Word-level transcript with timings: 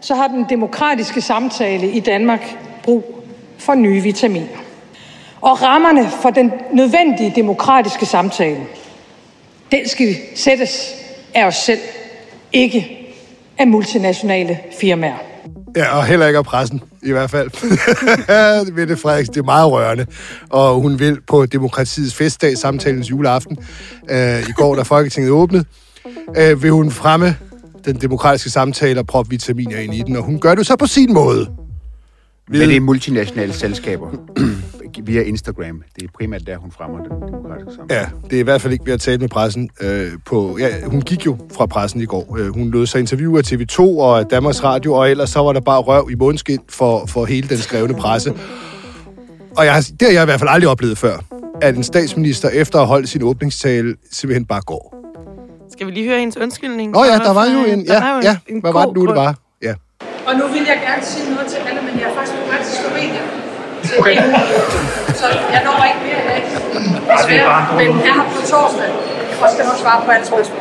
så 0.00 0.14
har 0.14 0.28
den 0.28 0.46
demokratiske 0.50 1.20
samtale 1.20 1.90
i 1.90 2.00
Danmark 2.00 2.58
brug 2.82 3.24
for 3.58 3.74
nye 3.74 4.02
vitaminer. 4.02 4.58
Og 5.40 5.62
rammerne 5.62 6.10
for 6.22 6.30
den 6.30 6.52
nødvendige 6.72 7.32
demokratiske 7.36 8.06
samtale, 8.06 8.60
den 9.72 9.88
skal 9.88 10.16
sættes 10.34 10.88
af 11.34 11.46
os 11.46 11.56
selv, 11.56 11.80
ikke 12.52 12.96
af 13.58 13.66
multinationale 13.66 14.58
firmaer. 14.80 15.16
Ja, 15.76 15.96
og 15.96 16.06
heller 16.06 16.26
ikke 16.26 16.38
af 16.38 16.44
pressen, 16.44 16.80
i 17.02 17.12
hvert 17.12 17.30
fald. 17.30 17.50
Mette 18.76 18.96
Frederiksen, 18.96 19.34
det 19.34 19.40
er 19.40 19.44
meget 19.44 19.72
rørende. 19.72 20.06
Og 20.50 20.74
hun 20.74 20.98
vil 20.98 21.20
på 21.26 21.46
demokratiets 21.46 22.14
festdag, 22.14 22.58
samtalens 22.58 23.10
juleaften, 23.10 23.58
øh, 24.10 24.48
i 24.48 24.52
går, 24.52 24.74
da 24.74 24.82
Folketinget 24.82 25.30
åbnede, 25.32 25.64
øh, 26.36 26.62
vil 26.62 26.70
hun 26.70 26.90
fremme 26.90 27.36
den 27.84 27.96
demokratiske 27.96 28.50
samtale 28.50 29.00
og 29.00 29.06
proppe 29.06 29.30
vitaminer 29.30 29.78
ind 29.78 29.94
i 29.94 30.02
den, 30.06 30.16
og 30.16 30.22
hun 30.22 30.38
gør 30.38 30.54
det 30.54 30.66
så 30.66 30.76
på 30.76 30.86
sin 30.86 31.12
måde. 31.12 31.46
Men 32.48 32.60
det 32.60 32.76
er 32.76 32.80
multinationale 32.80 33.52
selskaber 33.52 34.10
via 35.06 35.22
Instagram. 35.22 35.82
Det 35.96 36.02
er 36.02 36.08
primært 36.14 36.46
der, 36.46 36.56
hun 36.56 36.70
fremmer 36.70 36.98
den 36.98 37.10
demokratiske 37.32 37.74
samtale. 37.76 38.00
Ja, 38.00 38.06
det 38.30 38.36
er 38.36 38.40
i 38.40 38.42
hvert 38.42 38.60
fald 38.60 38.72
ikke 38.72 38.86
ved 38.86 38.92
at 38.92 39.00
tale 39.00 39.18
med 39.18 39.28
pressen. 39.28 39.70
Øh, 39.80 40.12
på, 40.26 40.58
ja, 40.58 40.84
hun 40.86 41.00
gik 41.00 41.26
jo 41.26 41.38
fra 41.56 41.66
pressen 41.66 42.00
i 42.00 42.04
går. 42.04 42.36
Øh, 42.38 42.54
hun 42.54 42.70
lød 42.70 42.86
sig 42.86 43.00
interview 43.00 43.36
af 43.36 43.52
TV2 43.52 43.80
og 43.80 44.30
Danmarks 44.30 44.64
Radio, 44.64 44.92
og 44.94 45.10
ellers 45.10 45.30
så 45.30 45.40
var 45.40 45.52
der 45.52 45.60
bare 45.60 45.80
røv 45.80 46.08
i 46.10 46.14
mundskin 46.14 46.58
for, 46.68 47.06
for 47.06 47.24
hele 47.24 47.48
den 47.48 47.58
skrevne 47.58 47.94
presse. 47.94 48.34
Og 49.56 49.66
jeg, 49.66 49.84
det 50.00 50.02
har 50.02 50.12
jeg 50.12 50.22
i 50.22 50.24
hvert 50.24 50.40
fald 50.40 50.50
aldrig 50.52 50.68
oplevet 50.68 50.98
før, 50.98 51.24
at 51.62 51.76
en 51.76 51.82
statsminister 51.82 52.48
efter 52.48 52.78
at 52.78 52.80
have 52.80 52.88
holdt 52.88 53.08
sin 53.08 53.22
åbningstale 53.22 53.96
simpelthen 54.10 54.44
bare 54.44 54.60
går. 54.60 54.99
Skal 55.80 55.86
vi 55.86 55.92
lige 55.92 56.08
høre 56.08 56.18
hendes 56.18 56.36
undskyldning? 56.36 56.92
Nå 56.92 57.04
ja, 57.04 57.16
der 57.18 57.32
var 57.32 57.44
jo 57.46 57.60
en... 57.72 57.80
Ja, 57.84 58.20
ja, 58.22 58.36
en 58.48 58.60
hvad 58.60 58.72
var 58.72 58.84
det 58.86 58.94
nu, 58.94 59.06
det 59.06 59.14
var? 59.16 59.34
Ja. 59.62 59.74
Og 60.26 60.34
nu 60.38 60.46
vil 60.54 60.62
jeg 60.72 60.78
gerne 60.86 61.04
sige 61.04 61.30
noget 61.34 61.46
til 61.52 61.56
alle, 61.68 61.80
men 61.82 62.00
jeg 62.00 62.06
er 62.10 62.14
faktisk 62.14 62.36
på 62.38 62.46
vej 62.50 62.62
til 62.62 62.74
Slovenien. 62.82 63.24
Okay. 63.98 64.16
Så 65.20 65.26
jeg 65.54 65.62
når 65.64 65.76
ikke 65.90 66.00
mere 66.08 66.20
i 66.24 66.28
dag. 66.30 66.40
Desværre, 67.18 67.76
men 67.76 67.86
jeg 68.06 68.14
her 68.14 68.24
på 68.34 68.40
torsdag, 68.52 68.90
og 69.42 69.48
skal 69.52 69.64
nok 69.66 69.76
svare 69.82 70.02
på 70.04 70.10
alle 70.10 70.26
spørgsmål. 70.26 70.60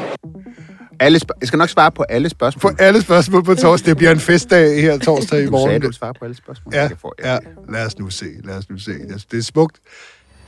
Alle 1.00 1.20
sp- 1.24 1.38
jeg 1.42 1.48
skal 1.48 1.58
nok 1.60 1.70
svare 1.70 1.92
på 1.92 2.04
alle 2.10 2.30
spørgsmål. 2.30 2.62
På 2.76 2.84
alle 2.84 3.02
spørgsmål 3.02 3.44
på 3.44 3.56
torsdag. 3.56 3.90
Det 3.90 3.98
bliver 3.98 4.12
en 4.12 4.20
festdag 4.20 4.82
her 4.82 4.98
torsdag 4.98 5.40
i 5.42 5.46
Du 5.46 5.52
morgen. 5.52 5.70
sagde, 5.70 5.80
du 5.88 5.92
svare 5.92 6.14
på 6.14 6.26
alle 6.26 6.38
spørgsmål. 6.38 6.74
Ja, 6.76 6.82
Jeg 6.82 6.92
får- 7.02 7.16
ja, 7.24 7.38
lad 7.70 7.86
os 7.86 8.00
nu 8.00 8.10
se, 8.10 8.26
lad 8.44 8.56
os 8.58 8.70
nu 8.70 8.78
se. 8.78 8.92
Altså, 9.12 9.28
Det 9.32 9.40
er 9.40 9.44
smukt. 9.44 9.78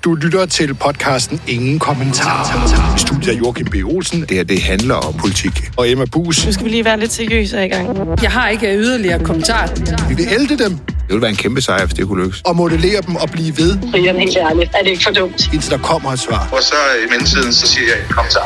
Du 0.04 0.16
lytter 0.16 0.46
til 0.46 0.74
podcasten 0.74 1.42
Ingen 1.48 1.80
Kommentar. 1.80 2.98
Studiet 2.98 3.34
af 3.34 3.40
Joachim 3.40 3.66
B. 3.66 3.76
Olsen. 3.86 4.22
Det 4.22 4.32
her, 4.32 4.44
det 4.44 4.62
handler 4.62 4.96
om 4.96 5.14
politik. 5.14 5.72
Og 5.78 5.90
Emma 5.90 6.06
Bus. 6.06 6.46
Nu 6.46 6.52
skal 6.52 6.66
vi 6.66 6.70
lige 6.70 6.86
være 6.86 7.00
lidt 7.00 7.12
seriøse 7.12 7.66
i 7.66 7.70
gang. 7.70 7.98
Jeg 8.24 8.32
har 8.32 8.50
ikke 8.50 8.76
yderligere 8.78 9.24
kommentarer. 9.24 10.08
Vi 10.10 10.16
vil 10.16 10.28
ælde 10.32 10.64
dem 10.64 10.78
Det 10.78 10.96
ville 11.08 11.22
være 11.22 11.30
en 11.30 11.36
kæmpe 11.38 11.62
sejr, 11.62 11.86
hvis 11.86 11.94
det 11.94 12.08
kunne 12.08 12.24
lykkes. 12.24 12.42
og 12.42 12.56
modellere 12.56 13.02
dem 13.02 13.16
og 13.16 13.30
blive 13.30 13.58
ved, 13.58 13.78
Brian, 13.92 14.16
helt 14.16 14.38
ærligt, 14.38 14.72
er 14.76 14.84
det 14.84 14.90
ikke 14.90 15.04
for 15.04 15.12
dumt? 15.12 15.54
indtil 15.54 15.72
der 15.72 15.78
kommer 15.78 16.12
et 16.12 16.20
svar. 16.20 16.50
Og 16.52 16.64
så 16.64 16.76
i 17.06 17.10
mellemtiden, 17.10 17.54
så 17.54 17.68
siger 17.68 17.88
jeg, 17.88 18.06
kom 18.10 18.26
så. 18.30 18.40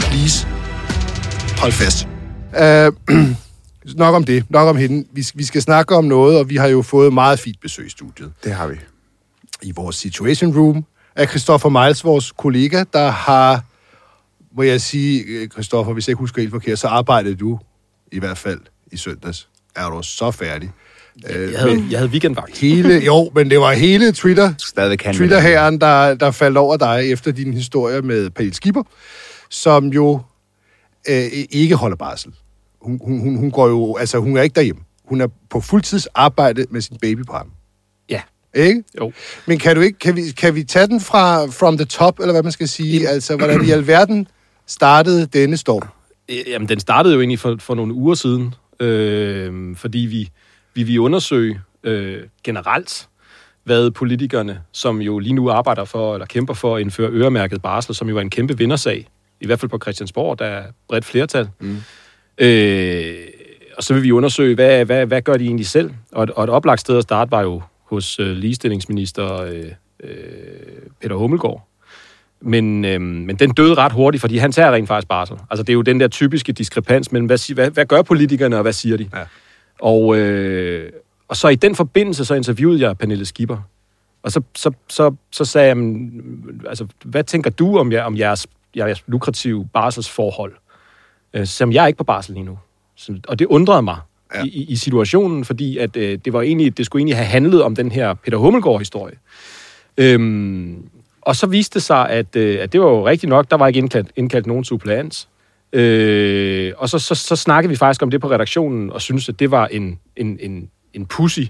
Please. 0.00 0.46
Hold 1.58 1.72
fast. 1.72 2.06
Uh, 3.10 3.16
nok 4.04 4.14
om 4.14 4.24
det, 4.24 4.44
nok 4.50 4.68
om 4.68 4.76
hende. 4.76 5.06
Vi, 5.14 5.26
vi 5.34 5.44
skal 5.44 5.62
snakke 5.62 5.96
om 5.96 6.04
noget, 6.04 6.38
og 6.38 6.48
vi 6.50 6.56
har 6.56 6.66
jo 6.66 6.82
fået 6.82 7.12
meget 7.12 7.38
fint 7.40 7.60
besøg 7.62 7.86
i 7.86 7.90
studiet. 7.90 8.32
Det 8.44 8.52
har 8.52 8.66
vi. 8.66 8.74
I 9.62 9.72
vores 9.76 9.96
Situation 9.96 10.58
Room 10.58 10.84
af 11.16 11.28
Christoffer 11.28 11.68
Miles, 11.68 12.04
vores 12.04 12.32
kollega, 12.32 12.84
der 12.92 13.10
har, 13.10 13.64
må 14.56 14.62
jeg 14.62 14.80
sige, 14.80 15.22
øh, 15.22 15.48
Christoffer, 15.48 15.92
hvis 15.92 16.08
jeg 16.08 16.12
ikke 16.12 16.18
husker 16.20 16.42
helt 16.42 16.50
forkert, 16.50 16.78
så 16.78 16.88
arbejdede 16.88 17.34
du 17.34 17.58
i 18.12 18.18
hvert 18.18 18.38
fald 18.38 18.60
i 18.92 18.96
søndags. 18.96 19.48
Er 19.76 19.90
du 19.90 20.02
så 20.02 20.30
færdig? 20.30 20.70
Øh, 21.30 21.52
Jeg 21.52 21.60
havde, 21.60 21.84
jeg 21.90 21.98
havde 21.98 22.10
weekendvagt. 22.10 22.58
hele, 22.58 22.94
jo, 23.04 23.30
men 23.34 23.50
det 23.50 23.60
var 23.60 23.72
hele 23.72 24.12
Twitter, 24.12 24.54
Stadigvæk 24.58 25.02
han 25.02 25.14
Twitter-herren, 25.14 25.80
der, 25.80 26.14
der 26.14 26.30
faldt 26.30 26.56
over 26.56 26.76
dig 26.76 27.10
efter 27.12 27.32
din 27.32 27.54
historie 27.54 28.02
med 28.02 28.30
Pernille 28.30 28.54
Skipper, 28.54 28.82
som 29.50 29.86
jo 29.86 30.20
øh, 31.08 31.24
ikke 31.50 31.74
holder 31.74 31.96
barsel. 31.96 32.32
Hun, 32.82 33.00
hun, 33.04 33.20
hun, 33.20 33.36
hun 33.36 33.50
går 33.50 33.68
jo, 33.68 33.96
altså 33.96 34.18
hun 34.18 34.36
er 34.36 34.42
ikke 34.42 34.54
derhjemme. 34.54 34.82
Hun 35.04 35.20
er 35.20 35.26
på 35.50 35.60
fuldtids 35.60 36.06
arbejde 36.06 36.66
med 36.70 36.80
sin 36.80 36.96
baby 37.00 37.24
på 37.26 37.32
ham. 37.32 37.50
Ikke? 38.54 38.84
Jo. 39.00 39.12
Men 39.46 39.58
kan, 39.58 39.76
du 39.76 39.82
ikke, 39.82 39.98
kan, 39.98 40.16
vi, 40.16 40.22
kan 40.36 40.54
vi 40.54 40.64
tage 40.64 40.86
den 40.86 41.00
fra 41.00 41.46
from 41.46 41.76
the 41.76 41.86
top, 41.86 42.20
eller 42.20 42.32
hvad 42.32 42.42
man 42.42 42.52
skal 42.52 42.68
sige? 42.68 43.08
Altså, 43.08 43.36
hvordan 43.36 43.64
i 43.64 43.70
alverden 43.70 44.28
startede 44.66 45.26
denne 45.26 45.56
storm? 45.56 45.88
Jamen, 46.46 46.68
den 46.68 46.80
startede 46.80 47.14
jo 47.14 47.20
egentlig 47.20 47.38
for, 47.38 47.56
for 47.60 47.74
nogle 47.74 47.94
uger 47.94 48.14
siden, 48.14 48.54
øh, 48.80 49.76
fordi 49.76 49.98
vi, 49.98 50.30
vi 50.74 50.82
vil 50.82 51.00
undersøge 51.00 51.60
øh, 51.84 52.22
generelt, 52.44 53.08
hvad 53.64 53.90
politikerne, 53.90 54.60
som 54.72 55.00
jo 55.00 55.18
lige 55.18 55.32
nu 55.32 55.50
arbejder 55.50 55.84
for, 55.84 56.14
eller 56.14 56.26
kæmper 56.26 56.54
for 56.54 56.76
at 56.76 56.80
indføre 56.80 57.10
øremærket 57.10 57.62
barsel, 57.62 57.94
som 57.94 58.08
jo 58.08 58.16
er 58.16 58.20
en 58.20 58.30
kæmpe 58.30 58.58
vindersag, 58.58 59.06
i 59.40 59.46
hvert 59.46 59.60
fald 59.60 59.70
på 59.70 59.78
Christiansborg, 59.82 60.38
der 60.38 60.44
er 60.44 60.64
bredt 60.88 61.04
flertal. 61.04 61.48
Mm. 61.60 61.76
Øh, 62.38 63.14
og 63.76 63.84
så 63.84 63.94
vil 63.94 64.02
vi 64.02 64.12
undersøge, 64.12 64.54
hvad, 64.54 64.84
hvad, 64.84 65.06
hvad 65.06 65.22
gør 65.22 65.36
de 65.36 65.44
egentlig 65.44 65.66
selv? 65.66 65.90
Og 66.12 66.24
et, 66.24 66.30
og 66.30 66.44
et 66.44 66.50
oplagt 66.50 66.80
sted 66.80 66.96
at 66.96 67.02
starte 67.02 67.30
var 67.30 67.42
jo 67.42 67.62
hos 67.90 68.18
øh, 68.18 68.36
ligestillingsminister 68.36 69.40
øh, 69.40 69.72
øh, 70.04 70.10
Peter 71.00 71.16
Hummelgaard. 71.16 71.66
Men, 72.40 72.84
øh, 72.84 73.00
men 73.00 73.36
den 73.36 73.50
døde 73.50 73.74
ret 73.74 73.92
hurtigt, 73.92 74.20
fordi 74.20 74.36
han 74.36 74.52
tager 74.52 74.72
rent 74.72 74.88
faktisk 74.88 75.08
barsel. 75.08 75.36
Altså, 75.50 75.62
det 75.62 75.72
er 75.72 75.74
jo 75.74 75.82
den 75.82 76.00
der 76.00 76.08
typiske 76.08 76.52
diskrepans 76.52 77.12
mellem, 77.12 77.26
hvad, 77.26 77.54
hvad, 77.54 77.70
hvad 77.70 77.86
gør 77.86 78.02
politikerne, 78.02 78.56
og 78.56 78.62
hvad 78.62 78.72
siger 78.72 78.96
de? 78.96 79.10
Ja. 79.14 79.24
Og, 79.80 80.16
øh, 80.16 80.92
og 81.28 81.36
så 81.36 81.48
i 81.48 81.54
den 81.54 81.74
forbindelse, 81.74 82.24
så 82.24 82.34
interviewede 82.34 82.80
jeg 82.80 82.98
Pernille 82.98 83.24
Skipper. 83.24 83.58
Og 84.22 84.32
så, 84.32 84.42
så, 84.54 84.72
så, 84.88 85.14
så 85.30 85.44
sagde 85.44 85.68
jeg, 85.68 85.76
"Men, 85.76 86.62
altså, 86.68 86.86
hvad 87.04 87.24
tænker 87.24 87.50
du 87.50 87.78
om, 87.78 87.92
jer, 87.92 88.02
om 88.02 88.16
jeres, 88.18 88.46
jeres 88.76 89.04
lukrative 89.06 89.68
barselsforhold? 89.72 90.52
Øh, 91.34 91.46
som 91.46 91.72
jeg 91.72 91.82
er 91.82 91.86
ikke 91.86 91.96
på 91.96 92.04
barsel 92.04 92.34
lige 92.34 92.44
nu. 92.44 92.58
Så, 92.96 93.20
og 93.28 93.38
det 93.38 93.46
undrede 93.46 93.82
mig 93.82 93.98
Ja. 94.34 94.44
i, 94.44 94.66
i, 94.68 94.76
situationen, 94.76 95.44
fordi 95.44 95.78
at, 95.78 95.96
øh, 95.96 96.18
det, 96.24 96.32
var 96.32 96.42
egentlig, 96.42 96.78
det 96.78 96.86
skulle 96.86 97.00
egentlig 97.00 97.16
have 97.16 97.26
handlet 97.26 97.62
om 97.62 97.74
den 97.74 97.92
her 97.92 98.14
Peter 98.14 98.38
Hummelgaard-historie. 98.38 99.14
Øhm, 99.96 100.84
og 101.20 101.36
så 101.36 101.46
viste 101.46 101.74
det 101.74 101.82
sig, 101.82 102.10
at, 102.10 102.36
øh, 102.36 102.58
at 102.60 102.72
det 102.72 102.80
var 102.80 102.86
jo 102.86 103.06
rigtigt 103.06 103.30
nok, 103.30 103.50
der 103.50 103.56
var 103.56 103.66
ikke 103.66 103.78
indkaldt, 103.78 104.08
indkaldt 104.16 104.46
nogen 104.46 104.64
suppleant. 104.64 105.28
Øh, 105.72 106.72
og 106.76 106.88
så, 106.88 106.98
så, 106.98 107.14
så 107.14 107.36
snakkede 107.36 107.70
vi 107.70 107.76
faktisk 107.76 108.02
om 108.02 108.10
det 108.10 108.20
på 108.20 108.30
redaktionen, 108.30 108.92
og 108.92 109.00
syntes, 109.00 109.28
at 109.28 109.40
det 109.40 109.50
var 109.50 109.66
en, 109.66 109.98
en, 110.16 110.38
en, 110.40 110.70
en 110.94 111.06
pussy, 111.06 111.40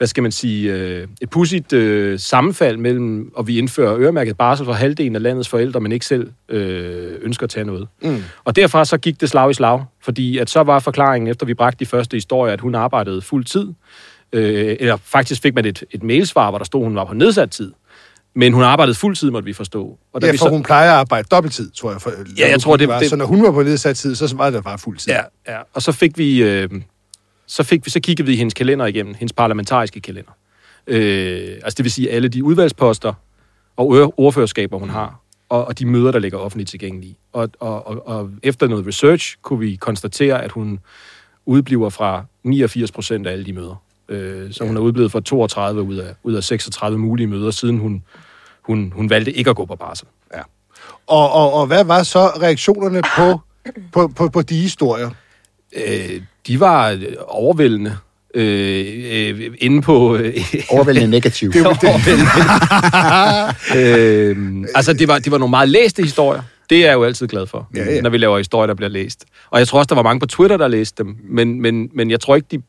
hvad 0.00 0.06
skal 0.08 0.22
man 0.22 0.32
sige, 0.32 0.72
øh, 0.72 1.08
et 1.20 1.30
pudsigt 1.30 1.72
øh, 1.72 2.18
sammenfald 2.18 2.76
mellem, 2.76 3.32
og 3.34 3.46
vi 3.46 3.58
indfører 3.58 3.98
øremærket 3.98 4.36
barsel 4.36 4.66
for 4.66 4.72
halvdelen 4.72 5.16
af 5.16 5.22
landets 5.22 5.48
forældre, 5.48 5.80
men 5.80 5.92
ikke 5.92 6.06
selv 6.06 6.30
øh, 6.48 7.12
ønsker 7.22 7.44
at 7.44 7.50
tage 7.50 7.64
noget. 7.64 7.88
Mm. 8.02 8.22
Og 8.44 8.56
derfra 8.56 8.84
så 8.84 8.98
gik 8.98 9.20
det 9.20 9.28
slag 9.30 9.50
i 9.50 9.54
slag, 9.54 9.84
fordi 10.04 10.38
at 10.38 10.50
så 10.50 10.62
var 10.62 10.78
forklaringen, 10.78 11.28
efter 11.30 11.46
vi 11.46 11.54
bragte 11.54 11.78
de 11.84 11.86
første 11.86 12.14
historier, 12.16 12.52
at 12.52 12.60
hun 12.60 12.74
arbejdede 12.74 13.22
fuld 13.22 13.44
tid. 13.44 13.68
Øh, 14.32 14.76
eller 14.80 14.96
faktisk 15.04 15.42
fik 15.42 15.54
man 15.54 15.64
et, 15.64 15.84
et 15.90 16.02
mailsvar, 16.02 16.50
hvor 16.50 16.58
der 16.58 16.64
stod, 16.64 16.80
at 16.82 16.86
hun 16.86 16.94
var 16.96 17.04
på 17.04 17.14
nedsat 17.14 17.50
tid. 17.50 17.72
Men 18.34 18.52
hun 18.52 18.62
arbejdede 18.62 18.94
fuld 18.94 19.16
tid, 19.16 19.30
måtte 19.30 19.46
vi 19.46 19.52
forstå. 19.52 19.98
Og 20.12 20.20
da 20.22 20.26
Ja, 20.26 20.32
vi 20.32 20.38
for 20.38 20.48
hun 20.48 20.62
plejer 20.62 20.90
at 20.92 20.96
arbejde 20.96 21.28
dobbelttid, 21.30 21.70
tror 21.70 21.90
jeg. 21.90 22.00
For, 22.00 22.12
Ja, 22.38 22.48
jeg 22.50 22.60
tror, 22.60 22.76
det- 22.76 22.88
var. 22.88 22.98
det- 22.98 23.10
Så 23.10 23.16
når 23.16 23.26
hun 23.26 23.42
var 23.42 23.52
på 23.52 23.62
nedsat 23.62 23.96
tid, 23.96 24.14
så 24.14 24.34
var 24.36 24.50
det 24.50 24.64
bare 24.64 24.78
fuld 24.78 24.98
tid. 24.98 25.12
Ja, 25.12 25.20
ja. 25.48 25.58
Og 25.74 25.82
så 25.82 25.92
fik 25.92 26.18
vi, 26.18 26.42
øh, 26.42 26.68
så 27.50 27.62
fik 27.62 27.86
vi, 27.86 27.90
så 27.90 28.00
kiggede 28.00 28.26
vi 28.26 28.36
hendes 28.36 28.54
kalender 28.54 28.86
igennem, 28.86 29.14
hendes 29.14 29.32
parlamentariske 29.32 30.00
kalender. 30.00 30.30
Øh, 30.86 31.54
altså 31.64 31.74
det 31.76 31.84
vil 31.84 31.92
sige 31.92 32.10
alle 32.10 32.28
de 32.28 32.44
udvalgsposter 32.44 33.12
og 33.76 33.96
ør- 33.96 34.20
ordførerskaber, 34.20 34.78
hun 34.78 34.90
har, 34.90 35.20
og, 35.48 35.64
og 35.64 35.78
de 35.78 35.86
møder, 35.86 36.12
der 36.12 36.18
ligger 36.18 36.38
offentligt 36.38 36.70
tilgængelige. 36.70 37.16
Og, 37.32 37.50
og, 37.60 37.86
og, 37.86 38.08
og 38.08 38.30
efter 38.42 38.66
noget 38.66 38.86
research 38.86 39.36
kunne 39.42 39.58
vi 39.58 39.76
konstatere, 39.76 40.44
at 40.44 40.52
hun 40.52 40.78
udbliver 41.46 41.90
fra 41.90 42.24
89 42.42 42.92
procent 42.92 43.26
af 43.26 43.32
alle 43.32 43.46
de 43.46 43.52
møder. 43.52 43.82
Øh, 44.08 44.52
så 44.52 44.64
hun 44.66 44.76
er 44.76 44.80
udblevet 44.80 45.12
fra 45.12 45.20
32 45.20 45.82
ud 45.82 45.96
af, 45.96 46.14
ud 46.22 46.34
af 46.34 46.44
36 46.44 46.98
mulige 46.98 47.26
møder, 47.26 47.50
siden 47.50 47.78
hun, 47.78 48.02
hun, 48.62 48.92
hun 48.96 49.10
valgte 49.10 49.32
ikke 49.32 49.50
at 49.50 49.56
gå 49.56 49.64
på 49.64 49.76
barsel. 49.76 50.06
Ja. 50.34 50.42
Og, 51.06 51.32
og, 51.32 51.52
og 51.52 51.66
hvad 51.66 51.84
var 51.84 52.02
så 52.02 52.26
reaktionerne 52.26 53.02
på, 53.16 53.40
på, 53.92 54.08
på, 54.16 54.28
på 54.28 54.42
de 54.42 54.60
historier? 54.60 55.10
Øh, 55.76 56.20
de 56.46 56.60
var 56.60 56.90
øh, 56.90 57.02
overvældende. 57.26 57.96
Øh, 58.34 58.86
øh, 59.12 59.54
inde 59.58 59.82
på... 59.82 60.16
Øh, 60.16 60.34
Overvældende 60.70 61.10
negativ. 61.10 61.52
øh, 63.76 64.64
altså, 64.74 64.92
det 64.92 65.08
var, 65.08 65.18
det 65.18 65.32
var 65.32 65.38
nogle 65.38 65.50
meget 65.50 65.68
læste 65.68 66.02
historier. 66.02 66.42
Det 66.70 66.78
er 66.78 66.86
jeg 66.86 66.94
jo 66.94 67.04
altid 67.04 67.26
glad 67.28 67.46
for, 67.46 67.68
Ja, 67.74 67.84
ja. 67.84 68.00
når 68.00 68.10
vi 68.10 68.18
laver 68.18 68.38
historier, 68.38 68.66
der 68.66 68.74
bliver 68.74 68.88
læst. 68.88 69.24
Og 69.50 69.58
jeg 69.58 69.68
tror 69.68 69.78
også, 69.78 69.88
der 69.88 69.94
var 69.94 70.02
mange 70.02 70.20
på 70.20 70.26
Twitter, 70.26 70.56
der 70.56 70.68
læste 70.68 71.02
dem. 71.02 71.16
Men, 71.24 71.62
men, 71.62 71.90
men 71.94 72.10
jeg 72.10 72.20
tror 72.20 72.36
ikke, 72.36 72.48
de... 72.50 72.62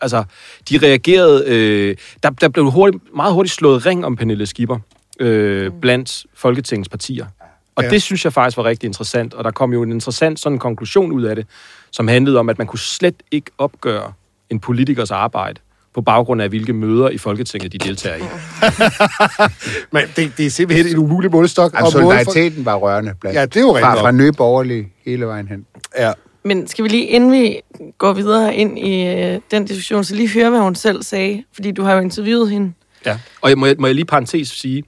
Altså, 0.00 0.24
de 0.70 0.78
reagerede... 0.78 1.44
Øh, 1.46 1.96
der, 2.22 2.30
der 2.30 2.48
blev 2.48 2.70
hurtigt, 2.70 3.02
meget 3.16 3.32
hurtigt 3.34 3.54
slået 3.54 3.86
ring 3.86 4.04
om 4.04 4.16
Pernille 4.16 4.46
Skipper 4.46 4.78
øh, 5.20 5.70
blandt 5.80 6.26
Folketingets 6.34 6.88
partier. 6.88 7.26
Og 7.76 7.84
Ja. 7.84 7.90
det 7.90 8.02
synes 8.02 8.24
jeg 8.24 8.32
faktisk 8.32 8.56
var 8.56 8.64
rigtig 8.64 8.86
interessant. 8.86 9.34
Og 9.34 9.44
der 9.44 9.50
kom 9.50 9.72
jo 9.72 9.82
en 9.82 9.92
interessant 9.92 10.40
sådan 10.40 10.58
konklusion 10.58 11.12
ud 11.12 11.22
af 11.22 11.36
det, 11.36 11.46
som 11.90 12.08
handlede 12.08 12.38
om, 12.38 12.48
at 12.48 12.58
man 12.58 12.66
kunne 12.66 12.78
slet 12.78 13.14
ikke 13.30 13.50
opgøre 13.58 14.12
en 14.50 14.60
politikers 14.60 15.10
arbejde 15.10 15.60
på 15.94 16.00
baggrund 16.00 16.42
af, 16.42 16.48
hvilke 16.48 16.72
møder 16.72 17.08
i 17.08 17.18
Folketinget 17.18 17.72
de 17.72 17.78
deltager 17.78 18.16
i. 18.16 18.20
Men 19.92 20.02
det, 20.16 20.32
det 20.38 20.46
er 20.46 20.50
simpelthen 20.50 20.86
en 20.86 20.98
umulig 20.98 21.30
målestok. 21.30 21.72
Og 21.74 21.80
måle 21.80 21.92
for- 21.92 21.98
solidariteten 22.00 22.64
var 22.64 22.74
rørende 22.74 23.14
blandt. 23.20 23.38
Ja, 23.38 23.46
det 23.46 23.56
er 23.56 23.60
jo 23.60 23.68
rigtigt 23.76 23.84
Fra, 23.92 24.00
fra 24.02 24.10
nye 24.12 24.32
borgerlige 24.32 24.92
hele 25.04 25.26
vejen 25.26 25.48
hen. 25.48 25.66
Ja. 25.98 26.12
Men 26.44 26.66
skal 26.66 26.84
vi 26.84 26.88
lige, 26.88 27.04
inden 27.04 27.32
vi 27.32 27.60
går 27.98 28.12
videre 28.12 28.54
ind 28.54 28.78
i 28.78 29.06
øh, 29.06 29.40
den 29.50 29.64
diskussion, 29.64 30.04
så 30.04 30.14
lige 30.14 30.28
høre, 30.28 30.50
hvad 30.50 30.60
hun 30.60 30.74
selv 30.74 31.02
sagde? 31.02 31.44
Fordi 31.54 31.72
du 31.72 31.82
har 31.82 31.94
jo 31.94 32.00
interviewet 32.00 32.50
hende. 32.50 32.72
Ja. 33.06 33.18
Og 33.40 33.50
jeg, 33.50 33.58
må, 33.58 33.66
jeg, 33.66 33.76
må 33.78 33.86
jeg 33.86 33.94
lige 33.94 34.04
parentes 34.04 34.48
sige, 34.48 34.84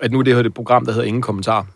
at 0.00 0.12
nu 0.12 0.18
er 0.18 0.22
det 0.22 0.34
her 0.34 0.42
et 0.42 0.54
program, 0.54 0.84
der 0.86 0.92
hedder 0.92 1.06
Ingen 1.06 1.22
Kommentar. 1.22 1.66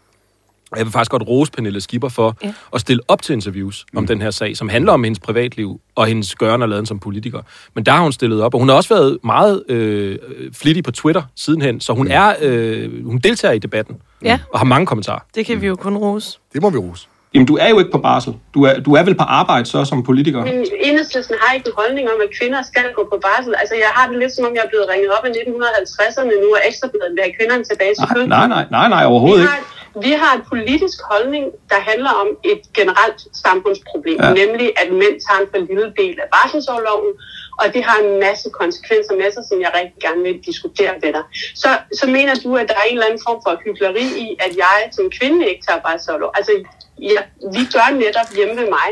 Og 0.73 0.79
jeg 0.79 0.87
vil 0.87 0.93
faktisk 0.93 1.11
godt 1.11 1.23
rose 1.29 1.53
Pernille 1.53 1.81
Skipper 1.81 2.09
for 2.09 2.37
ja. 2.45 2.53
At 2.75 2.81
stille 2.81 3.03
op 3.09 3.23
til 3.23 3.33
interviews 3.33 3.87
mm. 3.93 3.99
om 3.99 4.07
den 4.07 4.23
her 4.23 4.31
sag, 4.31 4.57
som 4.57 4.69
handler 4.69 4.93
om 4.93 5.05
hendes 5.05 5.19
privatliv 5.19 5.81
og 5.95 6.07
hendes 6.07 6.35
gøren 6.35 6.63
og 6.63 6.69
laden 6.69 6.87
som 6.87 6.99
politiker. 6.99 7.41
Men 7.75 7.87
der 7.87 7.93
har 7.93 8.03
hun 8.03 8.13
stillet 8.13 8.43
op, 8.43 8.55
og 8.55 8.61
hun 8.61 8.69
har 8.69 8.77
også 8.77 8.95
været 8.95 9.19
meget 9.25 9.63
øh, 9.69 10.19
flittig 10.55 10.85
på 10.85 10.91
Twitter 10.91 11.23
sidenhen, 11.37 11.81
så 11.81 11.93
hun 11.93 12.09
er 12.09 12.35
øh, 12.41 13.05
hun 13.07 13.19
deltager 13.19 13.53
i 13.53 13.59
debatten 13.59 13.97
Ja. 14.25 14.39
og 14.53 14.59
har 14.59 14.67
mange 14.67 14.87
kommentarer. 14.87 15.21
Det 15.35 15.47
kan 15.47 15.61
vi 15.61 15.67
jo 15.67 15.77
kun 15.77 15.97
rose. 15.97 16.39
Det 16.53 16.63
må 16.63 16.71
vi 16.71 16.79
rose. 16.79 17.07
Jamen, 17.35 17.47
du 17.47 17.57
er 17.65 17.69
jo 17.69 17.79
ikke 17.83 17.91
på 17.91 18.03
barsel. 18.09 18.33
Du 18.55 18.61
er, 18.69 18.75
du 18.87 18.91
er 18.99 19.03
vel 19.09 19.15
på 19.15 19.27
arbejde 19.41 19.67
så 19.67 19.85
som 19.85 20.03
politiker? 20.11 20.41
Men 20.45 20.67
enhedslisten 20.89 21.37
har 21.43 21.55
ikke 21.55 21.67
en 21.67 21.73
holdning 21.81 22.07
om, 22.13 22.19
at 22.27 22.31
kvinder 22.39 22.61
skal 22.73 22.87
gå 22.99 23.03
på 23.13 23.19
barsel. 23.27 23.53
Altså, 23.63 23.75
jeg 23.85 23.91
har 23.97 24.05
det 24.11 24.17
lidt 24.23 24.33
som 24.37 24.45
om, 24.49 24.53
jeg 24.59 24.63
er 24.67 24.71
blevet 24.73 24.87
ringet 24.93 25.11
op 25.17 25.25
i 25.29 25.29
1950'erne 25.29 26.33
nu, 26.45 26.49
og 26.57 26.61
ekstrabladet 26.69 27.13
vil 27.17 27.23
have 27.27 27.35
kvinderne 27.39 27.65
tilbage 27.71 27.93
til 27.99 28.05
fødslen. 28.15 28.29
nej, 28.39 28.47
nej, 28.55 28.65
nej, 28.95 29.03
Vi 29.05 29.07
overhovedet 29.13 29.47
har, 29.49 29.59
vi 30.03 30.11
har 30.13 30.37
en 30.37 30.43
politisk 30.49 30.99
holdning, 31.11 31.45
der 31.71 31.81
handler 31.91 32.11
om 32.11 32.29
et 32.45 32.61
generelt 32.75 33.21
samfundsproblem, 33.45 34.19
Ja. 34.23 34.33
nemlig 34.33 34.73
at 34.83 34.93
mænd 34.93 35.17
tager 35.27 35.41
en 35.41 35.49
for 35.53 35.59
lille 35.59 35.93
del 35.97 36.21
af 36.21 36.29
barselsårloven, 36.33 37.13
og 37.61 37.75
det 37.75 37.85
har 37.85 37.99
en 38.05 38.21
masse 38.21 38.51
konsekvenser 38.51 39.15
med 39.17 39.33
sig, 39.33 39.43
som 39.49 39.61
jeg 39.61 39.71
rigtig 39.75 40.01
gerne 40.07 40.23
vil 40.23 40.41
diskutere 40.47 40.93
med 41.03 41.13
dig. 41.13 41.23
Så, 41.55 41.69
så 42.01 42.07
mener 42.07 42.35
du, 42.35 42.57
at 42.57 42.69
der 42.69 42.75
er 42.75 42.83
en 42.83 42.93
eller 42.93 43.07
anden 43.07 43.23
form 43.29 43.41
for 43.47 43.61
hyggeleri 43.65 44.05
i, 44.25 44.37
at 44.41 44.57
jeg 44.57 44.79
som 44.93 45.11
kvinde 45.21 45.49
ikke 45.51 45.63
tager 45.69 45.81
barselsårlov? 45.81 46.31
Altså, 46.35 46.53
ja, 46.99 47.21
vi 47.57 47.63
gør 47.75 47.89
netop 48.05 48.29
hjemme 48.37 48.55
ved 48.61 48.69
mig 48.69 48.89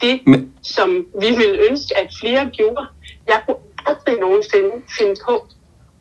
det, 0.00 0.20
Men- 0.26 0.52
som 0.62 1.06
vi 1.20 1.30
ville 1.40 1.58
ønske, 1.70 1.96
at 1.96 2.08
flere 2.20 2.50
gjorde. 2.52 2.86
Jeg 3.28 3.40
kunne 3.46 3.56
aldrig 3.86 4.20
nogensinde 4.20 4.70
finde 4.98 5.14
på 5.28 5.34
at 5.34 5.42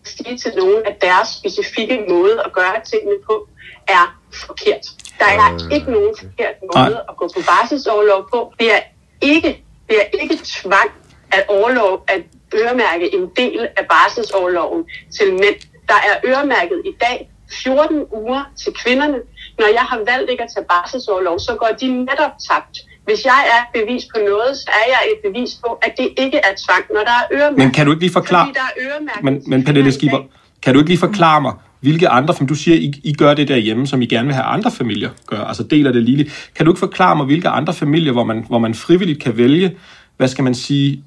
sige 0.04 0.38
til 0.38 0.52
nogen, 0.58 0.82
at 0.86 1.02
deres 1.02 1.28
specifikke 1.40 2.06
måde 2.10 2.42
at 2.46 2.54
gøre 2.54 2.76
tingene 2.92 3.16
på 3.26 3.48
er 3.88 4.20
forkert. 4.36 4.86
Der 5.20 5.26
er 5.26 5.74
ikke 5.76 5.92
nogen 5.92 6.14
forkert 6.20 6.56
måde 6.76 6.98
at 7.10 7.18
gå 7.18 7.26
på 7.36 7.42
barselsårlov 7.52 8.22
på. 8.34 8.54
Det 8.60 8.74
er 8.74 8.80
ikke, 9.22 9.64
det 9.90 9.98
er 9.98 10.18
ikke 10.22 10.38
tvang 10.46 10.90
at, 11.32 11.44
overlov, 11.48 12.04
at 12.08 12.22
øremærke 12.56 13.16
en 13.16 13.30
del 13.38 13.68
af 13.78 13.86
barselsårloven 13.90 14.86
til 15.18 15.34
mænd. 15.34 15.60
Der 15.90 16.00
er 16.10 16.16
øremærket 16.26 16.82
i 16.86 16.94
dag 17.02 17.30
14 17.64 18.06
uger 18.12 18.44
til 18.58 18.74
kvinderne. 18.74 19.18
Når 19.60 19.68
jeg 19.78 19.82
har 19.82 20.00
valgt 20.12 20.30
ikke 20.32 20.44
at 20.44 20.50
tage 20.56 20.66
barselsårlov, 20.66 21.40
så 21.40 21.56
går 21.56 21.70
de 21.82 21.88
netop 21.88 22.32
tabt. 22.50 22.76
Hvis 23.06 23.26
jeg 23.26 23.42
er 23.54 23.62
et 23.66 23.86
bevis 23.86 24.04
på 24.14 24.20
noget, 24.30 24.58
så 24.58 24.70
er 24.82 24.88
jeg 24.94 25.02
et 25.14 25.20
bevis 25.26 25.52
på, 25.64 25.70
at 25.82 25.94
det 25.98 26.08
ikke 26.18 26.38
er 26.38 26.54
tvang, 26.66 26.84
når 26.94 27.04
der 27.10 27.18
er 27.22 27.26
øremærket. 27.32 27.58
Men 27.58 27.72
kan 27.72 27.86
du 27.86 27.92
ikke 27.92 28.04
lige 28.06 28.14
forklare... 28.14 28.46
Fordi 28.46 28.60
der 28.60 28.68
er 28.72 28.92
øremærket 28.92 29.24
Men, 29.24 29.44
men 29.48 29.66
Pernille 29.66 29.92
dag. 29.92 30.30
kan 30.64 30.74
du 30.74 30.80
ikke 30.80 30.90
lige 30.90 31.00
forklare 31.00 31.42
mig, 31.42 31.54
hvilke 31.86 32.10
andre, 32.10 32.34
som 32.36 32.48
du 32.48 32.56
siger, 32.56 32.78
I, 32.78 32.94
I 33.04 33.14
gør 33.14 33.34
det 33.34 33.48
derhjemme, 33.48 33.88
som 33.88 34.02
I 34.02 34.06
gerne 34.06 34.26
vil 34.26 34.36
have 34.36 34.46
andre 34.46 34.72
familier 34.72 35.10
gør, 35.28 35.38
altså 35.38 35.64
deler 35.64 35.92
det 35.92 36.04
lige. 36.04 36.32
Kan 36.56 36.66
du 36.66 36.72
ikke 36.72 36.80
forklare 36.80 37.16
mig, 37.16 37.26
hvilke 37.26 37.50
andre 37.50 37.74
familier, 37.74 38.12
hvor 38.12 38.24
man, 38.24 38.46
hvor 38.48 38.60
man 38.60 38.74
frivilligt 38.74 39.24
kan 39.24 39.38
vælge, 39.38 39.76
hvad 40.18 40.28
skal 40.28 40.44
man 40.44 40.56
sige, 40.56 41.04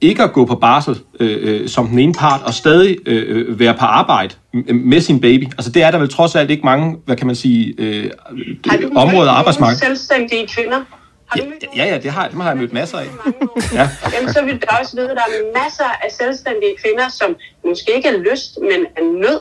ikke 0.00 0.22
at 0.22 0.32
gå 0.32 0.44
på 0.44 0.54
barsel 0.54 0.98
øh, 1.20 1.38
øh, 1.40 1.68
som 1.68 1.88
den 1.88 1.98
ene 1.98 2.14
part, 2.14 2.42
og 2.42 2.54
stadig 2.54 2.96
øh, 3.06 3.24
øh, 3.28 3.60
være 3.60 3.74
på 3.74 3.84
arbejde 3.84 4.34
med 4.74 5.00
sin 5.00 5.20
baby. 5.20 5.44
Altså 5.44 5.70
det 5.72 5.82
er 5.82 5.90
der 5.90 5.98
vel 5.98 6.08
trods 6.08 6.34
alt 6.34 6.50
ikke 6.50 6.64
mange, 6.64 6.96
hvad 7.06 7.16
kan 7.16 7.26
man 7.26 7.36
sige, 7.36 7.74
øh, 7.78 8.04
øh, 8.04 8.90
områder 8.96 9.30
af 9.30 9.38
arbejdsmarkedet. 9.38 9.82
selvstændige 9.82 10.46
kvinder? 10.46 10.80
Har 11.26 11.40
du 11.40 11.44
Ja, 11.76 11.84
ja, 11.84 11.92
ja, 11.92 11.98
det 11.98 12.10
har, 12.10 12.28
dem 12.28 12.40
har 12.40 12.48
jeg 12.48 12.58
mødt 12.58 12.72
masser 12.72 12.98
af. 12.98 13.06
Ja. 13.74 13.88
Jamen, 14.14 14.32
så 14.32 14.44
vil 14.44 14.54
du 14.54 14.66
også 14.80 14.96
vide, 14.96 15.10
at 15.10 15.16
der 15.16 15.22
er 15.22 15.62
masser 15.62 15.90
af 16.04 16.10
selvstændige 16.20 16.74
kvinder, 16.82 17.08
som 17.08 17.36
måske 17.66 17.90
ikke 17.96 18.08
er 18.08 18.18
lyst, 18.30 18.58
men 18.70 18.80
er 18.96 19.04
nød, 19.22 19.40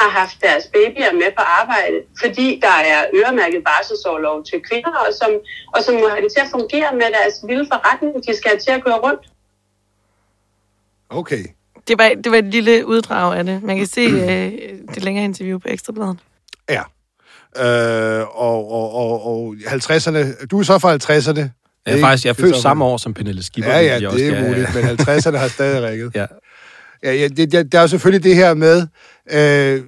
har 0.00 0.10
haft 0.20 0.36
deres 0.46 0.64
babyer 0.74 1.12
med 1.22 1.30
på 1.38 1.42
arbejde, 1.60 1.96
fordi 2.22 2.46
der 2.66 2.76
er 2.94 3.00
øremærket 3.18 3.60
barselsårlov 3.70 4.36
til 4.48 4.58
kvinder, 4.68 4.94
og 5.06 5.10
som, 5.20 5.30
og 5.74 5.80
som 5.84 5.94
må 6.02 6.06
have 6.14 6.22
det 6.24 6.32
til 6.36 6.42
at 6.46 6.50
fungere 6.56 6.90
med 7.00 7.08
deres 7.18 7.34
lille 7.48 7.64
forretning, 7.72 8.12
de 8.26 8.32
skal 8.38 8.48
have 8.52 8.60
til 8.66 8.72
at 8.76 8.82
køre 8.86 8.98
rundt. 9.06 9.22
Okay. 11.10 11.44
Det 11.88 11.98
var, 11.98 12.08
det 12.24 12.32
var 12.32 12.38
et 12.38 12.44
lille 12.44 12.86
uddrag 12.86 13.38
af 13.38 13.44
det. 13.44 13.62
Man 13.62 13.76
kan 13.76 13.86
se 13.86 14.00
øh, 14.00 14.52
det 14.94 15.04
længere 15.04 15.24
interview 15.24 15.58
på 15.58 15.68
Ekstrabladet. 15.70 16.18
Ja. 16.70 16.82
Øh, 17.56 18.26
og, 18.38 18.72
og, 18.72 18.94
og, 18.94 19.26
og 19.26 19.54
50'erne, 19.66 20.46
du 20.46 20.58
er 20.58 20.62
så 20.62 20.78
fra 20.78 20.94
50'erne. 20.94 21.38
Jeg 21.86 21.92
er 21.92 21.94
ikke? 21.96 22.06
faktisk 22.06 22.24
jeg 22.24 22.30
er 22.30 22.34
er 22.34 22.40
født 22.40 22.54
så- 22.56 22.62
samme 22.62 22.84
år 22.84 22.96
som 22.96 23.14
Pernille 23.14 23.42
Skipper. 23.42 23.70
Ja, 23.70 23.80
ja, 23.80 23.92
jeg 23.92 24.00
det 24.00 24.08
også- 24.08 24.24
er 24.24 24.42
muligt, 24.48 24.74
men 24.74 24.84
50'erne 24.84 25.36
har 25.36 25.48
stadig 25.48 25.82
rækket. 25.88 26.12
Ja. 26.14 26.26
Ja, 27.02 27.12
ja 27.14 27.28
det, 27.28 27.52
det, 27.52 27.72
der 27.72 27.78
er 27.78 27.82
jo 27.82 27.88
selvfølgelig 27.88 28.24
det 28.24 28.36
her 28.36 28.54
med, 28.54 28.86
øh, 29.32 29.82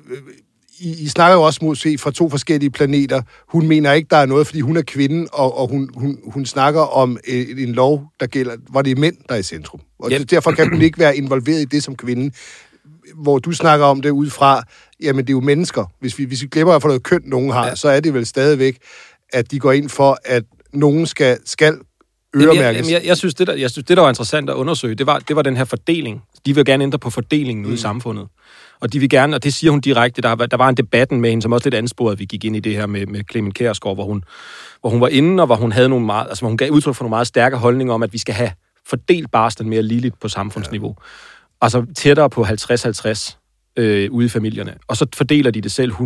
I, 0.80 1.02
I 1.02 1.08
snakker 1.08 1.36
jo 1.36 1.42
også 1.42 1.60
måske 1.62 1.98
fra 1.98 2.10
to 2.10 2.30
forskellige 2.30 2.70
planeter. 2.70 3.22
Hun 3.48 3.68
mener 3.68 3.92
ikke, 3.92 4.08
der 4.10 4.16
er 4.16 4.26
noget, 4.26 4.46
fordi 4.46 4.60
hun 4.60 4.76
er 4.76 4.82
kvinde, 4.82 5.26
og, 5.32 5.58
og 5.58 5.68
hun, 5.68 5.90
hun, 5.94 6.18
hun 6.24 6.46
snakker 6.46 6.80
om 6.80 7.18
en, 7.24 7.58
en 7.58 7.72
lov, 7.72 8.04
der 8.20 8.26
gælder, 8.26 8.56
hvor 8.70 8.82
det 8.82 8.90
er 8.90 8.96
mænd, 8.96 9.16
der 9.28 9.34
er 9.34 9.38
i 9.38 9.42
centrum. 9.42 9.80
Og 9.98 10.10
ja. 10.10 10.18
derfor 10.18 10.52
kan 10.52 10.68
hun 10.68 10.82
ikke 10.82 10.98
være 10.98 11.16
involveret 11.16 11.60
i 11.60 11.64
det 11.64 11.82
som 11.82 11.96
kvinde. 11.96 12.34
Hvor 13.14 13.38
du 13.38 13.52
snakker 13.52 13.86
om 13.86 14.02
det 14.02 14.10
ud 14.10 14.30
fra, 14.30 14.62
jamen 15.02 15.24
det 15.24 15.30
er 15.30 15.34
jo 15.34 15.40
mennesker. 15.40 15.84
Hvis 16.00 16.18
vi, 16.18 16.24
hvis 16.24 16.42
vi 16.42 16.46
glemmer 16.46 16.74
at 16.74 16.82
få 16.82 16.88
noget 16.88 17.02
køn, 17.02 17.22
nogen 17.24 17.50
har, 17.50 17.66
ja. 17.66 17.74
så 17.74 17.88
er 17.88 18.00
det 18.00 18.14
vel 18.14 18.26
stadigvæk, 18.26 18.78
at 19.32 19.50
de 19.50 19.58
går 19.58 19.72
ind 19.72 19.88
for, 19.88 20.18
at 20.24 20.44
nogen 20.72 21.06
skal, 21.06 21.38
skal 21.44 21.76
jeg, 22.34 22.42
øremærkes. 22.42 22.78
jamen, 22.78 22.92
jeg, 22.92 23.02
jeg, 23.04 23.16
synes, 23.16 23.34
det 23.34 23.46
der, 23.46 23.54
jeg 23.54 23.70
synes, 23.70 23.86
det 23.86 23.96
der 23.96 24.02
var 24.02 24.08
interessant 24.08 24.50
at 24.50 24.54
undersøge, 24.54 24.94
det 24.94 25.06
var, 25.06 25.18
det 25.18 25.36
var 25.36 25.42
den 25.42 25.56
her 25.56 25.64
fordeling. 25.64 26.22
De 26.46 26.54
vil 26.54 26.64
gerne 26.64 26.84
ændre 26.84 26.98
på 26.98 27.10
fordelingen 27.10 27.66
ude 27.66 27.74
i 27.74 27.76
samfundet. 27.76 28.28
Og 28.82 28.92
de 28.92 28.98
vil 28.98 29.08
gerne, 29.08 29.36
og 29.36 29.44
det 29.44 29.54
siger 29.54 29.70
hun 29.70 29.80
direkte, 29.80 30.22
der, 30.22 30.32
var- 30.32 30.46
der 30.46 30.56
var 30.56 30.68
en 30.68 30.74
debatten 30.74 31.20
med 31.20 31.30
hende, 31.30 31.42
som 31.42 31.52
også 31.52 31.66
lidt 31.66 31.74
ansporede, 31.74 32.12
at 32.12 32.18
vi 32.18 32.24
gik 32.24 32.44
ind 32.44 32.56
i 32.56 32.60
det 32.60 32.74
her 32.76 32.86
med, 32.86 33.06
med 33.06 33.20
Clement 33.30 33.54
Kjærsgaard, 33.54 33.96
hvor 33.96 34.04
hun, 34.04 34.24
hvor 34.80 34.90
hun 34.90 35.00
var 35.00 35.08
inde, 35.08 35.42
og 35.42 35.46
hvor 35.46 35.56
hun 35.56 35.72
havde 35.72 35.88
nogle 35.88 36.06
meget, 36.06 36.26
altså 36.28 36.42
hvor 36.42 36.48
hun 36.48 36.56
gav 36.56 36.70
udtryk 36.70 36.94
for 36.94 37.04
nogle 37.04 37.10
meget 37.10 37.26
stærke 37.26 37.56
holdninger 37.56 37.94
om, 37.94 38.02
at 38.02 38.12
vi 38.12 38.18
skal 38.18 38.34
have 38.34 38.52
fordelt 38.88 39.30
barslen 39.30 39.68
mere 39.70 39.82
ligeligt 39.82 40.20
på 40.20 40.28
samfundsniveau. 40.28 40.96
Altså 41.60 41.86
tættere 41.96 42.30
på 42.30 42.44
50-50 42.44 43.72
øh, 43.76 44.10
ude 44.10 44.26
i 44.26 44.28
familierne. 44.28 44.74
Og 44.88 44.96
så 44.96 45.06
fordeler 45.14 45.50
de 45.50 45.60
det 45.60 45.72
selv 45.72 45.92
100-0. 45.92 45.98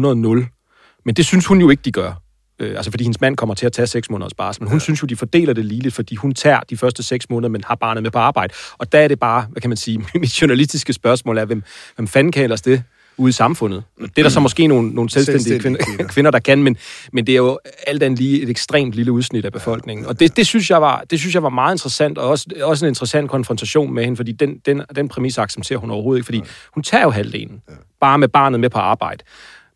Men 1.04 1.14
det 1.14 1.26
synes 1.26 1.46
hun 1.46 1.60
jo 1.60 1.70
ikke, 1.70 1.82
de 1.84 1.92
gør. 1.92 2.12
Øh, 2.58 2.76
altså 2.76 2.90
fordi 2.90 3.04
hendes 3.04 3.20
mand 3.20 3.36
kommer 3.36 3.54
til 3.54 3.66
at 3.66 3.72
tage 3.72 3.86
seks 3.86 4.10
måneders 4.10 4.34
barsel. 4.34 4.62
Men 4.62 4.68
hun 4.68 4.78
ja. 4.78 4.82
synes 4.82 5.02
jo, 5.02 5.06
de 5.06 5.16
fordeler 5.16 5.52
det 5.52 5.64
ligeligt, 5.64 5.94
fordi 5.94 6.14
hun 6.14 6.34
tager 6.34 6.60
de 6.60 6.76
første 6.76 7.02
seks 7.02 7.30
måneder, 7.30 7.48
men 7.48 7.64
har 7.64 7.74
barnet 7.74 8.02
med 8.02 8.10
på 8.10 8.18
arbejde. 8.18 8.54
Og 8.78 8.92
der 8.92 8.98
er 8.98 9.08
det 9.08 9.20
bare, 9.20 9.46
hvad 9.50 9.60
kan 9.60 9.70
man 9.70 9.76
sige, 9.76 9.98
mit 10.14 10.42
journalistiske 10.42 10.92
spørgsmål 10.92 11.38
er, 11.38 11.44
hvem, 11.44 11.62
hvem 11.96 12.08
fanden 12.08 12.32
kan 12.32 12.42
ellers 12.42 12.62
det 12.62 12.82
ude 13.18 13.28
i 13.28 13.32
samfundet? 13.32 13.82
Det 14.00 14.18
er 14.18 14.22
der 14.22 14.30
så 14.30 14.40
måske 14.40 14.66
nogle, 14.66 14.90
nogle 14.90 15.10
selvstændige, 15.10 15.42
Selvstændige 15.42 15.84
kvinder, 15.84 15.96
kvinder. 15.96 16.12
kvinder, 16.14 16.30
der 16.30 16.38
kan, 16.38 16.62
men, 16.62 16.76
men 17.12 17.26
det 17.26 17.32
er 17.32 17.36
jo 17.36 17.58
alt 17.86 18.02
andet 18.02 18.18
lige 18.18 18.42
et 18.42 18.50
ekstremt 18.50 18.94
lille 18.94 19.12
udsnit 19.12 19.44
af 19.44 19.52
befolkningen. 19.52 20.06
Og 20.06 20.20
det, 20.20 20.36
det, 20.36 20.46
synes 20.46 20.70
jeg 20.70 20.82
var, 20.82 21.04
det 21.10 21.18
synes 21.18 21.34
jeg 21.34 21.42
var 21.42 21.48
meget 21.48 21.74
interessant, 21.74 22.18
og 22.18 22.28
også, 22.28 22.46
også 22.62 22.84
en 22.84 22.88
interessant 22.88 23.30
konfrontation 23.30 23.94
med 23.94 24.04
hende, 24.04 24.16
fordi 24.16 24.32
den, 24.32 24.58
den, 24.66 24.82
den 24.96 25.08
præmis 25.08 25.38
accepterer 25.38 25.78
hun 25.78 25.90
overhovedet 25.90 26.18
ikke, 26.18 26.24
fordi 26.24 26.42
hun 26.74 26.82
tager 26.82 27.02
jo 27.02 27.10
halvdelen, 27.10 27.62
bare 28.00 28.18
med 28.18 28.28
barnet 28.28 28.60
med 28.60 28.70
på 28.70 28.78
arbejde. 28.78 29.24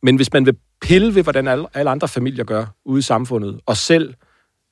Men 0.02 0.16
hvis 0.16 0.32
man 0.32 0.46
vil 0.46 0.56
pille 0.80 1.14
ved, 1.14 1.22
hvordan 1.22 1.48
alle, 1.48 1.90
andre 1.90 2.08
familier 2.08 2.44
gør 2.44 2.66
ude 2.84 2.98
i 2.98 3.02
samfundet, 3.02 3.60
og 3.66 3.76
selv 3.76 4.14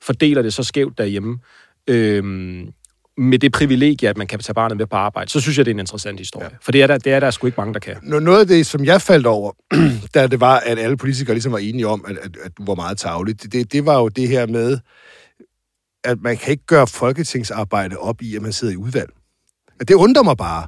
fordeler 0.01 0.41
det 0.41 0.53
så 0.53 0.63
skævt 0.63 0.97
derhjemme, 0.97 1.39
øhm, 1.87 2.73
med 3.17 3.39
det 3.39 3.51
privilegie, 3.51 4.09
at 4.09 4.17
man 4.17 4.27
kan 4.27 4.39
tage 4.39 4.53
barnet 4.53 4.77
med 4.77 4.85
på 4.85 4.95
arbejde, 4.95 5.29
så 5.29 5.39
synes 5.39 5.57
jeg, 5.57 5.65
det 5.65 5.71
er 5.71 5.75
en 5.75 5.79
interessant 5.79 6.19
historie. 6.19 6.49
Ja. 6.51 6.57
For 6.61 6.71
det 6.71 6.81
er, 6.81 6.87
der, 6.87 6.97
det 6.97 7.13
er 7.13 7.19
der 7.19 7.31
sgu 7.31 7.47
ikke 7.47 7.61
mange, 7.61 7.73
der 7.73 7.79
kan. 7.79 7.95
Noget 8.03 8.39
af 8.39 8.47
det, 8.47 8.65
som 8.65 8.85
jeg 8.85 9.01
faldt 9.01 9.25
over, 9.25 9.51
da 10.13 10.27
det 10.27 10.39
var, 10.39 10.59
at 10.59 10.79
alle 10.79 10.97
politikere 10.97 11.33
ligesom 11.33 11.51
var 11.51 11.57
enige 11.57 11.87
om, 11.87 12.05
at, 12.07 12.17
at, 12.17 12.37
at 12.43 12.51
du 12.57 12.65
var 12.65 12.75
meget 12.75 12.97
tavlig, 12.97 13.43
det, 13.43 13.53
det, 13.53 13.73
det 13.73 13.85
var 13.85 13.99
jo 13.99 14.07
det 14.07 14.27
her 14.27 14.47
med, 14.47 14.79
at 16.03 16.21
man 16.21 16.37
kan 16.37 16.51
ikke 16.51 16.65
gøre 16.65 16.87
folketingsarbejde 16.87 17.97
op 17.97 18.21
i, 18.21 18.35
at 18.35 18.41
man 18.41 18.53
sidder 18.53 18.73
i 18.73 18.77
udvalg. 18.77 19.09
At 19.79 19.87
Det 19.87 19.93
undrer 19.93 20.23
mig 20.23 20.37
bare, 20.37 20.67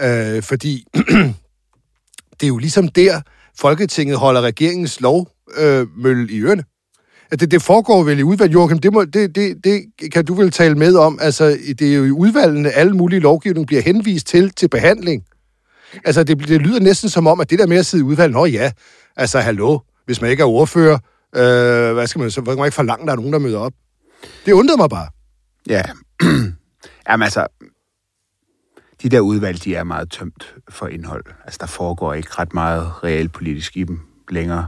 øh, 0.00 0.42
fordi 0.42 0.84
det 2.40 2.42
er 2.42 2.48
jo 2.48 2.58
ligesom 2.58 2.88
der, 2.88 3.20
Folketinget 3.58 4.16
holder 4.16 4.40
regeringens 4.40 5.00
lovmølle 5.00 6.22
øh, 6.22 6.30
i 6.30 6.40
ørene. 6.40 6.64
At 7.30 7.40
det, 7.40 7.50
det 7.50 7.62
foregår 7.62 8.02
vel 8.02 8.18
i 8.18 8.22
udvalg, 8.22 8.54
Joachim, 8.54 8.78
det, 8.78 8.92
må, 8.92 9.04
det, 9.04 9.34
det, 9.34 9.64
det 9.64 9.84
kan 10.12 10.24
du 10.24 10.34
vel 10.34 10.50
tale 10.50 10.74
med 10.74 10.96
om. 10.96 11.18
Altså, 11.20 11.58
det 11.78 11.92
er 11.92 11.94
jo 11.94 12.04
i 12.04 12.10
udvalgene, 12.10 12.70
alle 12.70 12.92
mulige 12.92 13.20
lovgivning 13.20 13.66
bliver 13.66 13.82
henvist 13.82 14.26
til 14.26 14.50
til 14.50 14.68
behandling. 14.68 15.24
Altså, 16.04 16.24
det, 16.24 16.48
det 16.48 16.60
lyder 16.60 16.80
næsten 16.80 17.08
som 17.08 17.26
om, 17.26 17.40
at 17.40 17.50
det 17.50 17.58
der 17.58 17.66
med 17.66 17.76
at 17.76 17.86
sidde 17.86 18.02
i 18.02 18.04
udvalget, 18.04 18.34
nå 18.34 18.46
ja, 18.46 18.72
altså, 19.16 19.40
hallo, 19.40 19.78
hvis 20.06 20.20
man 20.20 20.30
ikke 20.30 20.40
er 20.40 20.46
ordfører, 20.46 20.98
øh, 21.36 21.92
hvad 21.94 22.06
skal 22.06 22.18
man 22.18 22.30
så, 22.30 22.40
hvor 22.40 22.52
kan 22.52 22.58
man 22.58 22.66
ikke 22.66 22.74
forlange, 22.74 23.02
at 23.02 23.06
der 23.06 23.12
er 23.12 23.16
nogen, 23.16 23.32
der 23.32 23.38
møder 23.38 23.58
op? 23.58 23.72
Det 24.46 24.52
undrer 24.52 24.76
mig 24.76 24.90
bare. 24.90 25.08
Ja. 25.68 25.82
Jamen 27.08 27.24
altså, 27.24 27.46
de 29.02 29.08
der 29.08 29.20
udvalg, 29.20 29.64
de 29.64 29.74
er 29.74 29.84
meget 29.84 30.10
tømt 30.10 30.54
for 30.68 30.86
indhold. 30.86 31.24
Altså, 31.44 31.58
der 31.60 31.66
foregår 31.66 32.14
ikke 32.14 32.28
ret 32.38 32.54
meget 32.54 33.04
realpolitisk 33.04 33.76
i 33.76 33.84
dem 33.84 34.00
længere. 34.30 34.66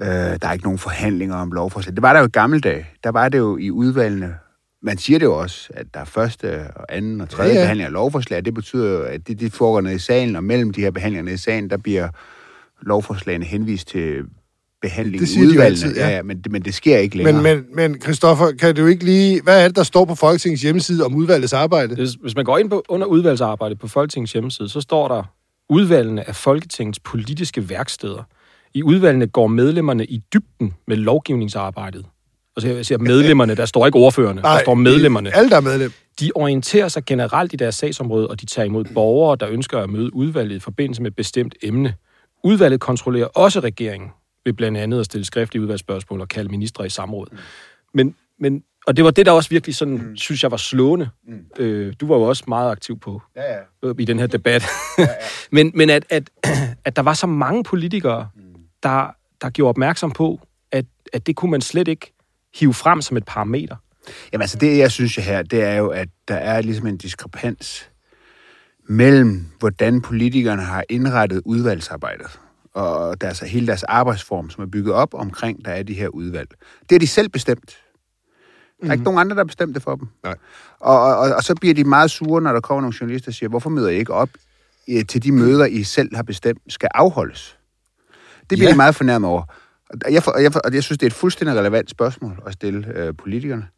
Øh, 0.00 0.06
der 0.06 0.48
er 0.48 0.52
ikke 0.52 0.64
nogen 0.64 0.78
forhandlinger 0.78 1.36
om 1.36 1.52
lovforslag. 1.52 1.94
Det 1.94 2.02
var 2.02 2.12
der 2.12 2.20
jo 2.20 2.26
i 2.26 2.30
gamle 2.30 2.60
dage. 2.60 2.86
Der 3.04 3.10
var 3.10 3.28
det 3.28 3.38
jo 3.38 3.56
i 3.56 3.70
udvalgene. 3.70 4.36
Man 4.82 4.98
siger 4.98 5.18
det 5.18 5.26
jo 5.26 5.38
også, 5.38 5.70
at 5.74 5.86
der 5.94 6.00
er 6.00 6.04
første 6.04 6.70
og 6.76 6.86
anden 6.88 7.20
og 7.20 7.28
tredje 7.28 7.52
Ja, 7.52 7.58
ja, 7.58 7.64
behandling 7.64 7.86
af 7.86 7.92
lovforslag. 7.92 8.44
Det 8.44 8.54
betyder 8.54 8.90
jo, 8.90 9.02
at 9.02 9.28
det, 9.28 9.40
det 9.40 9.52
foregår 9.52 9.80
nede 9.80 9.94
i 9.94 9.98
salen, 9.98 10.36
og 10.36 10.44
mellem 10.44 10.72
de 10.72 10.80
her 10.80 10.90
behandlinger 10.90 11.24
nede 11.24 11.34
i 11.34 11.38
salen, 11.38 11.70
der 11.70 11.76
bliver 11.76 12.08
lovforslagene 12.80 13.44
henvist 13.44 13.88
til 13.88 14.24
behandling 14.82 15.20
Det 15.20 15.28
i 15.28 15.32
siger 15.32 15.40
de 15.40 15.44
jo 15.46 15.50
udvalgene. 15.50 15.86
altid, 15.86 15.96
ja. 15.96 16.08
ja. 16.08 16.22
men, 16.22 16.40
det- 16.42 16.52
men 16.52 16.62
det 16.62 16.74
sker 16.74 16.98
ikke 16.98 17.16
længere. 17.16 17.42
Men, 17.42 17.64
men, 17.76 17.90
men 17.90 18.00
Christoffer, 18.02 18.52
kan 18.52 18.74
du 18.76 18.86
ikke 18.86 19.04
lige... 19.04 19.42
Hvad 19.42 19.62
er 19.64 19.66
det, 19.68 19.76
der 19.76 19.82
står 19.82 20.04
på 20.04 20.14
Folketingets 20.14 20.62
hjemmeside 20.62 21.04
om 21.04 21.14
udvalgets 21.14 21.52
arbejde? 21.52 21.94
Hvis, 21.94 22.10
hvis 22.22 22.36
man 22.36 22.44
går 22.44 22.58
ind 22.58 22.70
på 22.70 22.82
under 22.88 23.06
udvalgsarbejdet 23.06 23.78
på 23.78 23.88
Folketingets 23.88 24.32
hjemmeside, 24.32 24.68
så 24.68 24.80
står 24.80 25.08
der, 25.08 25.22
udvalgene 25.68 26.28
af 26.28 26.36
Folketingets 26.36 26.98
politiske 27.00 27.68
værksteder. 27.68 28.22
I 28.74 28.82
udvalgene 28.82 29.26
går 29.26 29.46
medlemmerne 29.46 30.04
i 30.04 30.20
dybden 30.34 30.74
med 30.86 30.96
lovgivningsarbejdet. 30.96 32.04
Og 32.56 32.62
så 32.62 32.68
jeg 32.68 32.86
siger 32.86 32.98
medlemmerne, 32.98 33.54
der 33.54 33.66
står 33.66 33.86
ikke 33.86 33.98
ordførerne, 33.98 34.42
der 34.42 34.58
står 34.62 34.74
medlemmerne. 34.74 35.36
Alle, 35.36 35.50
der 35.50 35.56
er 35.56 35.60
medlem. 35.60 35.92
De 36.20 36.30
orienterer 36.34 36.88
sig 36.88 37.04
generelt 37.04 37.52
i 37.52 37.56
deres 37.56 37.74
sagsområde, 37.74 38.28
og 38.28 38.40
de 38.40 38.46
tager 38.46 38.66
imod 38.66 38.84
borgere, 38.94 39.36
der 39.40 39.48
ønsker 39.48 39.78
at 39.78 39.90
møde 39.90 40.14
udvalget 40.14 40.56
i 40.56 40.58
forbindelse 40.58 41.02
med 41.02 41.10
et 41.10 41.16
bestemt 41.16 41.54
emne. 41.62 41.94
Udvalget 42.44 42.80
kontrollerer 42.80 43.26
også 43.26 43.60
regeringen 43.60 44.08
ved 44.44 44.52
blandt 44.52 44.78
andet 44.78 45.00
at 45.00 45.06
stille 45.06 45.24
skriftlige 45.24 45.62
udvalgsspørgsmål 45.62 46.20
og 46.20 46.28
kalde 46.28 46.50
ministre 46.50 46.86
i 46.86 46.88
samråd. 46.88 47.26
Men, 47.94 48.14
men, 48.38 48.64
og 48.86 48.96
det 48.96 49.04
var 49.04 49.10
det, 49.10 49.26
der 49.26 49.32
også 49.32 49.50
virkelig 49.50 49.74
sådan, 49.74 49.94
mm. 49.94 50.16
synes 50.16 50.42
jeg 50.42 50.50
var 50.50 50.56
slående. 50.56 51.08
Mm. 51.26 51.44
Øh, 51.58 51.94
du 52.00 52.06
var 52.06 52.16
jo 52.16 52.22
også 52.22 52.44
meget 52.48 52.70
aktiv 52.70 52.98
på 52.98 53.22
ja, 53.36 53.52
ja. 53.52 53.58
øh, 53.82 53.94
i 53.98 54.04
den 54.04 54.18
her 54.18 54.26
debat. 54.26 54.64
Ja, 54.98 55.02
ja. 55.02 55.08
men 55.56 55.72
men 55.74 55.90
at, 55.90 56.04
at, 56.10 56.30
at 56.84 56.96
der 56.96 57.02
var 57.02 57.14
så 57.14 57.26
mange 57.26 57.64
politikere, 57.64 58.28
der, 58.82 59.14
der 59.40 59.50
gjorde 59.50 59.68
opmærksom 59.68 60.10
på, 60.10 60.40
at, 60.72 60.84
at 61.12 61.26
det 61.26 61.36
kunne 61.36 61.50
man 61.50 61.60
slet 61.60 61.88
ikke 61.88 62.12
hive 62.54 62.74
frem 62.74 63.02
som 63.02 63.16
et 63.16 63.24
parameter. 63.24 63.76
Jamen 64.32 64.42
altså, 64.42 64.58
det 64.58 64.78
jeg 64.78 64.90
synes 64.90 65.16
jeg 65.16 65.24
her, 65.24 65.42
det 65.42 65.62
er 65.62 65.74
jo, 65.74 65.88
at 65.88 66.08
der 66.28 66.34
er 66.34 66.62
ligesom 66.62 66.86
en 66.86 66.96
diskrepans 66.96 67.90
mellem, 68.88 69.46
hvordan 69.58 70.02
politikerne 70.02 70.62
har 70.62 70.84
indrettet 70.88 71.42
udvalgsarbejdet, 71.44 72.40
og 72.74 73.20
deres, 73.20 73.38
hele 73.38 73.66
deres 73.66 73.82
arbejdsform, 73.82 74.50
som 74.50 74.62
er 74.62 74.68
bygget 74.68 74.94
op 74.94 75.14
omkring, 75.14 75.64
der 75.64 75.70
er 75.70 75.82
de 75.82 75.94
her 75.94 76.08
udvalg. 76.08 76.48
Det 76.88 76.94
er 76.94 76.98
de 76.98 77.06
selv 77.06 77.28
bestemt. 77.28 77.78
Der 78.82 78.88
er 78.88 78.92
ikke 78.92 79.04
nogen 79.04 79.20
andre, 79.20 79.34
der 79.36 79.40
har 79.40 79.46
bestemt 79.46 79.74
det 79.74 79.82
for 79.82 79.96
dem. 79.96 80.08
Nej. 80.22 80.36
Og, 80.80 81.00
og, 81.00 81.16
og 81.18 81.42
så 81.42 81.54
bliver 81.54 81.74
de 81.74 81.84
meget 81.84 82.10
sure, 82.10 82.42
når 82.42 82.52
der 82.52 82.60
kommer 82.60 82.80
nogle 82.80 82.94
journalister 83.00 83.30
og 83.30 83.34
siger, 83.34 83.48
hvorfor 83.48 83.70
møder 83.70 83.88
I 83.88 83.96
ikke 83.96 84.14
op 84.14 84.28
eh, 84.88 85.06
til 85.06 85.22
de 85.22 85.32
møder, 85.32 85.64
I 85.66 85.82
selv 85.82 86.16
har 86.16 86.22
bestemt, 86.22 86.62
skal 86.68 86.88
afholdes? 86.94 87.58
Det 88.40 88.48
bliver 88.58 88.64
Ja. 88.64 88.70
de 88.72 88.76
meget 88.76 88.94
fornærmet 88.94 89.30
over. 89.30 89.42
Og 90.06 90.12
jeg, 90.12 90.28
og 90.28 90.42
jeg, 90.42 90.52
og 90.64 90.74
jeg 90.74 90.82
synes, 90.82 90.98
det 90.98 91.06
er 91.06 91.10
et 91.10 91.14
fuldstændig 91.14 91.56
relevant 91.56 91.90
spørgsmål 91.90 92.42
at 92.46 92.52
stille 92.52 92.92
øh, 92.98 93.14
politikerne. 93.16 93.68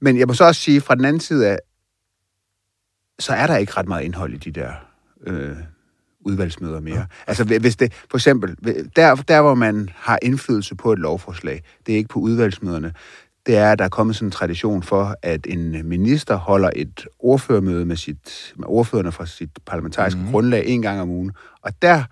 Men 0.00 0.18
jeg 0.18 0.26
må 0.26 0.34
så 0.34 0.44
også 0.44 0.60
sige, 0.60 0.80
fra 0.80 0.94
den 0.94 1.04
anden 1.04 1.20
side 1.20 1.48
af, 1.48 1.58
så 3.18 3.32
er 3.32 3.46
der 3.46 3.56
ikke 3.56 3.72
ret 3.76 3.88
meget 3.88 4.04
indhold 4.04 4.34
i 4.34 4.36
de 4.36 4.50
der 4.50 4.72
øh, 5.26 5.56
udvalgsmøder 6.24 6.80
mere. 6.80 7.06
Altså 7.26 7.44
hvis 7.44 7.76
det, 7.76 7.92
for 8.10 8.16
eksempel, 8.16 8.56
der, 8.96 9.14
der 9.14 9.40
hvor 9.40 9.54
man 9.54 9.88
har 9.94 10.18
indflydelse 10.22 10.74
på 10.74 10.92
et 10.92 10.98
lovforslag, 10.98 11.62
det 11.86 11.92
er 11.92 11.96
ikke 11.96 12.08
på 12.08 12.18
udvalgsmøderne, 12.18 12.92
det 13.46 13.56
er, 13.56 13.72
at 13.72 13.78
der 13.78 13.84
er 13.84 13.88
kommet 13.88 14.16
sådan 14.16 14.28
en 14.28 14.32
tradition 14.32 14.82
for, 14.82 15.16
at 15.22 15.46
en 15.46 15.88
minister 15.88 16.34
holder 16.34 16.70
et 16.76 17.06
ordførermøde 17.18 17.86
med, 17.86 17.96
sit, 17.96 18.52
med 18.56 18.66
ordførerne 18.68 19.12
fra 19.12 19.26
sit 19.26 19.50
parlamentariske 19.66 20.20
mm. 20.20 20.30
grundlag 20.30 20.66
en 20.66 20.82
gang 20.82 21.00
om 21.00 21.10
ugen. 21.10 21.32
Og 21.62 21.72
der 21.82 22.04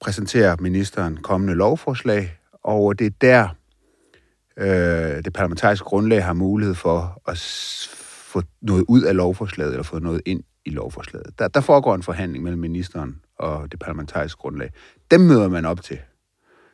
præsenterer 0.00 0.56
ministeren 0.60 1.16
kommende 1.16 1.54
lovforslag, 1.54 2.38
og 2.64 2.98
det 2.98 3.06
er 3.06 3.10
der, 3.20 3.48
øh, 4.56 5.24
det 5.24 5.32
parlamentariske 5.32 5.84
grundlag 5.84 6.24
har 6.24 6.32
mulighed 6.32 6.74
for 6.74 7.22
at 7.28 7.38
få 8.26 8.42
noget 8.62 8.84
ud 8.88 9.02
af 9.02 9.16
lovforslaget, 9.16 9.72
eller 9.72 9.82
få 9.82 9.98
noget 9.98 10.20
ind 10.26 10.42
i 10.64 10.70
lovforslaget. 10.70 11.38
Der, 11.38 11.48
der 11.48 11.60
foregår 11.60 11.94
en 11.94 12.02
forhandling 12.02 12.44
mellem 12.44 12.60
ministeren 12.60 13.20
og 13.38 13.72
det 13.72 13.80
parlamentariske 13.80 14.38
grundlag. 14.38 14.70
Dem 15.10 15.20
møder 15.20 15.48
man 15.48 15.64
op 15.64 15.82
til. 15.82 15.98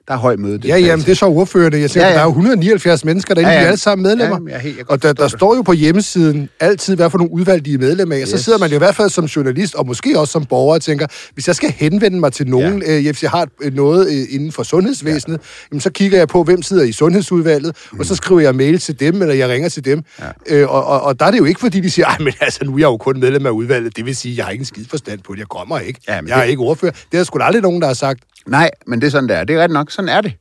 Der 0.08 0.14
er 0.14 0.18
høj 0.18 0.36
møde. 0.36 0.60
Ja, 0.64 0.76
jamen, 0.78 1.04
det 1.04 1.10
er 1.12 1.16
så 1.16 1.26
ordførende. 1.26 1.80
Jeg 1.80 1.90
siger, 1.90 2.02
Ja, 2.04 2.08
ja, 2.08 2.14
der 2.14 2.20
er 2.20 2.24
jo 2.24 2.28
179 2.30 3.04
mennesker 3.04 3.34
derinde, 3.34 3.50
ja, 3.50 3.54
Ja, 3.56 3.60
de 3.60 3.64
er 3.64 3.68
alle 3.70 3.80
sammen 3.80 4.02
medlemmer. 4.02 4.38
Ja, 4.46 4.50
jeg 4.50 4.56
er 4.56 4.60
helt- 4.60 4.76
jeg 4.78 4.90
og 4.90 5.02
der, 5.02 5.12
der 5.12 5.22
det. 5.22 5.32
står 5.32 5.56
jo 5.56 5.62
på 5.62 5.72
hjemmesiden 5.72 6.48
altid, 6.60 6.96
hvad 6.96 7.10
for 7.10 7.18
nogle 7.18 7.32
udvalg 7.32 7.64
de 7.64 7.74
er 7.74 7.78
medlem 7.78 8.12
af. 8.12 8.22
Og 8.22 8.28
så 8.28 8.34
Yes. 8.36 8.44
sidder 8.44 8.58
man 8.58 8.70
jo 8.70 8.74
i 8.74 8.78
hvert 8.78 8.94
fald 8.96 9.10
som 9.10 9.24
journalist, 9.24 9.74
og 9.74 9.86
måske 9.86 10.18
også 10.20 10.32
som 10.32 10.44
borger, 10.44 10.74
og 10.74 10.82
tænker, 10.82 11.06
hvis 11.34 11.46
jeg 11.46 11.56
skal 11.56 11.70
henvende 11.76 12.20
mig 12.20 12.32
til 12.32 12.46
nogen, 12.48 12.82
ja. 12.82 12.96
øh, 12.96 13.04
hvis 13.04 13.22
jeg 13.22 13.30
har 13.30 13.48
noget 13.72 14.06
øh, 14.12 14.34
inden 14.34 14.52
for 14.52 14.62
sundhedsvæsenet, 14.62 15.36
ja. 15.38 15.42
jamen, 15.72 15.80
så 15.80 15.90
kigger 15.90 16.18
jeg 16.18 16.28
på, 16.28 16.42
hvem 16.42 16.62
sidder 16.62 16.82
i 16.82 16.92
sundhedsudvalget, 16.92 17.76
mm. 17.92 17.98
og 17.98 18.04
så 18.06 18.14
skriver 18.14 18.40
jeg 18.40 18.54
mail 18.54 18.78
til 18.78 19.00
dem, 19.00 19.22
eller 19.22 19.34
jeg 19.34 19.48
ringer 19.48 19.68
til 19.68 19.84
dem. 19.84 20.02
Ja. 20.20 20.56
Øh, 20.56 20.68
og, 20.70 20.84
og, 20.86 21.00
og 21.02 21.20
der 21.20 21.26
er 21.26 21.30
det 21.30 21.38
jo 21.38 21.44
ikke, 21.44 21.60
fordi 21.60 21.80
de 21.80 21.90
siger, 21.90 22.06
"Ej, 22.06 22.16
men 22.20 22.32
altså, 22.40 22.58
nu 22.64 22.74
er 22.74 22.78
jeg 22.78 22.84
jo 22.86 22.96
kun 22.96 23.20
medlem 23.20 23.46
af 23.46 23.50
udvalget. 23.50 23.96
Det 23.96 24.06
vil 24.06 24.16
sige, 24.16 24.36
jeg 24.36 24.44
har 24.44 24.52
ikke 24.52 24.62
en 24.62 24.66
skid 24.66 24.84
forstand 24.90 25.20
på 25.20 25.32
det. 25.32 25.38
Jeg 25.38 25.48
kommer 25.48 25.78
ikke. 25.78 26.00
Ja, 26.08 26.12
jeg 26.26 26.38
er 26.38 26.42
det- 26.42 26.50
ikke 26.50 26.62
ordfører. 26.62 26.92
Det 26.92 27.00
er 27.12 27.16
der 27.18 27.24
sgu 27.24 27.38
aldrig 27.38 27.62
nogen, 27.62 27.80
der 27.80 27.86
har 27.86 27.94
sagt. 27.94 28.20
Nej, 28.46 28.70
men 28.86 29.00
det 29.00 29.06
er 29.06 29.10
sådan, 29.10 29.28
der 29.28 29.34
er. 29.36 29.44
Det 29.44 29.56
er 29.56 29.60
ret 29.62 29.70
nok. 29.70 29.90
Sådan 29.90 30.08
er 30.08 30.20
det. 30.20 30.32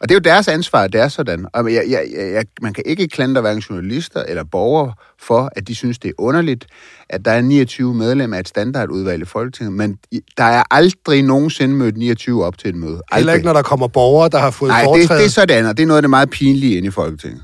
Og 0.00 0.08
det 0.08 0.14
er 0.14 0.16
jo 0.16 0.20
deres 0.34 0.48
ansvar, 0.48 0.82
at 0.82 0.92
det 0.92 1.00
er 1.00 1.08
sådan. 1.08 1.46
Og 1.52 1.72
jeg, 1.74 1.84
jeg, 1.88 2.06
jeg, 2.16 2.44
man 2.62 2.72
kan 2.74 2.82
ikke 2.86 3.08
klandre 3.08 3.40
hverken 3.40 3.60
journalister 3.60 4.22
eller 4.22 4.44
borgere 4.44 4.92
for, 5.20 5.50
at 5.56 5.68
de 5.68 5.74
synes, 5.74 5.98
det 5.98 6.08
er 6.08 6.12
underligt, 6.18 6.66
at 7.10 7.24
der 7.24 7.30
er 7.30 7.40
29 7.40 7.94
medlemmer 7.94 8.36
af 8.36 8.40
et 8.40 8.48
standardudvalg 8.48 9.22
i 9.22 9.24
Folketinget, 9.24 9.72
men 9.72 9.98
der 10.36 10.44
er 10.44 10.62
aldrig 10.70 11.22
nogensinde 11.22 11.74
mødt 11.74 11.96
29 11.96 12.44
op 12.44 12.58
til 12.58 12.68
et 12.70 12.74
møde. 12.76 12.90
Heller 12.90 13.02
Aldrig. 13.12 13.34
ikke, 13.34 13.44
når 13.46 13.52
der 13.52 13.62
kommer 13.62 13.88
borgere, 13.88 14.28
der 14.28 14.38
har 14.38 14.50
fået 14.50 14.68
Nej, 14.68 14.80
det, 14.80 14.84
foretræde. 14.86 15.18
det 15.20 15.26
er 15.26 15.30
så 15.30 15.46
det 15.46 15.54
andet. 15.54 15.76
Det 15.76 15.82
er 15.82 15.86
noget 15.86 15.98
af 15.98 16.02
det 16.02 16.10
meget 16.10 16.30
pinlige 16.30 16.76
inde 16.76 16.88
i 16.88 16.90
Folketinget, 16.90 17.42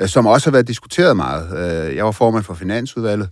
øh, 0.00 0.08
som 0.08 0.26
også 0.26 0.46
har 0.46 0.52
været 0.52 0.68
diskuteret 0.68 1.16
meget. 1.16 1.86
Øh, 1.88 1.96
Jeg 1.96 2.04
var 2.04 2.10
formand 2.12 2.44
for 2.44 2.54
Finansudvalget, 2.54 3.28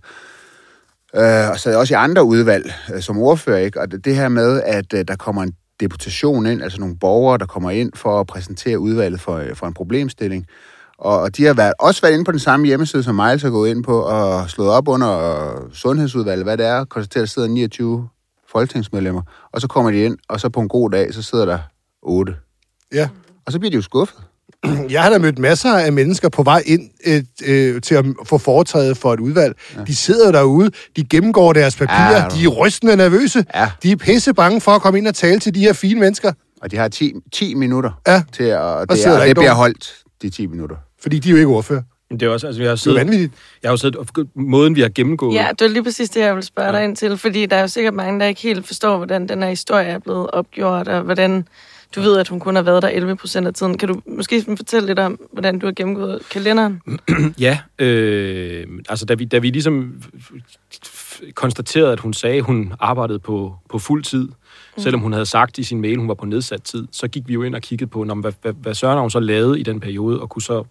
øh, 1.15 1.49
og 1.49 1.59
sad 1.59 1.75
også 1.75 1.93
i 1.93 1.97
andre 1.97 2.23
udvalg 2.23 2.73
øh, 2.95 3.01
som 3.01 3.17
ordfører, 3.17 3.57
ikke? 3.59 3.81
Og 3.81 3.91
det- 3.91 4.05
det 4.05 4.15
her 4.15 4.29
med, 4.29 4.61
at 4.65 4.93
øh, 4.93 5.05
der 5.07 5.15
kommer 5.15 5.43
en 5.43 5.53
deputation 5.79 6.45
ind, 6.45 6.63
altså 6.63 6.79
nogle 6.79 6.97
borgere, 6.99 7.37
der 7.37 7.45
kommer 7.45 7.71
ind 7.71 7.91
for 7.95 8.19
at 8.19 8.27
præsentere 8.27 8.79
udvalget 8.79 9.21
for, 9.21 9.35
øh, 9.35 9.55
for 9.55 9.67
en 9.67 9.73
problemstilling. 9.73 10.45
Og 10.97 11.19
og 11.19 11.37
de 11.37 11.45
har 11.45 11.53
været, 11.53 11.73
også 11.79 12.01
været 12.01 12.13
inde 12.13 12.25
på 12.25 12.31
den 12.31 12.39
samme 12.39 12.65
hjemmeside, 12.65 13.03
som 13.03 13.15
Miles 13.15 13.41
har 13.41 13.49
gået 13.49 13.69
ind 13.69 13.83
på, 13.83 14.01
og 14.01 14.49
slået 14.49 14.69
op 14.69 14.87
under 14.87 15.19
øh, 15.19 15.73
sundhedsudvalget, 15.73 16.45
hvad 16.45 16.57
det 16.57 16.65
er, 16.65 16.79
og 16.79 16.89
konstateret, 16.89 17.23
at 17.23 17.27
der 17.27 17.31
sidder 17.33 17.47
29 17.47 18.09
folketingsmedlemmer. 18.51 19.21
Og 19.51 19.61
så 19.61 19.67
kommer 19.67 19.91
de 19.91 20.03
ind, 20.03 20.17
og 20.29 20.39
så 20.39 20.49
på 20.49 20.59
en 20.59 20.67
god 20.67 20.89
dag, 20.89 21.13
så 21.13 21.21
sidder 21.21 21.45
der 21.45 21.59
8. 22.01 22.35
Ja. 22.93 23.09
Og 23.45 23.51
så 23.51 23.59
bliver 23.59 23.71
de 23.71 23.75
jo 23.75 23.81
skuffet. 23.81 24.26
Jeg 24.89 25.03
har 25.03 25.09
da 25.09 25.17
mødt 25.17 25.39
masser 25.39 25.73
af 25.73 25.93
mennesker 25.93 26.29
på 26.29 26.43
vej 26.43 26.63
ind 26.65 26.89
øh, 27.07 27.23
øh, 27.45 27.81
til 27.81 27.95
at 27.95 28.05
få 28.25 28.37
foretræde 28.37 28.95
for 28.95 29.13
et 29.13 29.19
udvalg. 29.19 29.55
Ja. 29.77 29.83
De 29.83 29.95
sidder 29.95 30.31
derude, 30.31 30.71
de 30.95 31.03
gennemgår 31.03 31.53
deres 31.53 31.75
papirer, 31.75 32.11
Ja, 32.11 32.21
ja, 32.23 32.27
de 32.29 32.43
er 32.43 32.47
rystende 32.47 32.95
nervøse. 32.95 33.45
Ja. 33.55 33.69
De 33.83 33.91
er 33.91 33.95
pisse 33.95 34.33
bange 34.33 34.61
for 34.61 34.71
at 34.71 34.81
komme 34.81 34.99
ind 34.99 35.07
og 35.07 35.15
tale 35.15 35.39
til 35.39 35.55
de 35.55 35.59
her 35.59 35.73
fine 35.73 35.99
mennesker, 35.99 36.31
Og 36.61 36.71
de 36.71 36.77
har 36.77 36.87
10, 36.87 37.13
10 37.33 37.53
minutter 37.55 37.91
Ja. 38.07 38.23
til 38.33 38.43
at... 38.43 38.59
Og 38.59 38.89
det, 38.89 39.05
er, 39.05 39.17
der 39.17 39.25
det 39.25 39.35
bliver 39.37 39.53
holdt, 39.53 39.93
de 40.21 40.29
10 40.29 40.45
minutter. 40.47 40.75
fordi 41.01 41.19
de 41.19 41.29
er 41.29 41.31
jo 41.31 41.37
ikke 41.37 41.47
ordfører. 41.49 41.81
Men 42.09 42.19
det 42.19 42.25
er 42.25 42.29
også, 42.29 42.47
altså, 42.47 42.61
jeg 42.61 42.69
har 42.69 42.75
Det 42.75 42.79
er 42.79 42.83
siddet, 42.83 42.99
vanvittigt. 42.99 43.33
jeg 43.63 43.69
har 43.69 43.73
jo 43.73 43.77
siddet, 43.77 44.27
måden 44.35 44.75
vi 44.75 44.81
har 44.81 44.89
gennemgået, 44.95 45.35
Ja, 45.35 45.47
det 45.59 45.61
var 45.61 45.67
lige 45.67 45.83
præcis 45.83 46.09
det, 46.09 46.19
jeg 46.19 46.35
ville 46.35 46.45
spørge 46.45 46.71
dig 46.71 46.83
ind 46.83 46.95
til, 46.95 47.17
fordi 47.17 47.45
der 47.45 47.55
er 47.55 47.61
jo 47.61 47.67
sikkert 47.67 47.93
mange, 47.93 48.19
der 48.19 48.25
ikke 48.25 48.41
helt 48.41 48.67
forstår, 48.67 48.97
hvordan 48.97 49.27
den 49.29 49.41
her 49.43 49.49
historie 49.49 49.85
er 49.87 49.99
blevet 49.99 50.31
opgjort, 50.31 50.87
og 50.87 51.01
hvordan 51.01 51.47
du 51.95 52.01
ved, 52.01 52.17
at 52.17 52.27
hun 52.27 52.39
kun 52.39 52.55
har 52.55 52.61
været 52.61 52.81
der 52.81 52.89
11 52.89 53.15
procent 53.15 53.47
af 53.47 53.53
tiden. 53.53 53.77
Kan 53.77 53.87
du 53.89 54.01
måske 54.05 54.43
fortælle 54.57 54.87
lidt 54.87 54.99
om, 54.99 55.19
hvordan 55.31 55.59
du 55.59 55.65
har 55.67 55.73
gennemgået 55.73 56.21
kalenderen? 56.31 56.81
Ja, 57.39 57.59
øh, 57.79 58.67
altså 58.89 59.05
da 59.05 59.13
vi, 59.13 59.25
da 59.25 59.37
vi 59.37 59.49
ligesom 59.49 60.03
konstaterede, 61.33 61.91
at 61.91 61.99
hun 61.99 62.13
sagde, 62.13 62.37
at 62.37 62.43
hun 62.43 62.73
arbejdede 62.79 63.19
på, 63.19 63.55
på 63.69 63.79
fuld 63.79 64.03
tid, 64.03 64.23
mm. 64.23 64.83
selvom 64.83 65.01
hun 65.01 65.13
havde 65.13 65.25
sagt 65.25 65.57
i 65.57 65.63
sin 65.63 65.81
mail, 65.81 65.93
at 65.93 65.99
hun 65.99 66.07
var 66.07 66.13
på 66.13 66.25
nedsat 66.25 66.61
tid, 66.61 66.87
så 66.91 67.07
gik 67.07 67.27
vi 67.27 67.33
jo 67.33 67.43
ind 67.43 67.55
og 67.55 67.61
kiggede 67.61 67.89
på, 67.89 68.03
hvad, 68.03 68.33
hvad, 68.41 68.53
hvad 68.53 68.73
Søren 68.73 68.93
har 68.93 69.01
hun 69.01 69.09
så 69.09 69.19
lavet 69.19 69.59
i 69.59 69.63
den 69.63 69.79
periode, 69.79 70.21
og 70.21 70.29
kunne 70.29 70.41
så 70.41 70.63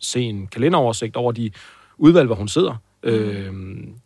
se 0.00 0.20
en 0.20 0.46
kalenderoversigt 0.46 1.16
over 1.16 1.32
de 1.32 1.50
udvalg, 1.98 2.26
hvor 2.26 2.36
hun 2.36 2.48
sidder. 2.48 2.76
Øh, 3.04 3.52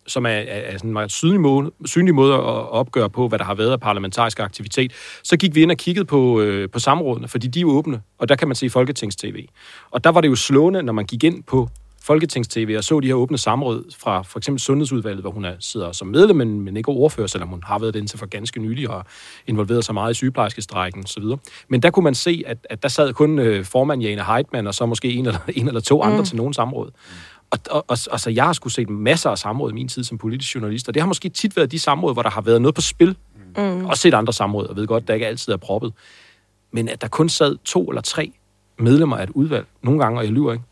som 0.07 0.27
er, 0.27 0.31
er, 0.31 0.45
er 0.45 0.73
sådan 0.73 0.89
en 0.89 0.93
meget 0.93 1.13
synlig 1.13 1.41
måde, 1.41 1.71
synlig 1.85 2.15
måde 2.15 2.35
at 2.35 2.41
opgøre 2.71 3.11
på, 3.11 3.29
hvad 3.29 3.39
der 3.39 3.45
har 3.45 3.55
været 3.55 3.71
af 3.71 3.81
parlamentarisk 3.81 4.41
aktivitet. 4.41 4.93
Så 5.23 5.37
gik 5.37 5.55
vi 5.55 5.63
ind 5.63 5.71
og 5.71 5.77
kiggede 5.77 6.05
på, 6.05 6.41
øh, 6.41 6.71
på 6.71 6.79
samrådene, 6.79 7.29
fordi 7.29 7.47
de 7.47 7.61
er 7.61 7.65
åbne, 7.65 8.01
og 8.19 8.29
der 8.29 8.37
kan 8.37 8.49
man 8.49 8.55
se 8.55 8.71
Folketings-TV. 8.71 9.47
Og 9.91 10.05
der 10.05 10.11
var 10.11 10.21
det 10.21 10.29
jo 10.29 10.35
slående, 10.35 10.83
når 10.83 10.93
man 10.93 11.05
gik 11.05 11.25
ind 11.25 11.43
på 11.43 11.69
Folketings-TV 12.03 12.75
og 12.77 12.85
så 12.85 13.01
de 13.01 13.07
her 13.07 13.15
åbne 13.15 13.39
samråd 13.39 13.85
fra 13.99 14.23
for 14.23 14.39
eksempel 14.39 14.61
Sundhedsudvalget, 14.61 15.21
hvor 15.23 15.31
hun 15.31 15.45
er, 15.45 15.53
sidder 15.61 15.93
som 15.93 16.09
medlem, 16.09 16.37
men, 16.37 16.61
men 16.61 16.77
ikke 16.77 16.91
er 16.91 16.97
ordfører, 16.97 17.27
selvom 17.27 17.49
hun 17.49 17.63
har 17.67 17.79
været 17.79 17.95
det 17.95 18.01
indtil 18.01 18.19
for 18.19 18.27
ganske 18.27 18.61
nylig 18.61 18.91
og 18.91 19.05
involveret 19.47 19.85
sig 19.85 19.95
meget 19.95 20.11
i 20.11 20.15
sygeplejerskestrækken 20.15 21.05
osv. 21.05 21.25
Men 21.69 21.83
der 21.83 21.91
kunne 21.91 22.05
man 22.05 22.15
se, 22.15 22.43
at, 22.47 22.59
at 22.71 22.83
der 22.83 22.89
sad 22.89 23.13
kun 23.13 23.39
øh, 23.39 23.65
formand 23.65 24.03
Jane 24.03 24.25
Heitmann 24.25 24.67
og 24.67 24.75
så 24.75 24.87
måske 24.87 25.13
en 25.13 25.27
eller, 25.27 25.41
en 25.55 25.69
eller 25.69 25.81
to 25.81 26.03
andre 26.03 26.25
til 26.25 26.37
nogen 26.37 26.55
samråd. 26.55 26.91
Og, 27.51 27.59
og, 27.71 27.85
og 27.89 27.99
altså, 28.11 28.31
jeg 28.31 28.45
har 28.45 28.53
sgu 28.53 28.69
set 28.69 28.91
masser 28.91 29.31
af 29.31 29.39
samråd 29.39 29.71
i 29.71 29.75
min 29.75 29.89
tid 29.89 30.05
som 30.05 30.19
politisk 30.19 30.55
journalist, 30.55 30.89
og 30.89 30.95
det 30.95 31.03
har 31.03 31.07
måske 31.07 31.29
tit 31.29 31.57
været 31.57 31.73
de 31.73 31.79
samråd, 31.79 32.13
hvor 32.13 32.23
der 32.23 32.31
har 32.31 32.41
været 32.41 32.63
noget 32.63 32.75
på 32.75 32.81
spil. 32.81 33.17
Mm. 33.57 33.85
Også 33.85 34.01
set 34.01 34.15
andre 34.15 34.33
samråd, 34.33 34.67
og 34.67 34.77
ved 34.77 34.87
godt, 34.87 35.09
der 35.09 35.15
ikke 35.15 35.27
altid 35.27 35.53
er 35.53 35.57
proppet. 35.57 35.93
Men 36.71 36.89
at 36.89 37.01
der 37.01 37.09
kun 37.09 37.29
sad 37.29 37.57
to 37.65 37.89
eller 37.89 38.03
tre 38.03 38.33
medlemmer 38.79 39.17
af 39.17 39.23
et 39.23 39.31
udvalg, 39.31 39.67
nogle 39.83 40.01
gange, 40.01 40.21
og 40.21 40.25
jeg 40.25 40.33
lyver 40.33 40.53
ikke, 40.53 40.65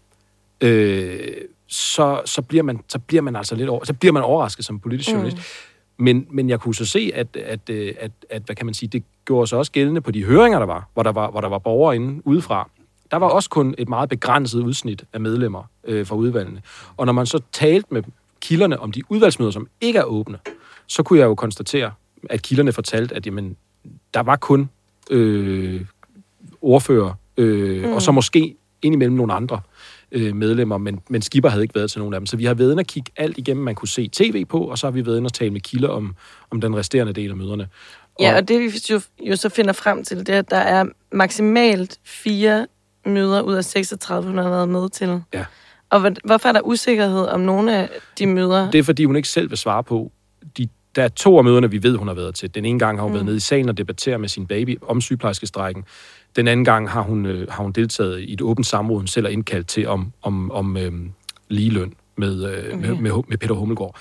øh, 0.61 1.35
så, 1.67 2.21
så, 2.25 2.43
bliver 2.43 2.63
man, 2.63 2.81
så 2.89 2.99
bliver 2.99 3.23
man 3.23 3.37
altså 3.37 3.55
lidt 3.55 3.69
over, 3.69 3.85
så 3.85 3.93
bliver 3.93 4.13
man 4.13 4.23
overrasket 4.23 4.65
som 4.65 4.81
politisk 4.81 5.11
journalist. 5.11 5.37
Mm. 5.37 6.05
Men, 6.05 6.27
men 6.31 6.49
jeg 6.49 6.61
kunne 6.61 6.75
så 6.75 6.85
se, 6.85 7.11
at, 7.15 7.37
at, 7.37 7.71
øh, 7.71 7.95
at, 8.01 8.11
at, 8.31 8.43
hvad 8.43 8.57
kan 8.57 8.67
man 8.67 8.75
sige, 8.75 8.89
det 8.89 9.03
gjorde 9.25 9.47
sig 9.47 9.59
også 9.59 9.73
gældende 9.73 10.01
på 10.01 10.11
de 10.11 10.25
høringer, 10.25 10.59
der 10.59 10.67
var, 10.67 10.89
hvor 10.95 11.03
der 11.03 11.13
var, 11.13 11.31
hvor 11.31 11.41
der 11.41 11.49
var 11.49 11.59
borgere 11.59 11.97
inde 11.97 12.27
udefra. 12.27 12.71
Der 13.11 13.17
var 13.17 13.29
også 13.29 13.51
kun 13.51 13.75
et 13.79 13.89
meget 13.89 14.09
begrænset 14.09 14.61
udsnit 14.61 15.05
af 15.13 15.21
medlemmer 15.21 15.71
øh, 15.85 16.07
fra 16.07 16.17
udvalgene. 16.17 16.63
Og 16.97 17.07
når 17.07 17.13
man 17.13 17.27
så 17.27 17.41
talte 17.53 17.89
med 17.91 18.03
kilderne 18.41 18.81
om 18.81 18.93
de 18.93 19.03
udvalgsmøder, 19.09 19.51
som 19.51 19.69
ikke 19.81 19.99
er 19.99 20.05
åbne, 20.05 20.39
så 20.87 21.03
kunne 21.03 21.19
jeg 21.19 21.27
jo 21.27 21.35
konstatere, 21.35 21.93
at 22.31 22.43
kilderne 22.43 22.73
fortalte, 22.73 23.15
at 23.15 23.27
jamen, 23.27 23.57
der 24.15 24.21
var 24.21 24.37
kun 24.37 24.71
øh, 25.11 25.81
ordfører, 26.61 27.15
øh, 27.37 27.85
mm. 27.85 27.93
og 27.93 28.03
så 28.03 28.13
måske 28.13 28.57
indimellem 28.83 29.17
nogle 29.17 29.33
andre 29.33 29.61
øh, 30.13 30.37
medlemmer, 30.37 30.79
men, 30.79 31.01
men 31.09 31.23
Skipper 31.23 31.51
havde 31.51 31.65
ikke 31.65 31.75
været 31.75 31.91
til 31.91 31.99
nogen 31.99 32.15
af 32.15 32.21
dem. 32.21 32.27
Så 32.27 32.37
vi 32.37 32.45
har 32.45 32.55
været 32.55 32.71
inde 32.71 32.81
og 32.81 32.87
kigge 32.87 33.13
alt 33.17 33.39
igennem, 33.39 33.65
man 33.65 33.75
kunne 33.75 33.89
se 33.89 34.09
tv 34.13 34.45
på, 34.45 34.61
og 34.61 34.79
så 34.79 34.87
har 34.87 34.93
vi 34.93 35.07
været 35.07 35.17
inde 35.17 35.29
og 35.29 35.33
tale 35.33 35.51
med 35.51 35.61
kilder 35.61 35.89
om, 35.89 36.15
om 36.51 36.61
den 36.61 36.77
resterende 36.77 37.13
del 37.13 37.31
af 37.31 37.37
møderne. 37.37 37.69
Ja, 38.21 38.37
og 38.37 38.49
det 38.49 38.61
vi 38.61 38.71
jo, 38.91 39.01
jo 39.21 39.37
så 39.37 39.49
finder 39.49 39.73
frem 39.73 40.05
til, 40.05 40.19
det 40.19 40.29
er, 40.29 40.39
at 40.39 40.51
der 40.51 40.57
er 40.57 40.85
maksimalt 41.13 41.99
fire 42.05 42.67
møder 43.07 43.43
ud 43.43 43.55
af 43.55 43.65
36, 43.65 44.29
hun 44.29 44.39
har 44.39 44.51
været 44.51 44.69
med 44.69 44.89
til. 44.89 45.23
Ja. 45.35 45.45
Og 45.91 46.01
hvor, 46.01 46.13
hvorfor 46.25 46.49
er 46.49 46.53
der 46.53 46.61
usikkerhed 46.61 47.27
om 47.27 47.41
nogle 47.41 47.77
af 47.77 47.91
de 48.19 48.27
møder? 48.27 48.71
Det 48.71 48.79
er, 48.79 48.83
fordi 48.83 49.05
hun 49.05 49.17
ikke 49.17 49.29
selv 49.29 49.51
vil 49.51 49.59
svare 49.59 49.85
på. 49.85 50.13
De, 50.59 50.69
der 50.97 51.03
er 51.03 51.09
to 51.09 51.39
af 51.39 51.45
møderne, 51.45 51.71
vi 51.71 51.83
ved, 51.83 51.97
hun 51.97 52.09
har 52.09 52.15
været 52.15 52.35
til. 52.35 52.55
Den 52.55 52.65
ene 52.65 52.79
gang 52.79 52.99
har 52.99 53.03
hun 53.03 53.11
mm. 53.11 53.15
været 53.15 53.25
nede 53.25 53.37
i 53.37 53.41
salen 53.41 53.69
og 53.69 53.79
debatteret 53.79 54.21
med 54.21 54.29
sin 54.29 54.47
baby 54.47 54.79
om 54.83 55.01
sygeplejerskestrækken. 55.01 55.85
Den 56.37 56.49
anden 56.49 56.65
gang 56.65 56.91
har 56.91 57.03
hun, 57.03 57.27
øh, 57.27 57.49
har 57.51 57.63
hun 57.63 57.73
deltaget 57.73 58.21
i 58.21 58.33
et 58.33 58.43
åbent 58.43 58.67
samråd, 58.67 58.97
hun 58.97 59.07
selv 59.07 59.27
er 59.27 59.31
indkaldt 59.31 59.67
til 59.67 59.89
om, 59.89 60.13
om, 60.23 60.51
om 60.51 60.77
øh, 60.77 60.93
ligeløn 61.49 61.93
med, 62.17 62.45
øh, 62.45 62.75
okay. 62.75 62.89
med, 62.89 62.95
med, 62.95 63.23
med 63.29 63.39
Peter 63.39 63.55
Hummelgaard. 63.55 63.97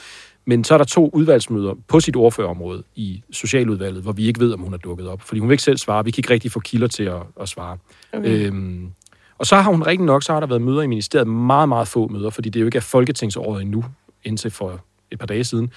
Men 0.46 0.64
så 0.64 0.74
er 0.74 0.78
der 0.78 0.86
to 0.86 1.10
udvalgsmøder 1.14 1.74
på 1.88 2.00
sit 2.00 2.16
ordførerområde 2.16 2.84
i 2.96 3.24
Socialudvalget, 3.32 4.04
hvor 4.04 4.12
vi 4.12 4.28
ikke 4.28 4.40
ved, 4.40 4.54
om 4.54 4.60
hun 4.60 4.74
er 4.74 4.78
dukket 4.78 5.08
op. 5.08 5.22
Fordi 5.22 5.40
hun 5.40 5.50
vil 5.50 5.54
ikke 5.54 5.64
selv 5.64 5.78
svare. 5.78 6.06
Vi 6.06 6.12
kan 6.12 6.20
ikke 6.20 6.34
rigtig 6.34 6.52
få 6.52 6.60
kilder 6.60 6.88
til 6.88 7.04
at, 7.04 7.22
at 7.42 7.50
svare. 7.50 7.78
Okay. 8.14 8.48
Øhm, 8.48 8.92
og 9.38 9.46
så 9.46 9.56
har 9.56 9.72
hun 9.72 9.84
rigtig 9.84 10.06
nok, 10.06 10.24
så 10.24 10.34
har 10.34 10.40
der 10.40 10.48
været 10.48 10.62
møder 10.62 10.82
i 10.82 10.88
ministeriet, 10.88 11.28
meget, 11.28 11.70
meget 11.70 11.88
få 11.88 12.08
møder, 12.08 12.30
fordi 12.30 12.50
det 12.50 12.60
jo 12.62 12.66
ikke 12.66 12.78
er 12.78 12.82
folketingsåret 12.82 13.62
endnu, 13.62 13.86
indtil 14.24 14.52
for 14.52 14.82
et 15.12 15.20
par 15.20 15.25
dage 15.25 15.44
siden. 15.44 15.72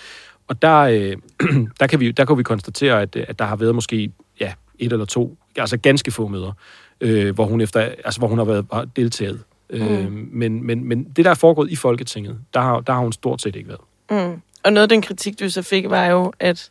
Og 0.49 0.63
der, 0.63 0.79
øh, 0.79 1.17
der, 1.81 1.87
kan, 1.87 2.01
vi, 2.01 2.11
der 2.11 2.25
kan 2.25 2.39
vi 2.39 2.43
konstatere, 2.43 3.03
at, 3.03 3.17
at 3.17 3.39
der 3.39 3.45
har 3.45 3.57
været 3.57 3.75
måske 3.75 4.13
ja, 4.41 4.53
et 4.79 4.93
eller 4.93 5.05
to, 5.05 5.37
altså 5.57 5.77
ganske 5.77 6.11
få 6.11 6.29
møder, 6.29 6.53
øh, 7.01 7.35
hvor, 7.35 7.45
hun 7.45 7.61
efter, 7.61 7.81
altså, 7.81 8.21
hvor 8.21 8.29
hun 8.29 8.39
har 8.39 8.45
været 8.45 8.67
har 8.73 8.85
deltaget. 8.85 9.41
Mm. 9.73 9.79
Øh, 9.81 10.13
men, 10.13 10.67
men, 10.67 10.85
men 10.85 11.05
det, 11.05 11.25
der 11.25 11.31
er 11.31 11.35
foregået 11.35 11.71
i 11.71 11.77
Folketinget, 11.77 12.39
der 12.55 12.61
har, 12.61 12.81
der 12.81 12.93
har 12.93 13.01
hun 13.01 13.13
stort 13.13 13.43
set 13.43 13.57
ikke 13.57 13.69
været. 13.69 13.81
Mm. 14.11 14.41
Og 14.65 14.73
noget 14.73 14.83
af 14.83 14.89
den 14.89 15.03
kritik, 15.03 15.41
du 15.41 15.51
så 15.51 15.63
fik, 15.63 15.91
var 15.91 16.07
jo, 16.07 16.33
at, 16.41 16.71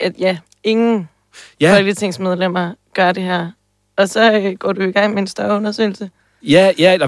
at 0.00 0.14
ja, 0.18 0.38
ingen 0.64 1.08
Ja. 1.60 1.76
folketingsmedlemmer 1.76 2.74
gør 2.94 3.12
det 3.12 3.22
her. 3.22 3.50
Og 3.96 4.08
så 4.08 4.32
øh, 4.32 4.52
går 4.52 4.72
du 4.72 4.82
i 4.82 4.92
gang 4.92 5.14
med 5.14 5.22
en 5.22 5.26
større 5.26 5.56
undersøgelse. 5.56 6.10
Ja, 6.42 6.72
ja 6.78 6.98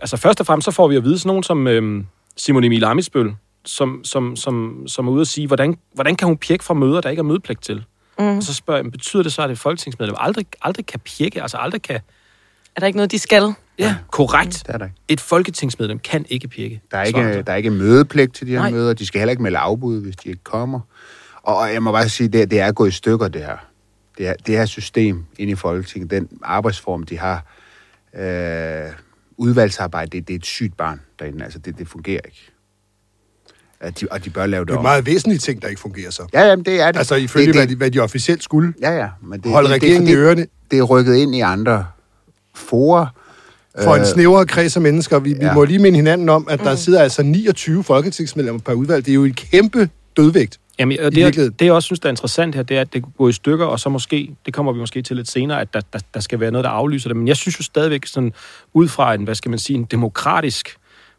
altså 0.00 0.16
først 0.16 0.40
og 0.40 0.46
fremmest 0.46 0.64
så 0.64 0.70
får 0.70 0.88
vi 0.88 0.96
at 0.96 1.04
vide 1.04 1.18
sådan 1.18 1.28
nogen 1.28 1.42
som 1.42 1.66
øhm, 1.66 2.06
Simon 2.36 2.64
Emil 2.64 2.84
Amisbøl, 2.84 3.34
som, 3.64 4.04
som, 4.04 4.36
som, 4.36 4.84
som 4.88 5.08
er 5.08 5.12
ude 5.12 5.20
at 5.20 5.26
sige, 5.26 5.46
hvordan, 5.46 5.78
hvordan 5.92 6.16
kan 6.16 6.28
hun 6.28 6.36
pjekke 6.38 6.64
fra 6.64 6.74
møder, 6.74 7.00
der 7.00 7.10
ikke 7.10 7.20
er 7.20 7.24
mødepligt 7.24 7.62
til? 7.62 7.84
Mm. 8.18 8.36
Og 8.36 8.42
så 8.42 8.54
spørger 8.54 8.82
jeg, 8.82 8.92
betyder 8.92 9.22
det 9.22 9.32
så, 9.32 9.42
at 9.42 9.50
et 9.50 9.58
folketingsmedlem 9.58 10.16
aldrig, 10.18 10.46
aldrig 10.62 10.86
kan 10.86 11.00
pjekke, 11.00 11.42
altså 11.42 11.56
aldrig 11.56 11.82
kan... 11.82 12.00
Er 12.76 12.80
der 12.80 12.86
ikke 12.86 12.96
noget, 12.96 13.10
de 13.10 13.18
skal? 13.18 13.52
Ja, 13.78 13.96
korrekt. 14.10 14.62
Det 14.66 14.74
er 14.74 14.78
der 14.78 14.84
ikke. 14.84 14.96
Et 15.08 15.20
folketingsmedlem 15.20 15.98
kan 15.98 16.26
ikke 16.28 16.48
pjekke. 16.48 16.82
Der 16.90 16.98
er 16.98 17.02
ikke, 17.04 17.42
der 17.42 17.52
er 17.52 17.56
ikke 17.56 17.70
mødepligt 17.70 18.34
til 18.34 18.46
de 18.46 18.52
her 18.52 18.58
Nej. 18.58 18.70
Møder. 18.70 18.94
De 18.94 19.06
skal 19.06 19.18
heller 19.18 19.30
ikke 19.30 19.42
melde 19.42 19.58
afbud, 19.58 20.00
hvis 20.00 20.16
de 20.16 20.28
ikke 20.28 20.44
kommer. 20.44 20.80
Og, 21.42 21.72
jeg 21.72 21.82
må 21.82 21.92
bare 21.92 22.08
sige, 22.08 22.28
det, 22.28 22.50
det 22.50 22.60
er 22.60 22.72
gået 22.72 22.88
i 22.88 22.92
stykker, 22.92 23.28
det 23.28 23.40
her. 23.40 23.56
Det, 24.18 24.28
er, 24.28 24.34
det 24.46 24.56
her 24.56 24.66
system 24.66 25.24
inde 25.38 25.52
i 25.52 25.54
Folketinget, 25.54 26.10
den 26.10 26.28
arbejdsform, 26.42 27.02
de 27.02 27.18
har, 27.18 27.46
øh, 28.16 28.92
udvalgsarbejde, 29.36 30.10
det, 30.10 30.28
det 30.28 30.34
er 30.34 30.38
et 30.38 30.46
sygt 30.46 30.76
barn 30.76 31.00
derinde. 31.18 31.44
Altså, 31.44 31.58
det, 31.58 31.78
det 31.78 31.88
fungerer 31.88 32.20
ikke. 32.24 32.50
At 33.80 34.00
de, 34.00 34.06
og 34.10 34.24
de 34.24 34.30
bør 34.30 34.46
lave 34.46 34.60
det, 34.60 34.68
Det 34.68 34.74
er 34.74 34.78
om. 34.78 34.82
meget 34.82 35.06
væsentlige 35.06 35.38
ting, 35.38 35.62
der 35.62 35.68
ikke 35.68 35.80
fungerer 35.80 36.10
så. 36.10 36.26
Ja, 36.32 36.48
jamen, 36.48 36.64
det 36.64 36.80
er 36.80 36.92
det. 36.92 36.98
Altså 36.98 37.14
ifølge, 37.14 37.46
det, 37.46 37.54
hvad, 37.54 37.62
det, 37.62 37.70
de, 37.70 37.76
hvad 37.76 37.90
de 37.90 38.00
officielt 38.00 38.42
skulle. 38.42 38.74
Ja, 38.80 38.90
ja. 38.90 39.08
Men 39.22 39.40
det, 39.40 39.50
Holde 39.52 39.68
det, 39.68 39.74
regeringen 39.74 40.06
det, 40.06 40.12
i 40.12 40.16
ørerne. 40.16 40.46
Det 40.70 40.78
er 40.78 40.82
rykket 40.82 41.14
ind 41.14 41.34
i 41.34 41.40
andre 41.40 41.86
forer. 42.54 43.06
For 43.82 43.94
en 43.94 44.06
snævrere 44.06 44.46
kreds 44.46 44.76
af 44.76 44.82
mennesker. 44.82 45.18
Vi, 45.18 45.30
ja. 45.30 45.48
vi 45.48 45.54
må 45.54 45.64
lige 45.64 45.78
minde 45.78 45.96
hinanden 45.96 46.28
om, 46.28 46.46
at 46.50 46.60
der 46.60 46.74
sidder 46.76 47.02
altså 47.02 47.22
29 47.22 47.84
folketingsmedlemmer 47.84 48.60
per 48.60 48.72
udvalg. 48.72 49.06
Det 49.06 49.10
er 49.10 49.14
jo 49.14 49.24
en 49.24 49.34
kæmpe 49.34 49.88
dødvægt. 50.16 50.58
Jamen, 50.78 50.98
og 51.00 51.12
det, 51.12 51.18
jeg, 51.18 51.24
virkeligheden. 51.24 51.56
det, 51.58 51.64
jeg 51.64 51.74
også 51.74 51.86
synes, 51.86 52.00
der 52.00 52.08
er 52.08 52.12
interessant 52.12 52.54
her, 52.54 52.62
det 52.62 52.76
er, 52.76 52.80
at 52.80 52.92
det 52.92 53.04
går 53.18 53.28
i 53.28 53.32
stykker, 53.32 53.66
og 53.66 53.80
så 53.80 53.88
måske, 53.88 54.30
det 54.46 54.54
kommer 54.54 54.72
vi 54.72 54.78
måske 54.78 55.02
til 55.02 55.16
lidt 55.16 55.30
senere, 55.30 55.60
at 55.60 55.74
der, 55.74 55.80
der, 55.92 55.98
der 56.14 56.20
skal 56.20 56.40
være 56.40 56.50
noget, 56.50 56.64
der 56.64 56.70
aflyser 56.70 57.08
det. 57.08 57.16
Men 57.16 57.28
jeg 57.28 57.36
synes 57.36 57.58
jo 57.58 57.62
stadigvæk, 57.62 58.06
sådan, 58.06 58.32
ud 58.72 58.88
fra 58.88 59.14
en, 59.14 59.24
hvad 59.24 59.34
skal 59.34 59.48
man 59.50 59.58
sige, 59.58 59.76
en 59.76 59.84
demokratisk, 59.84 60.76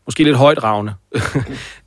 måske 0.08 0.24
lidt 0.24 0.36
højdragende 0.36 0.94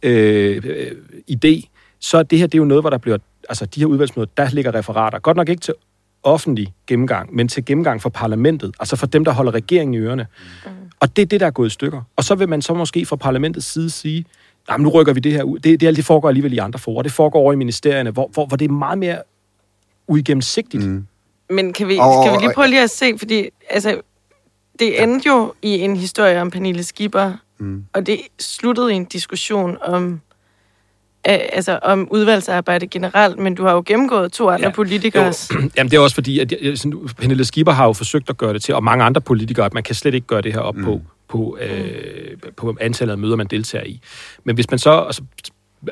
øh, 0.02 0.62
øh, 0.64 0.90
idé, 1.30 1.68
så 2.00 2.18
er 2.18 2.22
det 2.22 2.38
her, 2.38 2.46
det 2.46 2.54
er 2.54 2.58
jo 2.58 2.64
noget, 2.64 2.82
hvor 2.82 2.90
der 2.90 2.98
bliver, 2.98 3.18
altså 3.48 3.66
de 3.66 3.80
her 3.80 3.86
udvalgsmøder, 3.86 4.28
der 4.36 4.50
ligger 4.50 4.74
referater. 4.74 5.18
Godt 5.18 5.36
nok 5.36 5.48
ikke 5.48 5.60
til 5.60 5.74
offentlig 6.22 6.74
gennemgang, 6.86 7.34
men 7.34 7.48
til 7.48 7.64
gennemgang 7.64 8.02
for 8.02 8.08
parlamentet, 8.08 8.74
altså 8.80 8.96
for 8.96 9.06
dem, 9.06 9.24
der 9.24 9.32
holder 9.32 9.54
regeringen 9.54 9.94
i 9.94 9.98
ørerne. 9.98 10.26
Mm. 10.66 10.70
Og 11.00 11.16
det 11.16 11.22
er 11.22 11.26
det, 11.26 11.40
der 11.40 11.46
er 11.46 11.50
gået 11.50 11.66
i 11.66 11.70
stykker. 11.70 12.02
Og 12.16 12.24
så 12.24 12.34
vil 12.34 12.48
man 12.48 12.62
så 12.62 12.74
måske 12.74 13.06
fra 13.06 13.16
parlamentets 13.16 13.66
side 13.66 13.90
sige, 13.90 14.24
jamen 14.70 14.84
nu 14.84 14.90
rykker 14.90 15.12
vi 15.12 15.20
det 15.20 15.32
her 15.32 15.42
ud. 15.42 15.58
Det, 15.58 15.80
det, 15.80 15.96
det 15.96 16.04
foregår 16.04 16.28
alligevel 16.28 16.52
i 16.52 16.58
andre 16.58 16.78
forer. 16.78 17.02
Det 17.02 17.12
foregår 17.12 17.40
over 17.40 17.52
i 17.52 17.56
ministerierne, 17.56 18.10
hvor, 18.10 18.30
hvor, 18.32 18.46
hvor 18.46 18.56
det 18.56 18.64
er 18.64 18.72
meget 18.72 18.98
mere 18.98 19.22
uigennemsigtigt. 20.06 20.86
Mm. 20.86 21.06
Men 21.50 21.72
kan 21.72 21.88
vi, 21.88 21.94
skal 21.94 22.32
vi 22.32 22.38
lige 22.40 22.54
prøve 22.54 22.68
lige 22.68 22.82
at 22.82 22.90
se, 22.90 23.18
fordi 23.18 23.48
altså, 23.70 24.00
det 24.78 25.02
endte 25.02 25.28
jo 25.28 25.54
i 25.62 25.78
en 25.78 25.96
historie 25.96 26.40
om 26.40 26.50
Pernille 26.50 26.82
Skipper, 26.82 27.32
mm. 27.58 27.84
og 27.92 28.06
det 28.06 28.20
sluttede 28.38 28.92
i 28.92 28.96
en 28.96 29.04
diskussion 29.04 29.76
om 29.82 30.20
altså 31.32 31.78
om 31.82 32.08
udvalgsarbejde 32.10 32.86
generelt, 32.86 33.38
men 33.38 33.54
du 33.54 33.64
har 33.64 33.72
jo 33.72 33.82
gennemgået 33.86 34.32
to 34.32 34.48
andre 34.48 34.66
ja. 34.66 34.72
politikers... 34.74 35.50
Jamen 35.76 35.90
det 35.90 35.96
er 35.96 36.00
også 36.00 36.14
fordi, 36.14 36.38
at 36.38 36.54
jeg- 36.62 36.78
sådan, 36.78 37.08
Pernille 37.18 37.44
Skipper 37.44 37.72
har 37.72 37.86
jo 37.86 37.92
forsøgt 37.92 38.30
at 38.30 38.36
gøre 38.36 38.52
det 38.52 38.62
til, 38.62 38.74
og 38.74 38.84
mange 38.84 39.04
andre 39.04 39.20
politikere, 39.20 39.66
at 39.66 39.74
man 39.74 39.82
kan 39.82 39.94
slet 39.94 40.14
ikke 40.14 40.26
gøre 40.26 40.42
det 40.42 40.52
her 40.52 40.60
op 40.60 40.76
mm. 40.76 40.84
på, 40.84 41.00
på, 41.28 41.58
øh, 41.60 42.36
på 42.56 42.76
antallet 42.80 43.12
af 43.12 43.18
møder, 43.18 43.36
man 43.36 43.46
deltager 43.46 43.84
i. 43.84 44.00
Men 44.44 44.54
hvis 44.54 44.70
man 44.70 44.78
så... 44.78 45.00
Altså, 45.00 45.22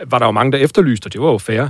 var 0.06 0.18
der 0.18 0.26
jo 0.26 0.32
mange, 0.32 0.52
der 0.52 0.58
efterlyste, 0.58 1.06
og 1.06 1.12
det 1.12 1.20
var 1.20 1.30
jo 1.30 1.38
fair, 1.38 1.68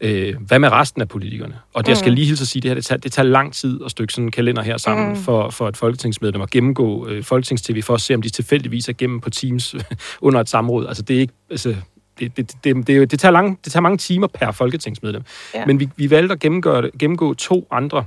øh, 0.00 0.34
hvad 0.40 0.58
med 0.58 0.72
resten 0.72 1.02
af 1.02 1.08
politikerne? 1.08 1.54
Og 1.74 1.82
det, 1.84 1.88
jeg 1.88 1.96
skal 1.96 2.12
lige 2.12 2.26
hilse 2.26 2.42
at 2.42 2.48
sige, 2.48 2.62
det 2.62 2.70
her, 2.70 2.74
det 2.74 2.84
tager, 2.84 2.98
det 2.98 3.12
tager 3.12 3.26
lang 3.26 3.52
tid 3.52 3.80
at 3.84 3.90
stykke 3.90 4.12
sådan 4.12 4.24
en 4.24 4.30
kalender 4.30 4.62
her 4.62 4.76
sammen 4.76 5.08
mm. 5.08 5.16
for, 5.16 5.50
for 5.50 5.68
et 5.68 5.76
folketingsmedlem 5.76 6.42
at 6.42 6.50
gennemgå 6.50 7.08
øh, 7.08 7.22
folketingstv 7.24 7.82
for 7.82 7.94
at 7.94 8.00
se, 8.00 8.14
om 8.14 8.22
de 8.22 8.28
tilfældigvis 8.28 8.88
er 8.88 8.92
gennem 8.92 9.20
på 9.20 9.30
Teams 9.30 9.74
under 10.20 10.40
et 10.40 10.48
samråd. 10.48 10.86
Altså 10.86 11.02
det 11.02 11.16
er 11.16 11.20
ikke... 11.20 11.32
Altså, 11.50 11.76
det, 12.18 12.36
det, 12.36 12.54
det, 12.64 12.86
det, 12.86 13.10
det, 13.10 13.20
tager 13.20 13.32
lang, 13.32 13.58
det 13.64 13.72
tager 13.72 13.82
mange 13.82 13.98
timer 13.98 14.26
per 14.26 14.50
folketingsmedlem. 14.52 15.22
Ja. 15.54 15.66
Men 15.66 15.80
vi, 15.80 15.88
vi 15.96 16.10
valgte 16.10 16.32
at 16.32 16.40
gennemgå, 16.40 16.82
gennemgå 16.98 17.34
to 17.34 17.66
andre 17.70 18.04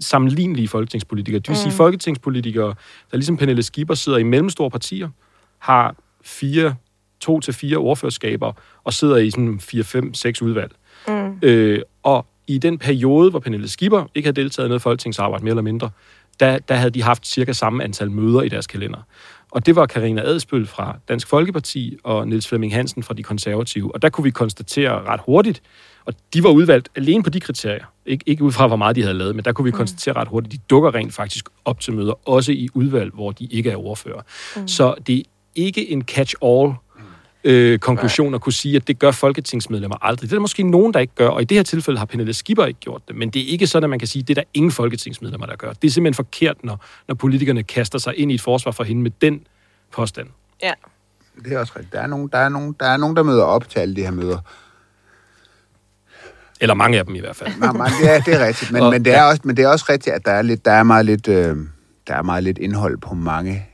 sammenlignelige 0.00 0.68
folketingspolitikere. 0.68 1.38
Det 1.38 1.48
vil 1.48 1.56
sige 1.56 1.72
folketingspolitikere, 1.72 2.74
der 3.10 3.16
ligesom 3.16 3.36
Pernille 3.36 3.62
Skipper 3.62 3.94
sidder 3.94 4.18
i 4.18 4.22
mellemstore 4.22 4.70
partier, 4.70 5.08
har 5.58 5.96
fire, 6.24 6.74
to 7.20 7.40
til 7.40 7.54
fire 7.54 7.76
ordførerskaber 7.76 8.52
og 8.84 8.92
sidder 8.92 9.16
i 9.16 9.30
sådan 9.30 9.60
fire, 9.60 9.84
fem, 9.84 10.14
seks 10.14 10.42
udvalg. 10.42 10.72
Mm. 11.08 11.38
Øh, 11.42 11.80
og 12.02 12.26
i 12.46 12.58
den 12.58 12.78
periode, 12.78 13.30
hvor 13.30 13.38
Pernille 13.38 13.68
Skipper 13.68 14.04
ikke 14.14 14.26
havde 14.26 14.40
deltaget 14.40 14.66
i 14.66 14.68
noget 14.68 14.82
folketingsarbejde 14.82 15.44
mere 15.44 15.52
eller 15.52 15.62
mindre, 15.62 15.90
der, 16.40 16.58
der 16.58 16.74
havde 16.74 16.90
de 16.90 17.02
haft 17.02 17.26
cirka 17.26 17.52
samme 17.52 17.84
antal 17.84 18.10
møder 18.10 18.42
i 18.42 18.48
deres 18.48 18.66
kalender. 18.66 18.98
Og 19.54 19.66
det 19.66 19.76
var 19.76 19.86
Karina 19.86 20.20
Adspøl 20.22 20.66
fra 20.66 20.96
Dansk 21.08 21.28
Folkeparti 21.28 21.96
og 22.04 22.28
Niels 22.28 22.48
Flemming 22.48 22.74
Hansen 22.74 23.02
fra 23.02 23.14
De 23.14 23.22
Konservative. 23.22 23.94
Og 23.94 24.02
der 24.02 24.08
kunne 24.08 24.24
vi 24.24 24.30
konstatere 24.30 25.04
ret 25.04 25.20
hurtigt, 25.26 25.62
og 26.04 26.14
de 26.34 26.42
var 26.42 26.48
udvalgt 26.50 26.88
alene 26.96 27.22
på 27.22 27.30
de 27.30 27.40
kriterier. 27.40 27.84
Ik- 28.08 28.18
ikke 28.26 28.44
ud 28.44 28.52
fra, 28.52 28.66
hvor 28.66 28.76
meget 28.76 28.96
de 28.96 29.02
havde 29.02 29.14
lavet, 29.14 29.36
men 29.36 29.44
der 29.44 29.52
kunne 29.52 29.64
vi 29.64 29.70
konstatere 29.70 30.14
ret 30.16 30.28
hurtigt, 30.28 30.54
at 30.54 30.60
de 30.60 30.64
dukker 30.70 30.94
rent 30.94 31.14
faktisk 31.14 31.48
op 31.64 31.80
til 31.80 31.92
møder, 31.92 32.28
også 32.28 32.52
i 32.52 32.68
udvalg, 32.74 33.12
hvor 33.14 33.30
de 33.32 33.44
ikke 33.44 33.70
er 33.70 33.76
ordfører. 33.76 34.20
Mm. 34.56 34.68
Så 34.68 34.94
det 35.06 35.18
er 35.18 35.22
ikke 35.54 35.90
en 35.90 36.04
catch-all 36.10 36.72
øh, 37.44 37.78
konklusion 37.78 38.34
at 38.34 38.40
kunne 38.40 38.52
sige, 38.52 38.76
at 38.76 38.88
det 38.88 38.98
gør 38.98 39.10
folketingsmedlemmer 39.10 39.96
aldrig. 40.04 40.22
Det 40.30 40.32
er 40.34 40.36
der 40.36 40.40
måske 40.40 40.62
nogen, 40.62 40.94
der 40.94 41.00
ikke 41.00 41.14
gør, 41.14 41.28
og 41.28 41.42
i 41.42 41.44
det 41.44 41.56
her 41.56 41.62
tilfælde 41.62 41.98
har 41.98 42.06
Pernille 42.06 42.32
Skipper 42.32 42.64
ikke 42.64 42.80
gjort 42.80 43.02
det, 43.08 43.16
men 43.16 43.30
det 43.30 43.42
er 43.42 43.46
ikke 43.46 43.66
sådan, 43.66 43.84
at 43.84 43.90
man 43.90 43.98
kan 43.98 44.08
sige, 44.08 44.20
at 44.22 44.28
det 44.28 44.38
er 44.38 44.42
der 44.42 44.48
ingen 44.54 44.72
folketingsmedlemmer, 44.72 45.46
der 45.46 45.56
gør. 45.56 45.72
Det 45.72 45.88
er 45.88 45.92
simpelthen 45.92 46.14
forkert, 46.14 46.64
når, 46.64 46.84
når 47.08 47.14
politikerne 47.14 47.62
kaster 47.62 47.98
sig 47.98 48.18
ind 48.18 48.32
i 48.32 48.34
et 48.34 48.40
forsvar 48.40 48.72
for 48.72 48.84
hende 48.84 49.02
med 49.02 49.10
den 49.20 49.46
påstand. 49.92 50.28
Ja. 50.62 50.72
Det 51.44 51.52
er 51.52 51.58
også 51.58 51.72
rigtigt. 51.76 51.92
Der 51.92 52.00
er 52.00 52.06
nogen, 52.06 52.28
der, 52.32 52.38
er 52.38 52.48
nogen, 52.48 52.76
der, 52.80 52.86
er 52.86 52.96
nogen, 52.96 53.16
der 53.16 53.22
møder 53.22 53.44
op 53.44 53.68
til 53.68 53.78
alle 53.78 53.96
de 53.96 54.02
her 54.02 54.10
møder. 54.10 54.38
Eller 56.60 56.74
mange 56.74 56.98
af 56.98 57.06
dem 57.06 57.14
i 57.14 57.20
hvert 57.20 57.36
fald. 57.36 57.50
Nej, 57.58 57.72
man, 57.72 57.90
det, 58.00 58.10
er, 58.16 58.20
det 58.20 58.34
er 58.34 58.46
rigtigt. 58.46 58.72
Men, 58.72 58.82
Og- 58.82 58.92
men, 58.92 59.04
det 59.04 59.14
er 59.14 59.22
også, 59.22 59.42
men 59.44 59.56
det 59.56 59.64
er 59.64 59.68
også 59.68 59.84
rigtigt, 59.88 60.14
at 60.16 60.24
der 60.24 60.30
er, 60.32 60.42
lidt, 60.42 60.64
der 60.64 60.70
er, 60.72 60.82
meget, 60.82 61.06
lidt, 61.06 61.28
øh, 61.28 61.56
der 62.06 62.14
er 62.14 62.22
meget 62.22 62.44
lidt 62.44 62.58
indhold 62.58 62.98
på 62.98 63.14
mange 63.14 63.66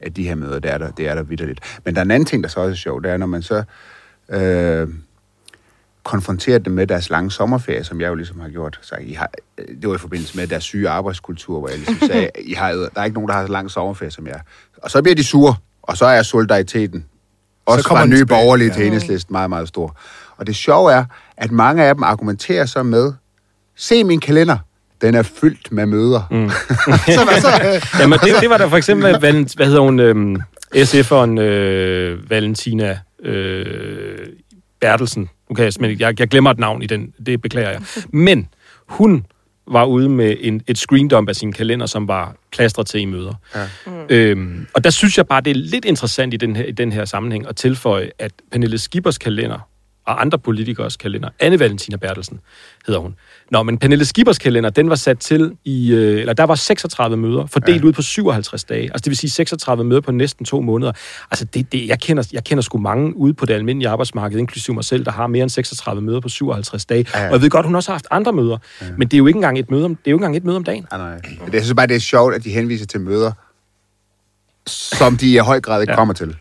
af 0.00 0.14
de 0.14 0.28
her 0.28 0.34
møder. 0.34 0.58
Det 0.58 0.70
er 0.70 0.78
der, 0.78 0.90
det 0.90 1.08
er 1.08 1.14
der 1.14 1.22
vidderligt. 1.22 1.80
Men 1.84 1.94
der 1.94 2.00
er 2.00 2.04
en 2.04 2.10
anden 2.10 2.26
ting, 2.26 2.42
der 2.42 2.48
så 2.48 2.60
også 2.60 2.70
er 2.70 2.76
sjov. 2.76 3.02
Det 3.02 3.10
er, 3.10 3.16
når 3.16 3.26
man 3.26 3.42
så 3.42 3.62
øh, 4.28 4.88
konfronterer 6.02 6.58
dem 6.58 6.72
med 6.72 6.86
deres 6.86 7.10
lange 7.10 7.30
sommerferie, 7.30 7.84
som 7.84 8.00
jeg 8.00 8.08
jo 8.08 8.14
ligesom 8.14 8.40
har 8.40 8.48
gjort. 8.48 8.78
Så 8.82 8.94
I 9.00 9.12
har, 9.12 9.30
øh, 9.58 9.68
det 9.82 9.88
var 9.88 9.94
i 9.94 9.98
forbindelse 9.98 10.36
med 10.36 10.46
deres 10.46 10.64
syge 10.64 10.88
arbejdskultur, 10.88 11.58
hvor 11.58 11.68
jeg 11.68 11.78
ligesom 11.78 12.08
sagde, 12.08 12.30
I 12.50 12.52
har, 12.52 12.72
der 12.72 12.88
er 12.96 13.04
ikke 13.04 13.14
nogen, 13.14 13.28
der 13.28 13.34
har 13.34 13.46
så 13.46 13.52
lang 13.52 13.70
sommerferie 13.70 14.10
som 14.10 14.26
jeg. 14.26 14.40
Og 14.76 14.90
så 14.90 15.02
bliver 15.02 15.14
de 15.14 15.24
sure, 15.24 15.54
og 15.82 15.96
så 15.96 16.06
er 16.06 16.22
solidariteten 16.22 17.04
også 17.66 17.88
kommer 17.88 18.02
fra 18.02 18.08
nye 18.08 18.16
tilbage, 18.16 18.40
borgerlige 18.40 18.68
ja. 18.68 18.74
til 18.74 18.86
enhedslisten 18.86 19.32
meget, 19.32 19.50
meget 19.50 19.68
stor. 19.68 19.96
Og 20.36 20.46
det 20.46 20.56
sjove 20.56 20.92
er, 20.92 21.04
at 21.36 21.50
mange 21.50 21.84
af 21.84 21.94
dem 21.94 22.02
argumenterer 22.02 22.66
så 22.66 22.82
med, 22.82 23.12
se 23.76 24.04
min 24.04 24.20
kalender, 24.20 24.58
den 25.02 25.14
er 25.14 25.22
fyldt 25.22 25.72
med 25.72 25.86
møder. 25.86 26.22
Mm. 26.30 26.50
så, 27.16 27.24
hvad 27.24 27.40
så? 27.40 27.86
Jamen, 28.00 28.18
det, 28.18 28.34
det 28.40 28.50
var 28.50 28.58
der 28.58 28.68
for 28.68 28.76
eksempel, 28.76 29.16
Valent, 29.22 29.56
hvad 29.56 29.66
hedder 29.66 29.80
hun, 29.80 30.00
øhm, 30.00 30.36
SF'eren 30.76 31.40
øh, 31.40 32.30
Valentina 32.30 32.98
øh, 33.24 34.18
Bertelsen. 34.80 35.28
Okay, 35.50 35.62
jeg, 35.64 35.72
simpelthen 35.72 35.90
ikke- 35.92 36.04
jeg, 36.04 36.20
jeg 36.20 36.28
glemmer 36.28 36.50
et 36.50 36.58
navn 36.58 36.82
i 36.82 36.86
den, 36.86 37.12
det 37.26 37.42
beklager 37.42 37.70
jeg. 37.70 37.80
Men 38.12 38.48
hun 38.88 39.24
var 39.70 39.84
ude 39.84 40.08
med 40.08 40.36
en, 40.40 40.62
et 40.66 40.78
screendump 40.78 41.28
af 41.28 41.36
sin 41.36 41.52
kalender, 41.52 41.86
som 41.86 42.08
var 42.08 42.34
klastret 42.50 42.86
til 42.86 43.00
i 43.00 43.04
møder. 43.04 43.34
Ja. 43.54 43.66
Øhm, 44.08 44.66
og 44.74 44.84
der 44.84 44.90
synes 44.90 45.18
jeg 45.18 45.26
bare, 45.26 45.40
det 45.40 45.50
er 45.50 45.54
lidt 45.54 45.84
interessant 45.84 46.34
i 46.34 46.36
den 46.36 46.56
her, 46.56 46.64
i 46.64 46.70
den 46.72 46.92
her 46.92 47.04
sammenhæng 47.04 47.48
at 47.48 47.56
tilføje, 47.56 48.10
at 48.18 48.30
Pernille 48.52 48.78
Skibers 48.78 49.18
kalender 49.18 49.68
og 50.06 50.20
andre 50.20 50.38
politikers 50.38 50.96
kalender, 50.96 51.28
Anne 51.40 51.60
Valentina 51.60 51.96
Bertelsen 51.96 52.40
hedder 52.86 53.00
hun. 53.00 53.14
Nå, 53.50 53.62
men 53.62 53.78
Pernille 53.78 54.04
Skibers 54.04 54.38
kalender, 54.38 54.70
den 54.70 54.88
var 54.88 54.94
sat 54.94 55.18
til 55.18 55.52
i, 55.64 55.92
øh, 55.92 56.20
eller 56.20 56.32
der 56.32 56.44
var 56.44 56.54
36 56.54 57.16
møder, 57.16 57.46
fordelt 57.46 57.82
ja. 57.82 57.88
ud 57.88 57.92
på 57.92 58.02
57 58.02 58.64
dage. 58.64 58.82
Altså 58.82 58.98
det 58.98 59.06
vil 59.06 59.16
sige 59.16 59.30
36 59.30 59.84
møder 59.84 60.00
på 60.00 60.12
næsten 60.12 60.44
to 60.44 60.60
måneder. 60.60 60.92
Altså 61.30 61.44
det, 61.44 61.72
det, 61.72 61.88
jeg, 61.88 62.00
kender, 62.00 62.28
jeg 62.32 62.44
kender 62.44 62.62
sgu 62.62 62.78
mange 62.78 63.16
ude 63.16 63.34
på 63.34 63.46
det 63.46 63.54
almindelige 63.54 63.88
arbejdsmarked, 63.88 64.38
inklusive 64.38 64.74
mig 64.74 64.84
selv, 64.84 65.04
der 65.04 65.10
har 65.10 65.26
mere 65.26 65.42
end 65.42 65.50
36 65.50 66.02
møder 66.02 66.20
på 66.20 66.28
57 66.28 66.86
dage. 66.86 67.06
Ja, 67.14 67.20
ja. 67.20 67.26
Og 67.26 67.32
jeg 67.32 67.42
ved 67.42 67.50
godt, 67.50 67.66
hun 67.66 67.74
også 67.74 67.90
har 67.90 67.94
haft 67.94 68.06
andre 68.10 68.32
møder, 68.32 68.58
ja. 68.80 68.86
men 68.98 69.08
det 69.08 69.14
er 69.14 69.18
jo 69.18 69.26
ikke 69.26 69.36
engang 69.36 69.58
et 69.58 69.70
møde 69.70 69.84
om, 69.84 69.94
det 69.94 70.06
er 70.06 70.10
jo 70.10 70.16
ikke 70.16 70.24
engang 70.24 70.36
et 70.36 70.44
møde 70.44 70.56
om 70.56 70.64
dagen. 70.64 70.86
Nej, 70.90 70.98
nej. 70.98 71.20
Jeg 71.52 71.62
synes 71.62 71.74
bare, 71.74 71.86
det 71.86 71.96
er 71.96 72.00
sjovt, 72.00 72.34
at 72.34 72.44
de 72.44 72.50
henviser 72.50 72.86
til 72.86 73.00
møder, 73.00 73.32
som 74.66 75.16
de 75.16 75.32
i 75.32 75.36
høj 75.36 75.60
grad 75.60 75.80
ikke 75.80 75.90
ja. 75.92 75.96
kommer 75.96 76.14
til. 76.14 76.26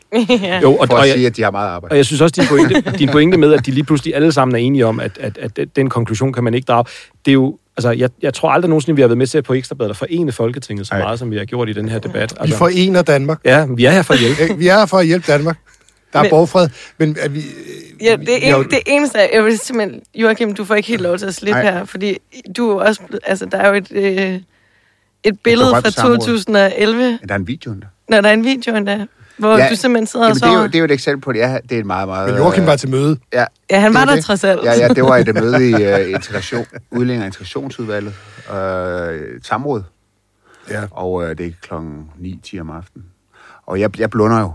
Jo, 0.64 0.76
og, 0.76 0.88
For 0.88 0.96
og 0.96 1.02
at 1.02 1.08
jeg, 1.08 1.14
sige, 1.14 1.28
at 1.28 1.38
de 1.38 1.42
har 1.44 1.52
meget 1.52 1.68
arbejde. 1.70 1.94
Og 1.94 1.98
jeg 1.98 2.06
synes 2.06 2.22
også, 2.22 2.42
din 2.42 2.48
pointe, 2.50 2.82
din 3.00 3.10
pointe 3.10 3.38
med, 3.38 3.54
at 3.54 3.66
de 3.66 3.72
lige 3.72 3.84
pludselig 3.84 4.16
alle 4.16 4.32
sammen 4.32 4.56
er 4.56 4.60
enige 4.60 4.86
om, 4.86 5.00
at, 5.00 5.18
at, 5.18 5.38
at 5.58 5.76
den 5.76 5.90
konklusion 5.90 6.34
kan 6.34 6.44
man 6.44 6.54
ikke 6.54 6.66
drage, 6.66 6.86
det 7.26 7.32
er 7.32 7.34
jo, 7.34 7.58
altså, 7.78 7.92
jeg, 7.92 8.10
jeg 8.22 8.34
tror 8.34 8.50
aldrig 8.50 8.70
nogensinde, 8.70 8.96
vi 8.96 9.02
har 9.02 9.08
været 9.08 9.18
med 9.18 9.28
til 9.28 9.42
på 9.42 9.54
Ekstrabladet 9.54 9.90
at 9.90 9.98
forene 9.98 10.32
Folketinget 10.32 10.88
så 10.88 10.94
Ej. 10.94 11.00
meget, 11.02 11.20
som 11.20 11.32
vi 11.32 11.38
har 11.38 11.46
gjort 11.46 11.70
i 11.70 11.74
den 11.74 11.90
her 11.90 12.00
debat. 12.00 12.32
Vi 12.32 12.38
Altså, 12.40 12.58
forener 12.58 13.02
Danmark. 13.02 13.40
ja, 13.46 13.66
vi 13.76 13.86
er 13.86 13.92
her 13.92 14.02
for 14.02 14.14
at 14.14 14.20
hjælpe. 14.20 14.58
Vi 14.58 14.68
er 14.68 14.78
her 14.78 14.86
for 14.86 14.98
at 14.98 15.06
hjælpe 15.06 15.32
Danmark. 15.32 15.58
Der 16.14 16.20
er 16.20 16.24
Men- 16.24 16.30
borgfred, 16.30 16.70
men 16.98 17.18
at 17.22 17.34
vi... 17.34 17.42
Ja, 18.02 18.12
det, 18.16 18.28
vi 18.28 18.32
en, 18.42 18.52
jo- 18.52 18.64
det 18.64 18.80
eneste 18.86 19.18
er, 19.20 19.28
jeg 19.34 19.46
vil 19.46 19.60
simpelthen, 19.60 20.02
Joachim, 20.16 20.54
du 20.56 20.66
får 20.66 20.76
ikke 20.76 20.88
helt 20.90 21.02
lov 21.02 21.18
til 21.18 21.26
at 21.26 21.36
slippe 21.36 21.62
Nej. 21.62 21.72
her, 21.72 21.86
fordi 21.86 22.18
du 22.58 22.70
er 22.72 22.84
også, 22.84 23.02
altså 23.24 23.46
der 23.46 23.58
er 23.58 23.68
jo 23.70 23.74
et, 23.74 23.88
øh, 23.92 24.40
et 25.24 25.40
billede 25.44 25.70
fra 25.70 25.90
samråd. 25.90 26.18
2011, 26.18 27.02
Men 27.02 27.20
der 27.28 27.34
er 27.36 27.40
en 27.40 27.48
video 27.48 27.72
endda. 27.72 27.88
Når 28.10 28.22
der 28.22 28.30
er 28.30 28.34
en 28.34 28.44
video 28.44 28.76
endda, 28.76 29.06
hvor 29.38 29.58
ja, 29.58 29.70
du 29.70 29.76
simpelthen 29.76 30.08
sidder 30.08 30.26
og 30.26 30.30
jamen, 30.30 30.42
det, 30.42 30.48
er 30.48 30.52
jo, 30.52 30.58
sover. 30.58 30.68
det 30.68 30.76
er 30.76 30.80
jo 30.80 30.86
et 30.86 30.92
eksempel 30.92 31.22
på 31.22 31.32
det. 31.32 31.40
Ja, 31.40 31.58
det 31.70 31.76
er 31.76 31.80
et 31.80 31.86
meget, 31.86 32.08
meget... 32.08 32.30
Men 32.30 32.38
Joachim 32.38 32.66
var 32.66 32.76
til 32.76 32.90
møde. 32.90 33.18
Ja, 33.34 33.46
Ja, 33.70 33.80
han 33.80 33.92
det 33.92 33.96
var 33.96 34.02
er 34.02 34.06
der 34.06 34.16
det. 34.16 34.26
trods 34.26 34.44
alt. 34.44 34.64
Ja, 34.64 34.74
ja, 34.74 34.88
det 34.88 35.04
var 35.04 35.18
et 35.18 35.36
møde 35.36 35.70
i 35.70 35.74
uh, 35.74 36.10
integration, 36.10 36.66
udlænding 36.92 37.22
og 37.22 37.26
integrationsudvalget. 37.26 38.14
Uh, 38.50 38.56
et 38.56 39.46
samråd. 39.46 39.84
Ja. 40.70 40.82
Og 40.92 41.14
uh, 41.14 41.30
det 41.30 41.40
er 41.40 41.52
klokken 41.62 42.04
9-10 42.22 42.60
om 42.60 42.70
aftenen. 42.70 43.06
Og 43.66 43.80
jeg, 43.80 44.00
jeg 44.00 44.10
blunder 44.10 44.40
jo. 44.40 44.52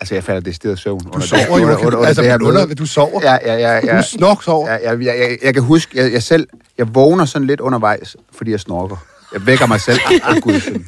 Altså, 0.00 0.14
jeg 0.14 0.24
falder 0.24 0.40
decideret 0.40 0.78
i 0.78 0.82
søvn. 0.82 1.00
Du 1.00 1.20
sover, 1.20 1.58
Joachim. 1.58 2.04
Altså, 2.04 2.22
det 2.22 2.30
her 2.30 2.38
blunder, 2.38 2.66
møde. 2.66 2.74
du 2.74 2.86
sover. 2.86 3.20
Ja, 3.22 3.38
ja, 3.44 3.54
ja. 3.56 3.80
ja. 3.86 3.96
Du 3.96 4.02
snok 4.02 4.42
sover. 4.42 4.70
Ja, 4.70 4.90
jeg, 4.90 5.00
jeg, 5.00 5.16
jeg, 5.18 5.38
jeg 5.42 5.54
kan 5.54 5.62
huske, 5.62 6.02
jeg, 6.02 6.12
jeg 6.12 6.22
selv, 6.22 6.48
jeg 6.78 6.94
vågner 6.94 7.24
sådan 7.24 7.46
lidt 7.46 7.60
undervejs, 7.60 8.16
fordi 8.32 8.50
jeg 8.50 8.60
snorker. 8.60 8.96
Jeg 9.34 9.46
vækker 9.46 9.66
mig 9.66 9.80
selv. 9.80 9.98
Synd. 10.60 10.84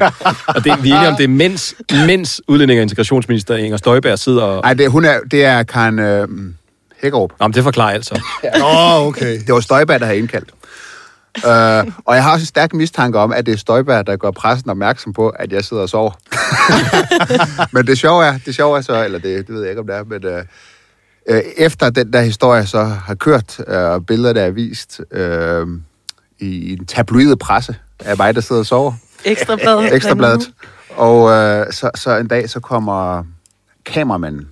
Og 0.47 0.65
det, 0.65 0.83
vi 0.83 0.91
er 0.91 0.97
enige 0.97 1.09
om, 1.09 1.17
det 1.17 1.25
er 1.25 1.29
mens, 1.29 1.75
mens 2.07 2.43
udlænding 2.49 2.79
og 2.79 2.83
integrationsminister 2.83 3.57
Inger 3.57 3.77
Støjberg 3.77 4.19
sidder 4.19 4.43
og... 4.43 4.63
Nej, 4.63 4.75
det, 4.75 4.91
hun 4.91 5.05
er, 5.05 5.21
det 5.31 5.45
er 5.45 5.63
Karen 5.63 5.99
øh, 5.99 6.29
Hækkerup. 7.03 7.33
Nå, 7.41 7.47
men 7.47 7.55
det 7.55 7.63
forklarer 7.63 7.95
altså. 7.95 8.21
Åh, 8.63 9.01
oh, 9.01 9.07
okay. 9.07 9.41
Det 9.47 9.55
var 9.55 9.61
Støjberg, 9.61 10.01
der 10.01 10.07
havde 10.07 10.19
indkaldt. 10.19 10.51
Uh, 11.37 11.93
og 12.05 12.15
jeg 12.15 12.23
har 12.25 12.33
også 12.33 12.43
en 12.43 12.47
stærk 12.47 12.75
mistanke 12.75 13.19
om, 13.19 13.33
at 13.33 13.47
det 13.47 13.55
er 13.55 13.59
Støjberg, 13.59 14.07
der 14.07 14.17
gør 14.17 14.31
pressen 14.31 14.71
opmærksom 14.71 15.13
på, 15.13 15.29
at 15.29 15.53
jeg 15.53 15.65
sidder 15.65 15.83
og 15.83 15.89
sover. 15.89 16.11
men 17.75 17.87
det 17.87 17.99
sjove 17.99 18.27
er, 18.27 18.39
det 18.47 18.55
sjove 18.55 18.77
er 18.77 18.81
så, 18.81 19.05
eller 19.05 19.19
det, 19.19 19.47
det 19.47 19.55
ved 19.55 19.61
jeg 19.61 19.71
ikke, 19.71 19.81
om 19.81 19.87
det 19.87 19.97
er, 19.97 20.05
men 20.05 20.25
uh, 20.25 21.41
efter 21.57 21.91
den 21.91 22.13
der 22.13 22.21
historie 22.21 22.67
så 22.67 22.85
har 22.85 23.15
kørt, 23.15 23.61
og 23.61 24.07
billeder, 24.07 24.33
der 24.33 24.43
er 24.43 24.51
vist 24.51 25.01
uh, 25.17 25.19
i, 26.39 26.47
i 26.47 26.73
en 26.73 26.87
tabloid 26.87 27.37
presse, 27.37 27.77
af 28.01 28.17
mig, 28.17 28.35
der 28.35 28.41
sidder 28.41 28.61
og 28.61 28.67
sover, 28.67 28.93
Ekstrabladet. 29.25 29.95
Ekstrabladet. 29.95 30.53
Og 30.91 31.23
uh, 31.23 31.31
så, 31.73 31.91
så 31.95 32.17
en 32.17 32.29
dag, 32.29 32.51
så 32.51 32.61
kommer 32.61 33.25
kameramanden 33.85 34.49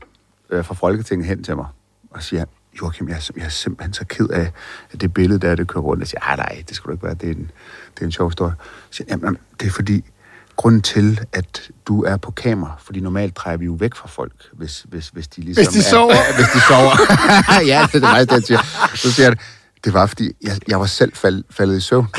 uh, 0.52 0.64
fra 0.64 0.74
Folketinget 0.74 1.28
hen 1.28 1.44
til 1.44 1.56
mig 1.56 1.66
og 2.10 2.22
siger, 2.22 2.44
Joachim, 2.80 3.08
jeg, 3.08 3.14
er 3.14 3.30
jeg 3.36 3.44
er 3.44 3.48
simpelthen 3.48 3.92
så 3.94 4.04
ked 4.08 4.28
af, 4.28 4.52
at 4.92 5.00
det 5.00 5.14
billede 5.14 5.38
der, 5.38 5.54
det 5.54 5.68
kører 5.68 5.82
rundt. 5.82 6.00
Jeg 6.00 6.08
siger, 6.08 6.20
"Ej, 6.20 6.36
nej, 6.36 6.62
det 6.68 6.76
skulle 6.76 6.90
du 6.90 6.96
ikke 6.96 7.06
være, 7.06 7.14
det 7.14 7.28
er 7.28 7.34
en, 7.34 7.50
det 7.94 8.00
er 8.00 8.04
en 8.04 8.12
sjov 8.12 8.28
historie. 8.28 8.54
Jeg 8.58 8.66
siger, 8.90 9.06
Jamen, 9.10 9.38
det 9.60 9.66
er 9.66 9.70
fordi, 9.70 10.04
grunden 10.56 10.82
til, 10.82 11.20
at 11.32 11.70
du 11.86 12.02
er 12.04 12.16
på 12.16 12.30
kamera, 12.30 12.72
fordi 12.78 13.00
normalt 13.00 13.36
drejer 13.36 13.56
vi 13.56 13.64
jo 13.64 13.72
væk 13.72 13.94
fra 13.94 14.08
folk, 14.08 14.32
hvis, 14.52 14.86
hvis, 14.88 15.08
hvis 15.08 15.28
de 15.28 15.40
ligesom 15.40 15.64
Hvis 15.64 15.72
de 15.74 15.78
er, 15.78 15.90
sover. 15.90 16.14
hvis 16.36 16.46
de 16.54 16.60
sover. 16.60 16.92
ja, 17.72 17.86
det 17.92 17.94
er 17.94 18.00
det 18.00 18.28
faktisk, 18.28 18.30
det, 18.30 18.34
jeg 18.36 18.42
siger. 18.42 18.96
Så 18.96 19.12
siger 19.12 19.28
jeg, 19.28 19.36
det 19.84 19.94
var 19.94 20.06
fordi, 20.06 20.30
jeg, 20.42 20.52
jeg 20.68 20.80
var 20.80 20.86
selv 20.86 21.12
fald, 21.14 21.44
faldet 21.50 21.76
i 21.76 21.80
søvn. 21.80 22.06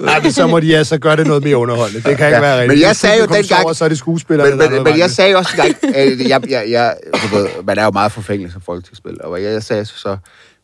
Nej, 0.00 0.20
men 0.22 0.32
så 0.32 0.46
må 0.46 0.60
de 0.60 0.76
altså 0.76 0.98
gøre 0.98 1.16
det 1.16 1.26
noget 1.26 1.42
mere 1.44 1.56
underholdende. 1.56 2.08
Det 2.08 2.16
kan 2.16 2.26
ikke 2.26 2.36
Ja, 2.36 2.40
være 2.40 2.60
rigtigt. 2.60 2.78
men 2.78 2.80
jeg 2.88 2.96
sagde 2.96 3.16
jo 3.18 3.22
dengang- 3.26 3.44
Sover, 3.46 3.72
så 3.72 3.84
er 3.84 3.88
det 3.88 3.98
skuespillerne, 3.98 4.56
men, 4.56 4.72
men, 4.72 4.82
men 4.84 4.98
jeg 4.98 5.10
sagde 5.10 5.36
også 5.36 5.50
engang, 5.56 5.96
øh, 5.96 6.28
jeg, 6.28 6.50
jeg, 6.50 6.64
jeg, 6.70 6.96
ved, 7.32 7.48
man 7.64 7.78
er 7.78 7.84
jo 7.84 7.90
meget 7.90 8.12
forfængelig 8.12 8.52
som 8.52 8.60
folketingsspiller, 8.62 9.24
og 9.24 9.42
jeg, 9.42 9.52
jeg 9.52 9.62
sagde 9.62 9.84
så, 9.84 9.98
så, 9.98 10.16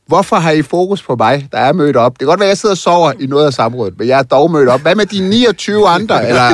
hvorfor 0.07 0.37
har 0.37 0.51
I 0.51 0.62
fokus 0.62 1.03
på 1.03 1.17
mig, 1.17 1.49
der 1.53 1.59
er 1.59 1.73
mødt 1.73 1.97
op? 1.97 2.12
Det 2.12 2.19
kan 2.19 2.27
godt 2.29 2.40
være, 2.40 2.47
at 2.47 2.51
jeg 2.51 2.59
sidder 2.59 2.73
og 2.73 2.79
sover 2.79 3.12
i 3.21 3.27
noget 3.27 3.47
af 3.47 3.53
samrådet, 3.53 3.99
men 3.99 4.09
jeg 4.09 4.19
er 4.19 4.23
dog 4.23 4.51
mødt 4.51 4.69
op. 4.69 4.81
Hvad 4.81 4.95
med 4.95 5.07
de 5.07 5.29
29 5.29 5.88
andre, 5.88 6.29
eller 6.29 6.45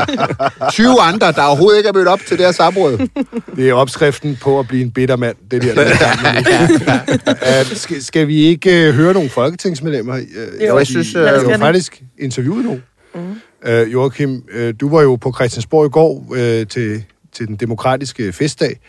20 0.71 1.01
andre, 1.01 1.33
der 1.33 1.43
overhovedet 1.43 1.79
ikke 1.79 1.89
er 1.89 1.93
mødt 1.93 2.09
op 2.09 2.21
til 2.29 2.39
det 2.39 2.47
her 2.47 2.53
samråd? 2.53 3.09
Det 3.57 3.69
er 3.69 3.75
opskriften 3.75 4.39
på 4.43 4.59
at 4.59 4.69
blive 4.69 4.83
en 4.83 4.91
bitter 4.91 5.17
mand, 5.17 5.37
det 5.51 5.63
der. 5.63 5.73
uh, 7.71 7.77
skal, 7.77 8.03
skal 8.05 8.29
vi 8.29 8.37
ikke 8.37 8.89
uh, 8.89 8.95
høre 8.95 9.13
nogle 9.15 9.29
folketingsmedlemmer? 9.29 10.15
Uh, 10.15 10.67
Jo, 10.69 10.79
jeg 10.79 10.87
synes, 10.87 11.15
uh, 11.15 11.21
øh, 11.23 11.27
gøre 11.29 11.45
det. 11.53 11.59
faktisk 11.59 12.03
interviewet 12.19 12.65
nogle. 12.65 12.83
Mm. 13.15 13.21
Uh, 13.69 13.93
Joachim, 13.93 14.43
uh, 14.57 14.71
du 14.81 14.89
var 14.89 15.03
jo 15.03 15.17
på 15.17 15.33
Christiansborg 15.33 15.87
i 15.87 15.91
går 15.91 16.25
uh, 16.31 16.37
til, 16.67 17.05
til 17.33 17.47
den 17.47 17.57
demokratiske 17.57 18.33
festdag, 18.33 18.81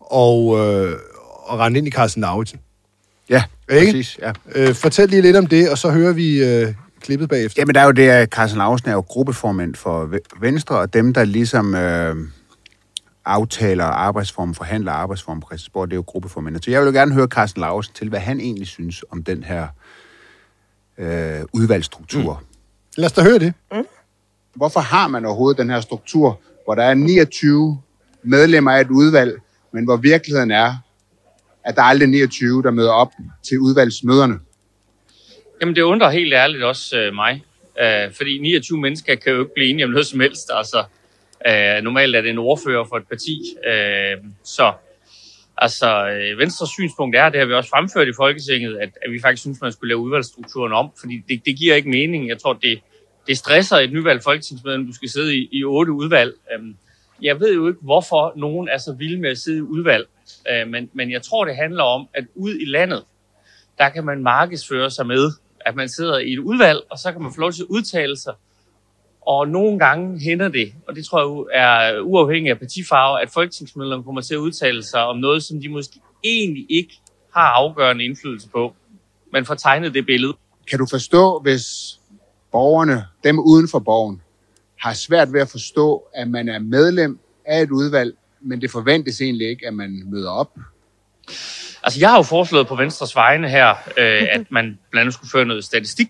og, 0.00 0.46
uh, 0.46 0.58
og 1.44 1.58
rendte 1.58 1.78
ind 1.78 1.88
i 1.88 1.90
Carsten 1.90 2.20
Lauritsen. 2.20 2.58
Ja, 3.30 3.42
Ikke? 3.70 3.86
præcis. 3.86 4.18
Ja. 4.54 4.68
Uh, 4.68 4.74
fortæl 4.74 5.08
lige 5.08 5.22
lidt 5.22 5.36
om 5.36 5.46
det, 5.46 5.70
og 5.70 5.78
så 5.78 5.90
hører 5.90 6.12
vi 6.12 6.62
uh, 6.64 6.74
klippet 7.00 7.28
bagefter. 7.28 7.62
Jamen, 7.62 7.74
der 7.74 7.80
er 7.80 7.84
jo 7.84 7.90
det, 7.90 8.08
at 8.08 8.28
Carsten 8.28 8.58
Lausen 8.58 8.88
er 8.88 8.92
jo 8.92 9.00
gruppeformand 9.00 9.74
for 9.74 10.06
Ve- 10.06 10.40
Venstre, 10.40 10.78
og 10.78 10.94
dem, 10.94 11.14
der 11.14 11.24
ligesom 11.24 11.74
øh, 11.74 12.16
aftaler 13.24 13.84
arbejdsform, 13.84 14.54
forhandler 14.54 14.92
arbejdsform 14.92 15.40
på 15.40 15.46
Christiansborg, 15.46 15.88
det 15.88 15.92
er 15.92 15.96
jo 15.96 16.04
gruppeformænd. 16.06 16.62
Så 16.62 16.70
jeg 16.70 16.80
vil 16.80 16.86
jo 16.86 16.92
gerne 16.92 17.14
høre 17.14 17.26
Carsten 17.26 17.60
Lausen 17.60 17.94
til, 17.94 18.08
hvad 18.08 18.20
han 18.20 18.40
egentlig 18.40 18.66
synes 18.66 19.04
om 19.10 19.22
den 19.22 19.42
her 19.44 19.66
øh, 20.98 21.40
udvalgsstruktur. 21.52 22.40
Mm. 22.40 22.46
Lad 22.96 23.06
os 23.06 23.12
da 23.12 23.22
høre 23.22 23.38
det. 23.38 23.54
Hvorfor 24.54 24.80
har 24.80 25.08
man 25.08 25.24
overhovedet 25.24 25.58
den 25.58 25.70
her 25.70 25.80
struktur, 25.80 26.40
hvor 26.64 26.74
der 26.74 26.82
er 26.82 26.94
29 26.94 27.80
medlemmer 28.22 28.70
af 28.70 28.80
et 28.80 28.90
udvalg, 28.90 29.40
men 29.72 29.84
hvor 29.84 29.96
virkeligheden 29.96 30.50
er, 30.50 30.74
at 31.66 31.76
der 31.76 31.82
er 31.82 31.86
aldrig 31.86 32.08
29, 32.08 32.62
der 32.62 32.70
møder 32.70 32.92
op 32.92 33.12
til 33.48 33.58
udvalgsmøderne? 33.58 34.38
Jamen, 35.60 35.76
det 35.76 35.82
undrer 35.82 36.10
helt 36.10 36.34
ærligt 36.34 36.62
også 36.62 36.98
øh, 36.98 37.14
mig. 37.14 37.44
Øh, 37.80 38.12
fordi 38.12 38.38
29 38.38 38.80
mennesker 38.80 39.14
kan 39.14 39.32
jo 39.32 39.40
ikke 39.40 39.54
blive 39.54 39.68
enige 39.68 39.84
om 39.84 39.90
noget 39.90 40.06
som 40.06 40.20
helst. 40.20 40.50
Altså, 40.54 40.84
øh, 41.48 41.82
normalt 41.82 42.16
er 42.16 42.20
det 42.20 42.30
en 42.30 42.38
ordfører 42.38 42.84
for 42.84 42.96
et 42.96 43.08
parti. 43.08 43.42
Øh, 43.66 44.16
så 44.44 44.72
altså, 45.58 46.08
øh, 46.08 46.38
Venstres 46.38 46.70
synspunkt 46.70 47.16
er, 47.16 47.28
det 47.28 47.40
har 47.40 47.46
vi 47.46 47.54
også 47.54 47.70
fremført 47.70 48.08
i 48.08 48.12
Folketinget, 48.16 48.76
at, 48.76 48.90
at 49.04 49.12
vi 49.12 49.20
faktisk 49.20 49.42
synes, 49.42 49.60
man 49.60 49.72
skulle 49.72 49.88
lave 49.88 49.98
udvalgsstrukturen 49.98 50.72
om, 50.72 50.90
fordi 51.00 51.22
det, 51.28 51.42
det 51.46 51.56
giver 51.56 51.74
ikke 51.74 51.88
mening. 51.88 52.28
Jeg 52.28 52.38
tror, 52.38 52.52
det, 52.52 52.80
det 53.26 53.38
stresser 53.38 53.76
et 53.76 53.92
nyvalgt 53.92 54.24
folketingsmedlem, 54.24 54.86
du 54.86 54.94
skal 54.94 55.08
sidde 55.08 55.36
i, 55.36 55.48
i 55.52 55.64
otte 55.64 55.92
udvalg. 55.92 56.34
Øhm, 56.54 56.76
jeg 57.22 57.40
ved 57.40 57.54
jo 57.54 57.68
ikke, 57.68 57.80
hvorfor 57.82 58.32
nogen 58.36 58.68
er 58.68 58.78
så 58.78 58.92
vilde 58.92 59.20
med 59.20 59.30
at 59.30 59.38
sidde 59.38 59.58
i 59.58 59.62
udvalg, 59.62 60.08
øh, 60.50 60.68
men, 60.68 60.90
men 60.92 61.10
jeg 61.10 61.22
tror, 61.22 61.44
det 61.44 61.56
handler 61.56 61.82
om, 61.82 62.08
at 62.14 62.24
ud 62.34 62.54
i 62.54 62.64
landet, 62.64 63.04
der 63.78 63.88
kan 63.88 64.04
man 64.04 64.22
markedsføre 64.22 64.90
sig 64.90 65.06
med, 65.06 65.32
at 65.60 65.76
man 65.76 65.88
sidder 65.88 66.18
i 66.18 66.32
et 66.32 66.38
udvalg, 66.38 66.80
og 66.90 66.98
så 66.98 67.12
kan 67.12 67.22
man 67.22 67.32
få 67.34 67.40
lov 67.40 67.52
til 67.52 67.62
at 67.62 67.66
udtale 67.66 68.16
sig. 68.16 68.34
Og 69.26 69.48
nogle 69.48 69.78
gange 69.78 70.20
hænder 70.20 70.48
det, 70.48 70.72
og 70.88 70.96
det 70.96 71.04
tror 71.04 71.50
jeg 71.54 71.88
er 71.88 72.00
uafhængigt 72.00 72.52
af 72.52 72.58
partifarve, 72.58 73.22
at 73.22 73.30
folketingsmedlemmer 73.30 74.04
kommer 74.04 74.20
til 74.20 74.34
at 74.34 74.38
udtale 74.38 74.82
sig 74.82 75.02
om 75.04 75.16
noget, 75.16 75.42
som 75.42 75.60
de 75.60 75.68
måske 75.68 76.00
egentlig 76.24 76.66
ikke 76.68 77.00
har 77.34 77.48
afgørende 77.48 78.04
indflydelse 78.04 78.48
på. 78.48 78.74
Man 79.32 79.44
får 79.44 79.54
tegnet 79.54 79.94
det 79.94 80.06
billede. 80.06 80.34
Kan 80.70 80.78
du 80.78 80.86
forstå, 80.90 81.38
hvis 81.38 81.62
borgerne, 82.52 83.04
dem 83.24 83.38
uden 83.38 83.68
for 83.68 83.78
borgen, 83.78 84.22
har 84.80 84.92
svært 84.92 85.32
ved 85.32 85.40
at 85.40 85.48
forstå, 85.48 86.04
at 86.14 86.28
man 86.28 86.48
er 86.48 86.58
medlem 86.58 87.18
af 87.46 87.62
et 87.62 87.70
udvalg, 87.70 88.14
men 88.40 88.60
det 88.60 88.70
forventes 88.70 89.20
egentlig 89.20 89.48
ikke, 89.48 89.66
at 89.66 89.74
man 89.74 90.02
møder 90.12 90.30
op? 90.30 90.50
Altså, 91.82 92.00
jeg 92.00 92.08
har 92.10 92.16
jo 92.16 92.22
foreslået 92.22 92.66
på 92.66 92.74
Venstres 92.76 93.16
vegne 93.16 93.48
her, 93.48 93.70
øh, 93.70 94.22
at 94.32 94.46
man 94.50 94.64
blandt 94.90 95.00
andet 95.00 95.14
skulle 95.14 95.30
føre 95.30 95.44
noget 95.44 95.64
statistik, 95.64 96.08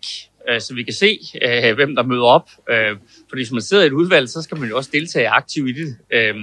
øh, 0.50 0.61
så 0.61 0.74
vi 0.74 0.83
kan 0.83 0.94
se, 0.94 1.18
øh, 1.42 1.74
hvem 1.74 1.94
der 1.96 2.02
møder 2.02 2.24
op. 2.24 2.50
Øh, 2.70 2.96
fordi 3.29 3.38
hvis 3.42 3.52
man 3.52 3.62
sidder 3.62 3.83
i 3.83 3.87
et 3.87 3.92
udvalg, 3.92 4.29
så 4.29 4.42
skal 4.42 4.59
man 4.59 4.68
jo 4.68 4.76
også 4.76 4.90
deltage 4.92 5.29
aktivt 5.29 5.68
i 5.68 5.72
det. 5.72 5.96
Øh, 6.12 6.35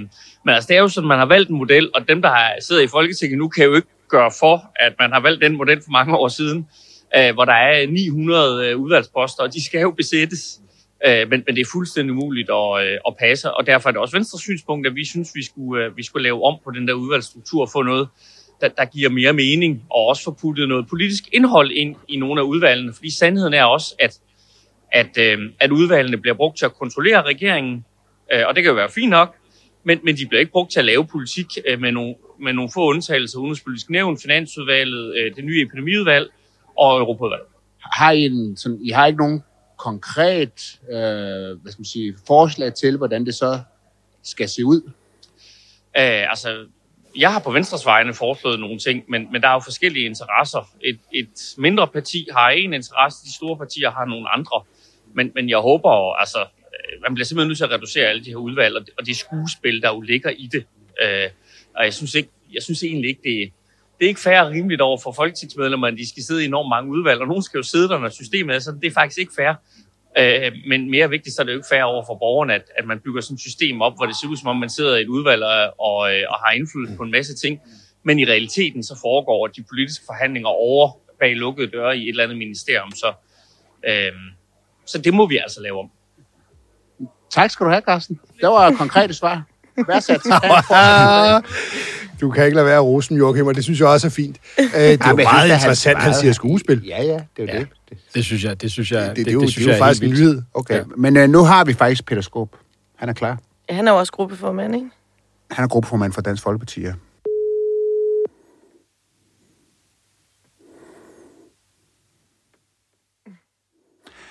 men 0.44 0.54
altså, 0.54 0.68
det 0.68 0.76
er 0.76 0.80
jo 0.80 0.88
sådan, 0.88 1.08
man 1.08 1.18
har 1.18 1.26
valgt 1.26 1.50
en 1.50 1.56
model, 1.58 1.90
og 1.94 2.08
dem, 2.08 2.22
der 2.22 2.28
har- 2.28 2.54
sidder 2.60 2.82
i 2.82 2.86
Folketinget 2.86 3.38
nu, 3.38 3.48
kan 3.48 3.64
jo 3.64 3.74
ikke 3.74 3.88
gøre 4.08 4.30
for, 4.40 4.72
at 4.76 4.94
man 4.98 5.12
har 5.12 5.20
valgt 5.20 5.42
den 5.42 5.56
model 5.56 5.80
for 5.84 5.90
mange 5.90 6.16
år 6.16 6.28
siden, 6.28 6.66
øh, 7.16 7.34
hvor 7.34 7.44
der 7.44 7.52
er 7.52 7.86
900 7.86 8.68
øh, 8.70 8.76
udvalgsposter, 8.78 9.42
og 9.42 9.54
de 9.54 9.64
skal 9.64 9.80
jo 9.80 9.90
besættes. 9.90 10.60
Øh, 11.06 11.30
men, 11.30 11.42
men 11.46 11.56
det 11.56 11.60
er 11.60 11.70
fuldstændig 11.72 12.12
umuligt 12.12 12.50
at, 12.50 12.86
øh, 12.86 12.98
at 13.06 13.16
passe, 13.18 13.52
og 13.52 13.66
derfor 13.66 13.88
er 13.88 13.92
det 13.92 14.00
også 14.00 14.16
Venstres 14.16 14.42
synspunkt, 14.42 14.86
at 14.86 14.94
vi 14.94 15.04
synes, 15.04 15.30
vi 15.34 15.44
skulle, 15.44 15.84
øh, 15.84 15.96
vi 15.96 16.02
skulle 16.02 16.22
lave 16.22 16.44
om 16.44 16.58
på 16.64 16.70
den 16.70 16.88
der 16.88 16.94
udvalgsstruktur 16.94 17.62
og 17.62 17.68
få 17.72 17.82
noget, 17.82 18.08
der, 18.60 18.68
der 18.68 18.84
giver 18.84 19.10
mere 19.10 19.32
mening, 19.32 19.82
og 19.90 20.06
også 20.06 20.24
få 20.24 20.36
puttet 20.40 20.68
noget 20.68 20.88
politisk 20.88 21.24
indhold 21.32 21.70
ind 21.70 21.96
i 22.08 22.16
nogle 22.16 22.40
af 22.40 22.44
udvalgene. 22.44 22.92
Fordi 22.92 23.10
sandheden 23.10 23.54
er 23.54 23.64
også, 23.64 23.94
at, 23.98 24.18
at, 24.92 25.18
øh, 25.18 25.38
at 25.60 25.70
udvalgene 25.70 26.18
bliver 26.18 26.34
brugt 26.34 26.58
til 26.58 26.64
at 26.64 26.74
kontrollere 26.74 27.22
regeringen, 27.22 27.84
øh, 28.32 28.42
og 28.46 28.54
det 28.54 28.62
kan 28.62 28.70
jo 28.70 28.76
være 28.76 28.90
fint 28.90 29.10
nok, 29.10 29.36
men, 29.84 29.98
men 30.04 30.16
de 30.16 30.26
bliver 30.26 30.40
ikke 30.40 30.52
brugt 30.52 30.72
til 30.72 30.78
at 30.78 30.84
lave 30.84 31.06
politik 31.06 31.46
øh, 31.68 31.80
med, 31.80 31.92
nogle, 31.92 32.14
med 32.40 32.52
nogle 32.52 32.70
få 32.74 32.88
undtagelser. 32.88 33.38
Udenrigspolitisk 33.38 33.90
nævn, 33.90 34.18
Finansudvalget, 34.18 35.16
øh, 35.16 35.36
det 35.36 35.44
nye 35.44 35.62
epidemiudvalg 35.62 36.30
og 36.78 36.98
Europaudvalget. 36.98 37.46
Har 37.92 38.12
I, 38.12 38.20
en, 38.20 38.56
sådan, 38.56 38.78
I 38.82 38.90
har 38.90 39.06
ikke 39.06 39.18
nogen 39.18 39.42
konkret 39.76 40.80
øh, 40.88 41.60
hvad 41.62 41.72
skal 41.72 41.80
man 41.80 41.84
sige, 41.84 42.16
forslag 42.26 42.74
til, 42.74 42.96
hvordan 42.96 43.26
det 43.26 43.34
så 43.34 43.60
skal 44.22 44.48
se 44.48 44.64
ud? 44.64 44.90
Æh, 45.96 46.30
altså, 46.30 46.66
jeg 47.16 47.32
har 47.32 47.40
på 47.40 47.50
Venstres 47.50 47.86
vegne 47.86 48.14
foreslået 48.14 48.60
nogle 48.60 48.78
ting, 48.78 49.04
men, 49.08 49.32
men 49.32 49.42
der 49.42 49.48
er 49.48 49.52
jo 49.52 49.60
forskellige 49.60 50.06
interesser. 50.06 50.70
Et, 50.80 50.98
et 51.12 51.54
mindre 51.58 51.88
parti 51.88 52.28
har 52.32 52.50
en 52.50 52.72
interesse, 52.74 53.24
de 53.24 53.34
store 53.34 53.56
partier 53.56 53.90
har 53.90 54.04
nogle 54.04 54.28
andre. 54.28 54.62
Men, 55.14 55.32
men 55.34 55.48
jeg 55.48 55.58
håber, 55.58 56.14
altså, 56.14 56.40
øh, 56.40 57.02
man 57.02 57.14
bliver 57.14 57.24
simpelthen 57.24 57.48
nødt 57.48 57.58
til 57.58 57.64
at 57.64 57.70
reducere 57.70 58.06
alle 58.06 58.24
de 58.24 58.30
her 58.30 58.36
udvalg, 58.36 58.76
og 58.76 58.80
det, 58.80 58.90
og 58.98 59.06
det 59.06 59.16
skuespil, 59.16 59.82
der 59.82 59.88
jo 59.88 60.00
ligger 60.00 60.30
i 60.30 60.48
det. 60.52 60.64
Øh, 61.02 61.30
og 61.76 61.84
jeg 61.84 61.94
synes, 61.94 62.14
ikke, 62.14 62.28
jeg 62.52 62.62
synes 62.62 62.82
egentlig 62.82 63.08
ikke, 63.08 63.22
det, 63.24 63.52
det 63.98 64.04
er 64.04 64.08
ikke 64.08 64.20
fair 64.20 64.40
og 64.40 64.50
rimeligt 64.50 64.80
over 64.80 64.98
for 65.02 65.12
folketingsmedlemmer, 65.12 65.86
at 65.86 65.94
de 65.98 66.08
skal 66.08 66.22
sidde 66.22 66.42
i 66.42 66.46
enormt 66.46 66.68
mange 66.68 66.90
udvalg, 66.90 67.20
og 67.20 67.28
nogen 67.28 67.42
skal 67.42 67.58
jo 67.58 67.62
sidde 67.62 67.88
der, 67.88 67.98
når 67.98 68.08
systemet 68.08 68.54
er 68.54 68.58
sådan. 68.58 68.80
Det 68.80 68.86
er 68.86 68.94
faktisk 68.94 69.18
ikke 69.18 69.32
fair. 69.36 69.54
Øh, 70.18 70.52
men 70.66 70.90
mere 70.90 71.10
vigtigt, 71.10 71.36
så 71.36 71.42
er 71.42 71.44
det 71.44 71.52
jo 71.52 71.58
ikke 71.58 71.68
fair 71.70 71.82
over 71.82 72.04
for 72.06 72.14
borgerne, 72.14 72.54
at, 72.54 72.62
at 72.78 72.86
man 72.86 73.00
bygger 73.00 73.20
sådan 73.20 73.34
et 73.34 73.40
system 73.40 73.82
op, 73.82 73.92
hvor 73.96 74.06
det 74.06 74.16
ser 74.16 74.28
ud 74.28 74.36
som 74.36 74.48
om, 74.48 74.56
man 74.56 74.70
sidder 74.70 74.96
i 74.96 75.02
et 75.02 75.08
udvalg 75.08 75.42
og, 75.42 75.74
og, 75.80 76.14
øh, 76.14 76.22
og 76.28 76.36
har 76.36 76.52
indflydelse 76.52 76.96
på 76.96 77.02
en 77.02 77.10
masse 77.10 77.36
ting. 77.36 77.60
Men 78.02 78.18
i 78.18 78.24
realiteten 78.24 78.82
så 78.82 78.98
foregår 79.02 79.46
de 79.46 79.64
politiske 79.70 80.04
forhandlinger 80.06 80.48
over 80.48 80.90
bag 81.20 81.36
lukkede 81.36 81.70
døre 81.70 81.98
i 81.98 82.02
et 82.02 82.08
eller 82.08 82.24
andet 82.24 82.38
ministerium. 82.38 82.90
Så, 82.90 83.12
øh, 83.88 84.12
så 84.86 84.98
det 84.98 85.14
må 85.14 85.26
vi 85.26 85.36
altså 85.36 85.60
lave 85.60 85.78
om. 85.78 85.90
Tak 87.30 87.50
skal 87.50 87.66
du 87.66 87.70
have, 87.70 87.82
Carsten. 87.82 88.20
Det 88.40 88.48
var 88.48 88.68
et 88.68 88.78
konkrete 88.78 89.14
svar. 89.14 89.42
Værdsat. 89.88 90.20
Du 92.24 92.30
kan 92.30 92.44
ikke 92.44 92.54
lade 92.54 92.66
være 92.66 92.76
at 92.76 92.82
rose 92.84 93.08
dem, 93.08 93.18
Joachim, 93.18 93.46
og 93.46 93.54
det 93.54 93.64
synes 93.64 93.80
jeg 93.80 93.88
også 93.88 94.06
er 94.06 94.10
fint. 94.10 94.36
Øh, 94.58 94.64
Det 94.64 94.74
er 94.74 94.90
jo 94.90 94.96
synes, 95.02 95.16
meget 95.16 95.26
han 95.50 95.50
interessant, 95.58 95.98
han 95.98 96.02
svarede- 96.04 96.20
siger 96.20 96.32
skuespil. 96.32 96.84
ja, 96.86 97.02
ja, 97.02 97.20
det 97.36 97.50
er 97.50 97.54
ja. 97.54 97.58
det. 97.58 97.68
det. 97.90 97.98
Det 98.14 98.24
synes 98.24 98.44
jeg, 98.44 98.60
det 98.62 98.70
synes 98.70 98.92
jeg, 98.92 99.02
Det, 99.08 99.16
det, 99.16 99.24
det, 99.24 99.30
er 99.30 99.34
jo, 99.34 99.40
det, 99.40 99.50
synes 99.50 99.64
det 99.66 99.72
er 99.72 99.76
jo 99.76 99.84
faktisk 99.84 100.02
en 100.02 100.10
nyhed. 100.10 100.42
Okay, 100.54 100.74
ja. 100.78 100.82
men 100.96 101.16
øh, 101.16 101.28
nu 101.28 101.38
har 101.44 101.64
vi 101.64 101.72
faktisk 101.74 102.06
Peter 102.06 102.22
Skåb. 102.22 102.56
Han 102.96 103.08
er 103.08 103.12
klar. 103.12 103.38
Han 103.68 103.88
er 103.88 103.92
jo 103.92 103.98
også 103.98 104.12
gruppeformand, 104.12 104.74
ikke? 104.74 104.86
Han 105.50 105.64
er 105.64 105.68
gruppeformand 105.68 106.12
for 106.12 106.20
Dansk 106.20 106.42
Folkeparti, 106.42 106.80
ja. 106.82 106.92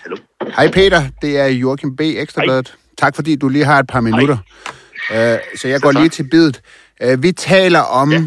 Hallo? 0.02 0.18
Hej 0.56 0.72
Peter, 0.72 1.04
det 1.22 1.40
er 1.40 1.46
Joachim 1.46 1.96
B. 1.96 2.02
Ekstrabladet. 2.02 2.76
Tak 2.98 3.16
fordi 3.16 3.36
du 3.36 3.48
lige 3.50 3.66
har 3.66 3.80
et 3.80 3.88
par 3.88 4.02
minutter. 4.02 4.38
Uh, 5.10 5.16
så 5.58 5.68
jeg 5.68 5.82
går 5.82 5.92
tak. 5.92 6.00
lige 6.02 6.10
til 6.10 6.24
bidet. 6.30 6.62
Uh, 7.06 7.24
vi 7.24 7.32
taler 7.32 7.80
om... 7.80 8.12
Ja. 8.12 8.24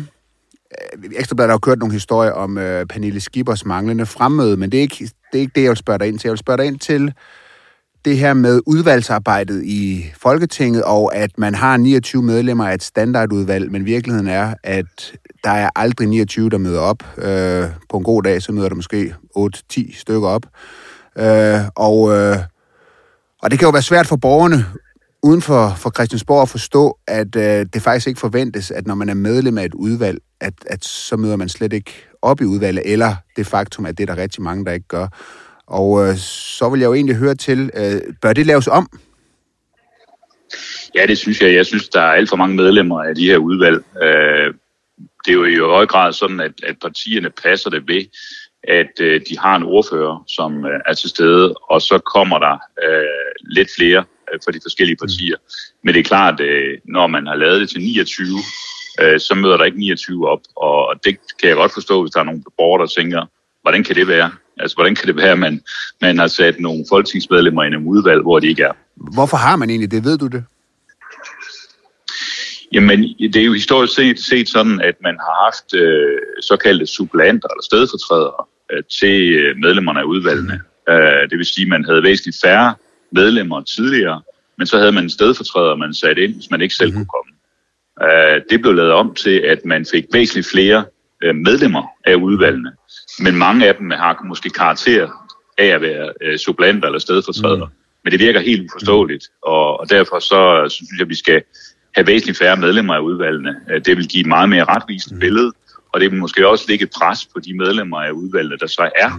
Ekstrabladet 1.13 1.51
har 1.51 1.55
jo 1.55 1.59
kørt 1.59 1.79
nogle 1.79 1.93
historier 1.93 2.33
om 2.33 2.57
uh, 2.57 2.63
Pernille 2.63 3.21
Skibers 3.21 3.65
manglende 3.65 4.07
fremmøde, 4.07 4.57
men 4.57 4.73
det 4.73 4.79
er, 4.79 4.83
ikke, 4.83 5.11
det 5.33 5.39
er 5.39 5.41
ikke 5.41 5.53
det, 5.55 5.63
jeg 5.63 5.69
vil 5.69 5.77
spørge 5.77 5.99
dig 5.99 6.09
ind 6.09 6.19
til. 6.19 6.29
Jeg 6.29 6.33
vil 6.33 6.39
spørge 6.39 6.57
dig 6.57 6.67
ind 6.67 6.79
til 6.79 7.13
det 8.07 8.19
her 8.19 8.35
med 8.35 8.61
udvalgsarbejdet 8.67 9.65
i 9.65 10.05
Folketinget, 10.17 10.83
og 10.83 11.15
at 11.17 11.31
man 11.39 11.55
har 11.55 11.77
29 11.77 12.23
medlemmer 12.23 12.69
af 12.69 12.75
et 12.75 12.83
standardudvalg, 12.83 13.73
men 13.73 13.85
virkeligheden 13.85 14.29
er, 14.29 14.55
at 14.63 15.13
der 15.45 15.51
er 15.51 15.71
aldrig 15.77 16.09
29, 16.09 16.51
der 16.51 16.59
møder 16.59 16.81
op. 16.81 17.03
Øh, 17.19 17.65
på 17.89 17.97
en 17.97 18.05
god 18.05 18.23
dag, 18.23 18.43
så 18.43 18.53
møder 18.53 18.69
der 18.69 18.77
måske 18.77 19.15
8-10 19.39 20.01
stykker 20.01 20.29
op. 20.29 20.47
Øh, 21.19 21.61
og, 21.75 22.17
øh, 22.17 22.37
og 23.43 23.51
det 23.51 23.59
kan 23.59 23.67
jo 23.67 23.71
være 23.71 23.83
svært 23.83 24.07
for 24.07 24.17
borgerne 24.17 24.65
uden 25.27 25.43
for, 25.43 25.73
for 25.77 25.91
Christiansborg 25.91 26.43
at 26.43 26.49
forstå, 26.49 26.99
at 27.07 27.37
øh, 27.37 27.67
det 27.73 27.83
faktisk 27.83 28.07
ikke 28.07 28.21
forventes, 28.21 28.71
at 28.71 28.87
når 28.87 28.95
man 28.95 29.09
er 29.09 29.15
medlem 29.15 29.59
af 29.59 29.65
et 29.65 29.75
udvalg, 29.75 30.19
at, 30.41 30.53
at 30.67 30.85
så 30.85 31.17
møder 31.17 31.37
man 31.37 31.49
slet 31.49 31.73
ikke 31.73 31.93
op 32.23 32.41
i 32.41 32.45
udvalget, 32.45 32.93
eller 32.93 33.15
det 33.37 33.47
faktum, 33.47 33.87
at 33.87 33.99
det 33.99 34.11
er 34.11 34.15
der 34.15 34.23
rigtig 34.23 34.43
mange, 34.43 34.65
der 34.65 34.73
ikke 34.73 34.89
gør. 34.89 35.09
Og 35.67 36.09
øh, 36.09 36.17
så 36.17 36.69
vil 36.71 36.81
jeg 36.81 36.87
jo 36.87 36.95
egentlig 36.95 37.17
høre 37.17 37.35
til, 37.35 37.71
øh, 37.75 38.01
bør 38.23 38.33
det 38.33 38.47
laves 38.47 38.69
om? 38.69 38.89
Ja, 40.95 41.07
det 41.07 41.19
synes 41.19 41.41
jeg. 41.41 41.55
Jeg 41.55 41.67
synes, 41.67 41.89
der 41.89 42.01
er 42.01 42.13
alt 42.13 42.29
for 42.29 42.37
mange 42.37 42.57
medlemmer 42.57 43.03
af 43.03 43.15
de 43.15 43.27
her 43.27 43.37
udvalg. 43.37 43.85
Øh, 44.03 44.55
det 45.25 45.33
er 45.33 45.35
jo 45.35 45.45
i 45.45 45.57
høj 45.57 45.87
grad 45.87 46.13
sådan, 46.13 46.41
at, 46.41 46.53
at 46.63 46.77
partierne 46.83 47.31
passer 47.31 47.71
det 47.71 47.89
ved, 47.89 48.05
at 48.69 49.01
øh, 49.01 49.21
de 49.31 49.39
har 49.39 49.57
en 49.57 49.63
ordfører, 49.63 50.25
som 50.29 50.65
øh, 50.67 50.81
er 50.87 50.95
til 50.95 51.11
stede, 51.11 51.55
og 51.55 51.83
så 51.83 51.99
kommer 51.99 52.39
der 52.39 52.59
øh, 52.89 53.33
lidt 53.57 53.69
flere 53.77 54.05
øh, 54.33 54.39
fra 54.45 54.53
de 54.53 54.61
forskellige 54.63 54.97
partier. 54.97 55.37
Men 55.85 55.95
det 55.95 56.01
er 56.01 56.05
klart, 56.05 56.41
øh, 56.41 56.79
når 56.85 57.07
man 57.07 57.27
har 57.27 57.35
lavet 57.35 57.61
det 57.61 57.69
til 57.71 57.81
29, 57.81 58.27
øh, 59.01 59.21
så 59.21 59.35
møder 59.35 59.57
der 59.57 59.65
ikke 59.65 59.79
29 59.79 60.29
op, 60.29 60.41
og 60.57 60.95
det 61.05 61.17
kan 61.41 61.49
jeg 61.49 61.57
godt 61.57 61.73
forstå, 61.73 62.03
hvis 62.03 62.11
der 62.11 62.21
er 62.21 62.25
nogle 62.25 62.43
borgere, 62.59 62.83
der 62.83 62.87
tænker, 63.01 63.27
hvordan 63.63 63.85
kan 63.85 63.97
det 63.97 64.09
være? 64.09 64.31
Altså, 64.61 64.77
hvordan 64.77 64.95
kan 64.95 65.07
det 65.07 65.17
være, 65.17 65.33
at 65.33 65.39
man, 65.39 65.61
man 66.01 66.19
har 66.19 66.27
sat 66.27 66.61
nogle 66.61 66.85
folketingsmedlemmer 66.89 67.63
i 67.65 67.71
nogle 67.71 67.87
udvalg, 67.87 68.23
hvor 68.23 68.39
de 68.39 68.47
ikke 68.47 68.63
er? 68.63 68.73
Hvorfor 68.97 69.37
har 69.37 69.57
man 69.57 69.71
egentlig 69.71 69.91
det? 69.91 70.05
Ved 70.05 70.19
du 70.19 70.27
det? 70.27 70.45
Jamen, 72.73 73.03
det 73.03 73.37
er 73.37 73.45
jo 73.45 73.53
historisk 73.53 73.95
set, 73.95 74.21
set 74.21 74.49
sådan, 74.49 74.81
at 74.81 74.95
man 75.03 75.17
har 75.21 75.45
haft 75.45 75.75
øh, 75.75 76.19
såkaldte 76.41 76.87
suppleanter 76.87 77.49
eller 77.49 77.63
stedfortrædere 77.63 78.45
øh, 78.73 78.83
til 79.01 79.15
medlemmerne 79.61 80.01
af 80.01 80.05
udvalgene. 80.05 80.61
Øh, 80.89 81.31
det 81.31 81.39
vil 81.39 81.47
sige, 81.47 81.65
at 81.65 81.69
man 81.69 81.85
havde 81.85 82.03
væsentligt 82.03 82.37
færre 82.45 82.75
medlemmer 83.21 83.61
tidligere, 83.63 84.23
men 84.59 84.67
så 84.67 84.79
havde 84.79 84.93
man 84.93 85.05
en 85.05 85.11
stedfortræder, 85.11 85.77
man 85.77 85.95
satte 85.95 86.25
ind, 86.25 86.35
hvis 86.35 86.51
man 86.51 86.61
ikke 86.61 86.75
selv 86.75 86.93
kunne 86.93 87.11
komme. 87.17 87.33
Øh, 88.07 88.43
det 88.51 88.61
blev 88.61 88.75
lavet 88.75 88.93
om 88.93 89.15
til, 89.15 89.37
at 89.39 89.65
man 89.65 89.87
fik 89.93 90.05
væsentligt 90.13 90.47
flere 90.47 90.85
øh, 91.23 91.35
medlemmer 91.35 91.85
af 92.05 92.15
udvalgene, 92.15 92.73
men 93.25 93.37
mange 93.37 93.69
af 93.69 93.75
dem 93.75 93.91
har 93.91 94.25
måske 94.25 94.51
karakter 94.51 95.09
af 95.59 95.67
at 95.67 95.81
være 95.81 96.13
øh, 96.23 96.39
eller 96.59 96.99
stedfortrædere. 96.99 97.67
Mm. 97.67 97.73
Men 98.05 98.13
det 98.13 98.21
virker 98.21 98.41
helt 98.41 98.63
uforståeligt, 98.65 99.25
og, 99.43 99.81
og 99.81 99.91
derfor 99.91 100.19
så, 100.19 100.67
så 100.69 100.75
synes 100.75 100.99
jeg, 100.99 101.01
at 101.01 101.09
vi 101.09 101.15
skal 101.15 101.43
have 101.95 102.07
væsentligt 102.07 102.39
færre 102.39 102.57
medlemmer 102.57 102.95
af 102.95 103.01
udvalgene. 103.01 103.57
Øh, 103.71 103.81
Det 103.85 103.97
vil 103.97 104.09
give 104.09 104.21
et 104.21 104.27
meget 104.27 104.49
mere 104.49 104.65
retvisende 104.65 105.21
billede, 105.21 105.53
og 105.93 106.01
det 106.01 106.11
vil 106.11 106.21
måske 106.21 106.49
også 106.49 106.65
lægge 106.69 106.83
et 106.83 106.91
pres 106.99 107.27
på 107.27 107.41
de 107.41 107.57
medlemmer 107.57 108.01
af 108.03 108.11
udvalgene, 108.11 108.57
der 108.57 108.67
så 108.67 108.91
er 108.97 109.11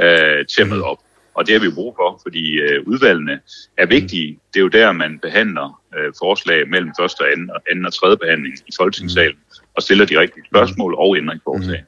øh, 0.00 0.46
til 0.46 0.62
at 0.62 0.68
møde 0.68 0.82
op. 0.82 0.98
Og 1.38 1.46
det 1.46 1.52
har 1.54 1.60
vi 1.60 1.70
brug 1.74 1.94
for, 1.98 2.20
fordi 2.26 2.44
øh, 2.58 2.82
udvalgene 2.86 3.40
er 3.78 3.86
vigtige. 3.86 4.38
Det 4.52 4.60
er 4.60 4.62
jo 4.62 4.68
der, 4.68 4.92
man 4.92 5.18
behandler 5.22 5.80
øh, 5.96 6.12
forslag 6.22 6.68
mellem 6.68 6.90
første 7.00 7.20
og 7.20 7.32
anden, 7.32 7.50
og 7.50 7.60
anden 7.70 7.86
og 7.86 7.92
tredje 7.94 8.16
behandling 8.16 8.54
i 8.66 8.72
Folketingssalen, 8.78 9.36
og 9.76 9.82
stiller 9.82 10.04
de 10.04 10.18
rigtige 10.20 10.44
spørgsmål 10.50 10.94
og 10.98 11.16
ændringsforslag. 11.16 11.84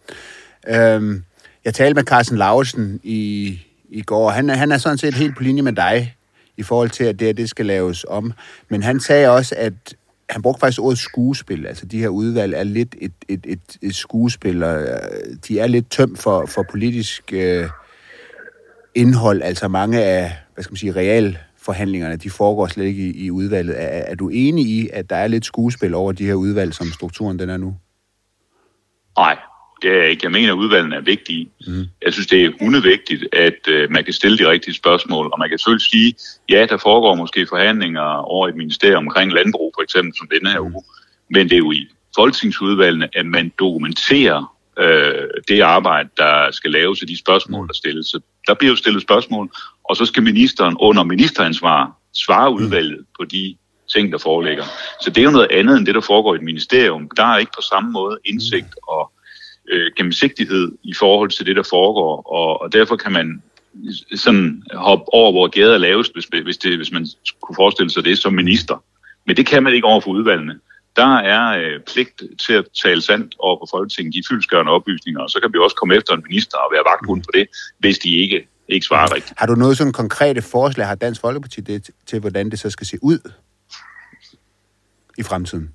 Øhm, 0.68 1.24
jeg 1.64 1.74
talte 1.74 1.94
med 1.94 2.04
Carsten 2.04 2.38
Lausen 2.38 3.00
i, 3.02 3.58
i 3.90 4.02
går. 4.02 4.30
Han, 4.30 4.50
er- 4.50 4.54
han 4.54 4.72
er 4.72 4.78
sådan 4.78 4.98
set 4.98 5.14
helt 5.14 5.36
på 5.36 5.42
linje 5.42 5.62
med 5.62 5.72
dig 5.72 6.14
i 6.56 6.62
forhold 6.62 6.90
til, 6.90 7.04
at 7.04 7.18
det 7.18 7.26
her, 7.26 7.32
det 7.34 7.48
skal 7.48 7.66
laves 7.66 8.04
om. 8.08 8.32
Men 8.68 8.82
han 8.82 9.00
sagde 9.00 9.30
også, 9.30 9.54
at 9.58 9.72
han 10.30 10.42
brugte 10.42 10.60
faktisk 10.60 10.80
ordet 10.80 10.98
skuespil. 10.98 11.66
Altså, 11.66 11.86
de 11.86 11.98
her 11.98 12.08
udvalg 12.08 12.54
er 12.54 12.62
lidt 12.64 12.94
et, 13.00 13.12
et, 13.28 13.40
et, 13.48 13.60
et 13.82 13.94
skuespil, 13.94 14.62
og 14.62 14.82
øh, 14.82 14.88
de 15.48 15.58
er 15.58 15.66
lidt 15.66 15.90
tømt 15.90 16.18
for, 16.18 16.46
for 16.46 16.62
politisk 16.70 17.32
øh, 17.32 17.68
indhold. 18.94 19.42
Altså, 19.42 19.68
mange 19.68 20.03
af, 20.03 20.33
hvad 20.55 20.64
skal 20.64 20.72
man 20.72 20.76
sige, 20.76 20.96
real 20.96 21.38
forhandlingerne, 21.62 22.16
de 22.16 22.31
foregår 22.31 22.66
slet 22.66 22.85
ikke 22.85 23.03
i, 23.03 23.24
i 23.24 23.31
udvalget. 23.31 23.83
Er, 23.83 23.87
er 23.87 24.14
du 24.14 24.29
enig 24.29 24.66
i, 24.66 24.88
at 24.92 25.11
der 25.11 25.16
er 25.16 25.29
lidt 25.29 25.44
skuespil 25.44 25.94
over 25.94 26.12
de 26.12 26.26
her 26.26 26.35
udvalg, 26.35 26.74
som 26.74 26.87
strukturen 26.87 27.38
den 27.38 27.50
er 27.50 27.57
nu? 27.57 27.76
Nej, 29.18 29.38
det 29.83 29.90
er 29.90 29.96
jeg 29.96 30.11
ikke. 30.11 30.24
Jeg 30.24 30.33
mener, 30.33 30.53
at 30.53 30.59
udvalgene 30.59 30.96
er 30.96 31.00
vigtige. 31.00 31.50
Mm. 31.66 31.85
Jeg 32.05 32.12
synes, 32.12 32.26
det 32.26 32.44
er 32.44 32.50
unødvendigt, 32.61 33.35
at 33.35 33.68
øh, 33.68 33.90
man 33.90 34.05
kan 34.05 34.12
stille 34.12 34.38
de 34.38 34.50
rigtige 34.50 34.74
spørgsmål, 34.74 35.26
og 35.33 35.38
man 35.38 35.48
kan 35.48 35.59
selvfølgelig 35.59 35.90
sige, 35.90 36.14
ja, 36.48 36.66
der 36.66 36.76
foregår 36.76 37.14
måske 37.14 37.46
forhandlinger 37.48 38.03
over 38.03 38.48
et 38.48 38.57
ministerium 38.57 39.07
omkring 39.07 39.33
landbrug, 39.33 39.72
for 39.76 39.83
eksempel, 39.83 40.12
som 40.18 40.29
denne 40.35 40.50
her 40.50 40.61
uge. 40.61 40.83
Men 41.31 41.48
det 41.48 41.53
er 41.53 41.59
jo 41.59 41.72
i 41.72 41.88
folketingsudvalgene, 42.14 43.09
at 43.12 43.26
man 43.26 43.53
dokumenterer 43.59 44.57
øh, 44.80 45.28
det 45.48 45.60
arbejde, 45.60 46.08
der 46.16 46.50
skal 46.50 46.70
laves, 46.70 47.02
og 47.02 47.08
de 47.08 47.18
spørgsmål, 47.18 47.68
der 47.68 47.74
stilles. 47.74 48.06
Så 48.06 48.20
der 48.46 48.54
bliver 48.54 48.70
jo 48.70 48.76
stillet 48.76 49.02
spørgsmål, 49.02 49.50
og 49.84 49.96
så 49.96 50.04
skal 50.04 50.22
ministeren 50.22 50.76
under 50.80 51.04
ministeransvar 51.04 51.92
svare 52.14 52.52
udvalget 52.52 53.04
på 53.18 53.24
de 53.24 53.56
ting, 53.94 54.12
der 54.12 54.18
foreligger. 54.18 54.64
Så 55.00 55.10
det 55.10 55.18
er 55.18 55.24
jo 55.24 55.30
noget 55.30 55.48
andet 55.50 55.76
end 55.76 55.86
det, 55.86 55.94
der 55.94 56.00
foregår 56.00 56.34
i 56.34 56.36
et 56.36 56.42
ministerium. 56.42 57.10
Der 57.16 57.24
er 57.24 57.38
ikke 57.38 57.52
på 57.56 57.62
samme 57.62 57.90
måde 57.90 58.18
indsigt 58.24 58.74
og 58.88 59.12
øh, 59.68 59.90
gennemsigtighed 59.96 60.72
i 60.82 60.94
forhold 60.94 61.30
til 61.30 61.46
det, 61.46 61.56
der 61.56 61.62
foregår, 61.62 62.22
og, 62.32 62.62
og 62.62 62.72
derfor 62.72 62.96
kan 62.96 63.12
man 63.12 63.42
sådan 64.14 64.62
hoppe 64.74 65.04
over, 65.14 65.32
hvor 65.32 65.48
gæder 65.48 65.74
er 65.74 65.78
lavest, 65.78 66.12
hvis, 66.14 66.24
hvis, 66.42 66.58
det, 66.58 66.76
hvis 66.76 66.92
man 66.92 67.06
kunne 67.40 67.56
forestille 67.56 67.90
sig 67.90 68.04
det 68.04 68.18
som 68.18 68.32
minister. 68.32 68.84
Men 69.26 69.36
det 69.36 69.46
kan 69.46 69.62
man 69.62 69.74
ikke 69.74 69.86
over 69.86 70.00
for 70.00 70.10
udvalgene. 70.10 70.58
Der 70.96 71.16
er 71.16 71.59
øh, 71.59 71.81
pligt 71.92 72.22
til 72.46 72.53
at 72.53 72.64
tale 72.83 73.03
sandt 73.03 73.35
over 73.38 73.59
for 73.61 73.68
Folketinget, 73.70 74.14
de 74.14 74.22
fyldskørende 74.29 74.72
oplysninger, 74.72 75.20
og 75.20 75.31
så 75.31 75.40
kan 75.40 75.53
vi 75.53 75.59
også 75.59 75.76
komme 75.76 75.94
efter 75.94 76.14
en 76.14 76.24
minister 76.29 76.59
og 76.59 76.72
være 76.72 76.83
vagthund 76.87 77.22
på 77.22 77.31
det, 77.35 77.46
hvis 77.79 77.98
de 77.98 78.14
ikke, 78.16 78.48
ikke 78.68 78.87
svarer 78.87 79.14
rigtigt. 79.14 79.35
Har 79.38 79.46
du 79.46 79.55
noget 79.55 79.76
sådan 79.76 79.92
konkrete 79.92 80.42
forslag, 80.42 80.87
har 80.87 80.94
Dansk 80.94 81.20
Folkeparti 81.20 81.61
det, 81.61 81.90
til, 82.07 82.20
hvordan 82.20 82.50
det 82.50 82.59
så 82.59 82.70
skal 82.70 82.87
se 82.87 82.98
ud 83.03 83.18
i 85.18 85.22
fremtiden? 85.22 85.74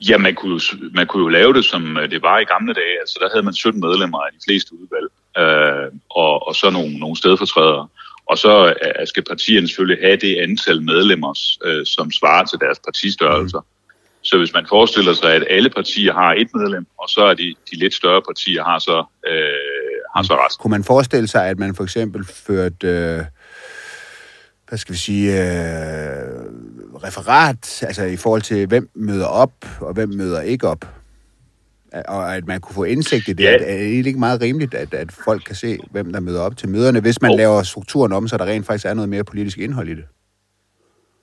Ja, 0.00 0.18
man 0.18 0.34
kunne, 0.34 0.52
jo, 0.52 0.60
man 0.94 1.06
kunne 1.06 1.22
jo 1.22 1.28
lave 1.28 1.52
det, 1.52 1.64
som 1.64 1.96
øh, 1.96 2.10
det 2.10 2.22
var 2.22 2.38
i 2.38 2.44
gamle 2.44 2.74
dage. 2.74 3.00
Altså, 3.00 3.18
der 3.22 3.28
havde 3.32 3.42
man 3.42 3.54
17 3.54 3.80
medlemmer 3.80 4.18
af 4.18 4.32
de 4.32 4.38
fleste 4.46 4.74
udvalg, 4.74 5.08
øh, 5.38 5.92
og, 6.10 6.48
og 6.48 6.54
så 6.54 6.70
nogle, 6.70 6.98
nogle 6.98 7.16
stedfortrædere. 7.16 7.88
Og 8.26 8.38
så 8.38 8.74
øh, 8.82 9.06
skal 9.06 9.24
partierne 9.24 9.68
selvfølgelig 9.68 10.06
have 10.06 10.16
det 10.16 10.36
antal 10.36 10.82
medlemmer, 10.82 11.38
øh, 11.64 11.86
som 11.86 12.10
svarer 12.10 12.44
til 12.44 12.58
deres 12.58 12.78
partistørrelser. 12.78 13.60
Mm. 13.60 13.75
Så 14.26 14.38
hvis 14.38 14.52
man 14.52 14.66
forestiller 14.68 15.12
sig, 15.12 15.32
at 15.32 15.44
alle 15.50 15.70
partier 15.70 16.12
har 16.12 16.34
et 16.34 16.48
medlem, 16.54 16.86
og 16.98 17.08
så 17.08 17.20
er 17.20 17.34
de, 17.34 17.54
de 17.70 17.76
lidt 17.76 17.94
større 17.94 18.22
partier 18.22 18.64
har 18.64 18.78
så, 18.78 19.04
øh, 19.28 19.98
har 20.16 20.22
så 20.22 20.34
resten. 20.34 20.62
Kunne 20.62 20.70
man 20.70 20.84
forestille 20.84 21.28
sig, 21.28 21.46
at 21.46 21.58
man 21.58 21.74
for 21.74 21.84
eksempel 21.84 22.24
førte... 22.24 22.86
Øh 22.88 23.24
hvad 24.68 24.78
skal 24.78 24.92
vi 24.92 24.98
sige, 24.98 25.32
øh, 25.32 26.42
referat, 27.04 27.82
altså 27.82 28.04
i 28.04 28.16
forhold 28.16 28.42
til, 28.42 28.66
hvem 28.66 28.90
møder 28.94 29.26
op, 29.26 29.54
og 29.80 29.94
hvem 29.94 30.08
møder 30.08 30.40
ikke 30.40 30.68
op. 30.68 30.84
Og 32.08 32.36
at 32.36 32.46
man 32.46 32.60
kunne 32.60 32.74
få 32.74 32.84
indsigt 32.84 33.28
i 33.28 33.32
det. 33.32 33.44
Ja. 33.44 33.52
Er 33.52 33.58
det 33.58 34.06
ikke 34.06 34.18
meget 34.18 34.40
rimeligt, 34.40 34.74
at, 34.74 34.94
at 34.94 35.12
folk 35.12 35.42
kan 35.46 35.54
se, 35.54 35.78
hvem 35.90 36.12
der 36.12 36.20
møder 36.20 36.40
op 36.40 36.56
til 36.56 36.68
møderne, 36.68 37.00
hvis 37.00 37.22
man 37.22 37.30
oh. 37.30 37.36
laver 37.36 37.62
strukturen 37.62 38.12
om, 38.12 38.28
så 38.28 38.36
der 38.36 38.44
rent 38.44 38.66
faktisk 38.66 38.86
er 38.86 38.94
noget 38.94 39.08
mere 39.08 39.24
politisk 39.24 39.58
indhold 39.58 39.88
i 39.88 39.94
det? 39.94 40.04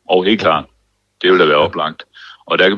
Og 0.09 0.25
helt 0.25 0.41
klart. 0.41 0.65
Det 1.21 1.31
vil 1.31 1.39
da 1.39 1.45
være 1.45 1.57
oplagt. 1.57 2.03
Og 2.45 2.59
der 2.59 2.77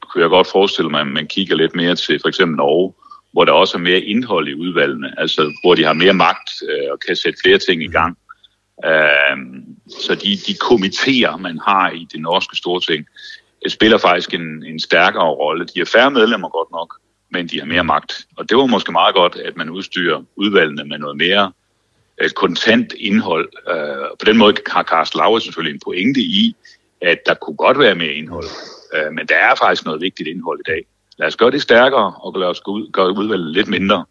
kunne 0.00 0.22
jeg 0.22 0.30
godt 0.30 0.46
forestille 0.52 0.90
mig, 0.90 1.00
at 1.00 1.06
man 1.06 1.26
kigger 1.26 1.56
lidt 1.56 1.74
mere 1.74 1.94
til 1.94 2.20
for 2.20 2.28
eksempel 2.28 2.56
Norge, 2.56 2.94
hvor 3.32 3.44
der 3.44 3.52
også 3.52 3.76
er 3.76 3.80
mere 3.80 4.00
indhold 4.00 4.48
i 4.48 4.54
udvalgene, 4.54 5.20
altså 5.20 5.52
hvor 5.62 5.74
de 5.74 5.84
har 5.84 5.92
mere 5.92 6.14
magt 6.14 6.50
øh, 6.68 6.92
og 6.92 6.98
kan 7.06 7.16
sætte 7.16 7.38
flere 7.44 7.58
ting 7.58 7.82
i 7.82 7.88
gang. 7.88 8.18
Øh, 8.84 9.36
så 9.88 10.14
de, 10.14 10.36
de 10.46 10.54
komiteer, 10.54 11.36
man 11.36 11.58
har 11.66 11.90
i 11.90 12.06
det 12.12 12.20
norske 12.20 12.56
storting, 12.56 13.06
spiller 13.68 13.98
faktisk 13.98 14.34
en, 14.34 14.64
en 14.66 14.80
stærkere 14.80 15.28
rolle. 15.28 15.64
De 15.64 15.80
er 15.80 15.84
færre 15.84 16.10
medlemmer 16.10 16.48
godt 16.48 16.70
nok, 16.70 16.94
men 17.30 17.46
de 17.46 17.58
har 17.58 17.66
mere 17.66 17.84
magt. 17.84 18.26
Og 18.36 18.48
det 18.48 18.56
var 18.56 18.66
måske 18.66 18.92
meget 18.92 19.14
godt, 19.14 19.36
at 19.36 19.56
man 19.56 19.70
udstyrer 19.70 20.22
udvalgene 20.36 20.84
med 20.84 20.98
noget 20.98 21.16
mere 21.16 21.52
øh, 22.20 22.30
kontant 22.30 22.92
indhold. 22.92 23.48
Øh, 23.70 24.08
på 24.20 24.24
den 24.26 24.38
måde 24.38 24.56
har 24.66 24.82
Carsten 24.82 25.18
Lauer 25.18 25.38
selvfølgelig 25.38 25.74
en 25.74 25.80
pointe 25.84 26.20
i, 26.20 26.56
at 27.00 27.18
der 27.26 27.34
kunne 27.34 27.56
godt 27.56 27.78
være 27.78 27.94
mere 27.94 28.14
indhold. 28.14 28.46
Øh, 28.94 29.12
men 29.12 29.26
der 29.28 29.34
er 29.34 29.54
faktisk 29.58 29.84
noget 29.84 30.00
vigtigt 30.00 30.28
indhold 30.28 30.60
i 30.60 30.70
dag. 30.70 30.82
Lad 31.18 31.26
os 31.28 31.36
gøre 31.36 31.50
det 31.50 31.62
stærkere, 31.62 32.12
og 32.22 32.38
lad 32.40 32.48
os 32.48 32.60
gøre 32.92 33.16
udvalget 33.18 33.54
lidt 33.54 33.68
mindre. 33.68 34.04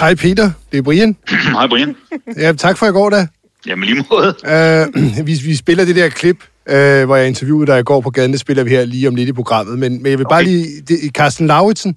Hej 0.00 0.14
Peter, 0.14 0.50
det 0.72 0.78
er 0.78 0.82
Brian. 0.82 1.16
Hej 1.58 1.66
Brian. 1.66 1.96
Ja, 2.36 2.52
tak 2.52 2.78
for 2.78 2.86
i 2.86 2.90
går 2.90 3.10
da. 3.10 3.26
Jamen 3.66 3.88
lige 3.88 4.04
måde. 4.10 4.34
Øh, 5.16 5.26
vi, 5.26 5.32
vi 5.44 5.54
spiller 5.56 5.84
det 5.84 5.96
der 5.96 6.08
klip, 6.08 6.44
øh, 6.68 7.04
hvor 7.04 7.16
jeg 7.16 7.28
interviewede 7.28 7.66
dig 7.66 7.80
i 7.80 7.82
går 7.82 8.00
på 8.00 8.10
gaden. 8.10 8.32
Det 8.32 8.40
spiller 8.40 8.64
vi 8.64 8.70
her 8.70 8.84
lige 8.84 9.08
om 9.08 9.14
lidt 9.14 9.28
i 9.28 9.32
programmet. 9.32 9.78
Men, 9.78 10.02
men 10.02 10.10
jeg 10.10 10.18
vil 10.18 10.26
okay. 10.26 10.34
bare 10.34 10.44
lige... 10.44 10.80
Det, 10.88 10.98
Carsten 11.14 11.46
Lauritsen, 11.46 11.96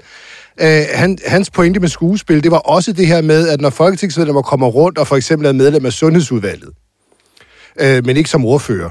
øh, 0.62 0.82
han, 0.94 1.18
hans 1.28 1.50
pointe 1.50 1.80
med 1.80 1.90
skuespil, 1.90 2.44
det 2.44 2.52
var 2.52 2.58
også 2.58 2.94
det 2.94 3.08
her 3.08 3.22
med, 3.22 3.48
at 3.48 3.62
når 3.62 3.70
folketingsmedlemmer 3.70 4.42
kommer 4.42 4.68
rundt 4.68 4.98
og 4.98 5.08
for 5.08 5.16
eksempel 5.16 5.48
er 5.48 5.52
medlem 5.52 5.86
af 5.86 5.94
Sundhedsudvalget, 5.94 6.70
øh, 7.82 8.06
men 8.06 8.18
ikke 8.18 8.30
som 8.30 8.46
ordfører, 8.46 8.90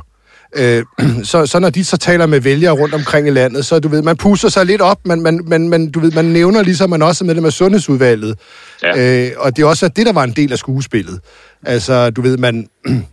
Øh, 0.57 0.85
så, 1.31 1.47
så 1.47 1.59
når 1.59 1.71
de 1.71 1.85
så 1.85 1.97
taler 1.97 2.27
med 2.27 2.41
vælgere 2.41 2.73
rundt 2.73 2.95
omkring 2.95 3.29
i 3.29 3.31
landet, 3.31 3.67
så 3.67 3.79
du 3.79 3.89
ved, 3.89 4.03
man 4.03 4.17
pusser 4.17 4.49
sig 4.49 4.67
lidt 4.67 4.81
op, 4.81 4.99
man, 5.05 5.21
man, 5.21 5.41
man, 5.47 5.69
man, 5.69 5.91
du 5.91 6.01
ved, 6.01 6.13
man 6.13 6.25
nævner 6.25 6.63
ligesom, 6.63 6.91
man 6.91 7.03
også 7.03 7.25
er 7.25 7.27
medlem 7.27 7.45
af 7.45 7.53
Sundhedsudvalget. 7.53 8.39
Ja. 8.83 9.27
Øh, 9.27 9.33
og 9.37 9.57
det 9.57 9.63
er 9.63 9.67
også 9.67 9.89
det, 9.89 10.07
der 10.07 10.13
var 10.13 10.25
en 10.25 10.33
del 10.33 10.53
af 10.53 10.59
skuespillet. 10.59 11.21
Altså, 11.63 12.11
du 12.11 12.23
ved, 12.23 12.37
man... 12.37 12.69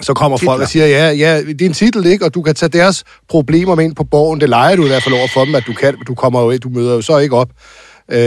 så 0.00 0.14
kommer 0.14 0.38
Titler. 0.38 0.52
folk 0.52 0.62
og 0.62 0.68
siger, 0.68 0.86
ja, 0.86 1.10
ja, 1.10 1.42
det 1.42 1.62
er 1.62 1.66
en 1.66 1.72
titel, 1.72 2.06
ikke? 2.06 2.24
Og 2.24 2.34
du 2.34 2.42
kan 2.42 2.54
tage 2.54 2.68
deres 2.68 3.04
problemer 3.28 3.74
med 3.74 3.84
ind 3.84 3.94
på 3.94 4.04
borgen. 4.04 4.40
Det 4.40 4.48
leger 4.48 4.76
du 4.76 4.84
i 4.84 4.88
hvert 4.88 5.02
fald 5.02 5.14
over 5.14 5.28
for 5.34 5.44
dem, 5.44 5.54
at 5.54 5.64
du 5.66 5.72
kan. 5.72 5.96
Du 6.06 6.14
kommer 6.14 6.42
jo, 6.42 6.58
du 6.58 6.68
møder 6.68 6.94
jo 6.94 7.02
så 7.02 7.18
ikke 7.18 7.36
op. 7.36 7.48
Øh, 8.10 8.18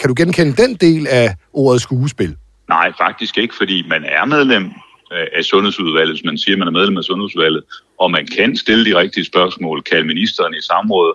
kan 0.00 0.08
du 0.08 0.14
genkende 0.16 0.62
den 0.62 0.74
del 0.74 1.06
af 1.06 1.34
ordet 1.52 1.82
skuespil? 1.82 2.36
Nej, 2.68 2.92
faktisk 3.00 3.38
ikke, 3.38 3.54
fordi 3.58 3.84
man 3.88 4.04
er 4.04 4.24
medlem 4.24 4.70
af 5.10 5.44
Sundhedsudvalget, 5.44 6.14
hvis 6.14 6.24
man 6.24 6.38
siger, 6.38 6.54
at 6.54 6.58
man 6.58 6.68
er 6.68 6.78
medlem 6.78 6.96
af 6.96 7.04
Sundhedsudvalget, 7.04 7.64
og 7.98 8.10
man 8.10 8.26
kan 8.26 8.56
stille 8.56 8.84
de 8.84 8.98
rigtige 8.98 9.24
spørgsmål, 9.24 9.82
kalde 9.82 10.06
ministeren 10.06 10.54
i 10.54 10.60
samråd, 10.60 11.14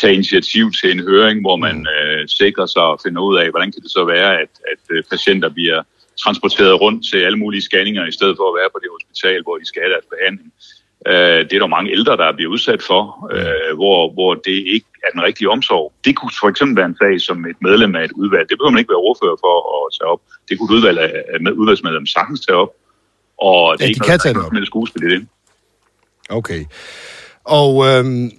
tage 0.00 0.14
initiativ 0.14 0.72
til 0.72 0.90
en 0.90 1.02
høring, 1.08 1.40
hvor 1.40 1.56
man 1.56 1.76
mm. 1.76 1.86
øh, 1.96 2.28
sikrer 2.28 2.66
sig 2.66 2.86
at 2.92 3.00
finde 3.04 3.20
ud 3.20 3.36
af, 3.36 3.50
hvordan 3.50 3.72
kan 3.72 3.82
det 3.82 3.90
så 3.90 4.04
være, 4.04 4.40
at, 4.42 4.52
at 4.72 4.82
øh, 4.90 5.02
patienter 5.10 5.48
bliver 5.48 5.82
transporteret 6.24 6.80
rundt 6.80 7.06
til 7.10 7.18
alle 7.18 7.38
mulige 7.38 7.62
scanninger, 7.62 8.06
i 8.06 8.12
stedet 8.12 8.36
for 8.36 8.46
at 8.48 8.56
være 8.60 8.70
på 8.72 8.78
det 8.82 8.90
hospital, 8.96 9.42
hvor 9.42 9.56
de 9.56 9.66
skal 9.66 9.82
have 9.82 9.92
deres 9.92 10.08
behandling. 10.14 10.52
Øh, 11.06 11.40
det 11.46 11.52
er 11.52 11.62
der 11.64 11.76
mange 11.76 11.90
ældre, 11.90 12.16
der 12.16 12.36
bliver 12.36 12.50
udsat 12.50 12.82
for, 12.82 13.02
øh, 13.34 13.72
hvor, 13.76 14.12
hvor 14.16 14.34
det 14.34 14.58
ikke 14.74 14.86
er 15.06 15.10
den 15.14 15.22
rigtige 15.22 15.50
omsorg. 15.50 15.92
Det 16.04 16.16
kunne 16.16 16.34
for 16.40 16.48
eksempel 16.48 16.76
være 16.76 16.90
en 16.92 17.00
sag 17.02 17.20
som 17.20 17.46
et 17.46 17.56
medlem 17.60 17.96
af 17.96 18.04
et 18.04 18.12
udvalg. 18.12 18.48
Det 18.48 18.58
behøver 18.58 18.74
man 18.74 18.82
ikke 18.82 18.94
være 18.94 19.06
ordfører 19.08 19.38
for 19.44 19.54
at 19.74 19.92
tage 19.96 20.08
op. 20.12 20.20
Det 20.48 20.58
kunne 20.58 20.70
et 20.70 20.76
udvalg 20.78 20.98
af 20.98 21.50
udvalgsmedlem 21.60 22.06
sagtens 22.06 22.40
tage 22.46 22.56
op. 22.56 22.72
Og 23.44 23.78
det 23.78 23.80
ja, 23.80 23.84
er 23.84 23.86
de 23.86 23.90
ikke 23.90 24.06
kan 24.06 24.18
tage 24.18 24.34
det 24.34 24.44
op. 24.44 24.52
med 24.52 24.66
skuespil 24.66 25.02
i 25.02 25.10
det. 25.14 25.26
Okay. 26.28 26.64
Og 27.44 27.86
øhm, 27.86 28.30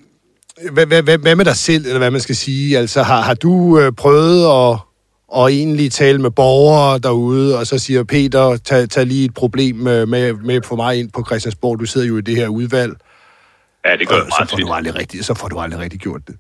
hvad, 0.72 0.86
hvad, 0.86 1.02
hvad, 1.04 1.18
hvad 1.18 1.36
med 1.36 1.46
dig 1.46 1.56
selv, 1.56 1.86
eller 1.86 1.98
hvad 1.98 2.12
man 2.12 2.22
skal 2.22 2.36
sige? 2.36 2.78
Altså, 2.78 3.04
har, 3.04 3.22
har 3.22 3.34
du 3.34 3.80
øh, 3.80 3.92
prøvet 3.92 4.72
at, 4.72 4.80
at 5.38 5.48
egentlig 5.48 5.92
tale 5.92 6.22
med 6.22 6.32
borgere 6.32 7.00
derude, 7.00 7.60
og 7.60 7.68
så 7.68 7.80
siger 7.80 8.04
Peter, 8.04 8.58
tag, 8.58 8.90
tag 8.90 9.06
lige 9.06 9.26
et 9.26 9.34
problem 9.34 9.76
med, 9.76 10.06
med, 10.06 10.34
med 10.34 10.62
for 10.66 10.76
mig 10.76 11.00
ind 11.00 11.12
på 11.12 11.24
Christiansborg, 11.26 11.80
du 11.80 11.86
sidder 11.86 12.08
jo 12.08 12.18
i 12.18 12.22
det 12.22 12.36
her 12.36 12.48
udvalg. 12.48 12.94
Ja, 13.86 13.98
det 13.98 14.08
gør 14.08 14.16
og, 14.16 14.32
så 14.32 14.46
får, 14.50 14.58
du 14.58 14.74
aldrig 14.74 14.96
rigtig, 14.96 15.26
så 15.26 15.34
får 15.34 15.48
du 15.48 15.60
aldrig 15.60 15.80
rigtig 15.80 16.00
gjort 16.00 16.22
det. 16.28 16.36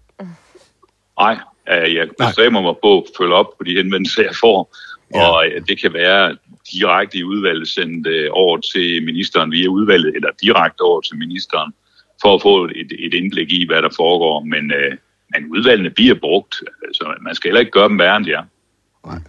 Nej, 1.19 1.37
jeg 1.67 2.07
bestræber 2.19 2.61
mig 2.61 2.75
på 2.83 2.97
at 2.97 3.03
følge 3.17 3.33
op 3.33 3.45
på 3.57 3.63
de 3.63 3.75
henvendelser, 3.75 4.23
jeg 4.23 4.35
får. 4.41 4.75
Ja. 5.15 5.27
Og 5.29 5.45
det 5.67 5.81
kan 5.81 5.93
være 5.93 6.37
direkte 6.73 7.17
i 7.17 7.23
udvalget 7.23 7.67
sendt 7.67 8.07
øh, 8.07 8.29
over 8.31 8.57
til 8.57 9.03
ministeren 9.05 9.51
via 9.51 9.67
udvalget, 9.67 10.15
eller 10.15 10.29
direkte 10.41 10.81
over 10.81 11.01
til 11.01 11.17
ministeren, 11.17 11.73
for 12.21 12.35
at 12.35 12.41
få 12.41 12.65
et, 12.65 12.91
et 12.99 13.13
indblik 13.13 13.51
i, 13.51 13.65
hvad 13.67 13.81
der 13.81 13.89
foregår. 13.95 14.43
Men, 14.43 14.71
øh, 14.71 14.91
men 15.33 15.51
udvalgene 15.51 15.89
bliver 15.89 16.15
brugt, 16.15 16.55
så 16.93 17.13
man 17.21 17.35
skal 17.35 17.47
heller 17.49 17.59
ikke 17.59 17.71
gøre 17.71 17.89
dem 17.89 17.99
værre, 17.99 18.17
end 18.17 18.25
de 18.25 18.31
er. 18.31 18.43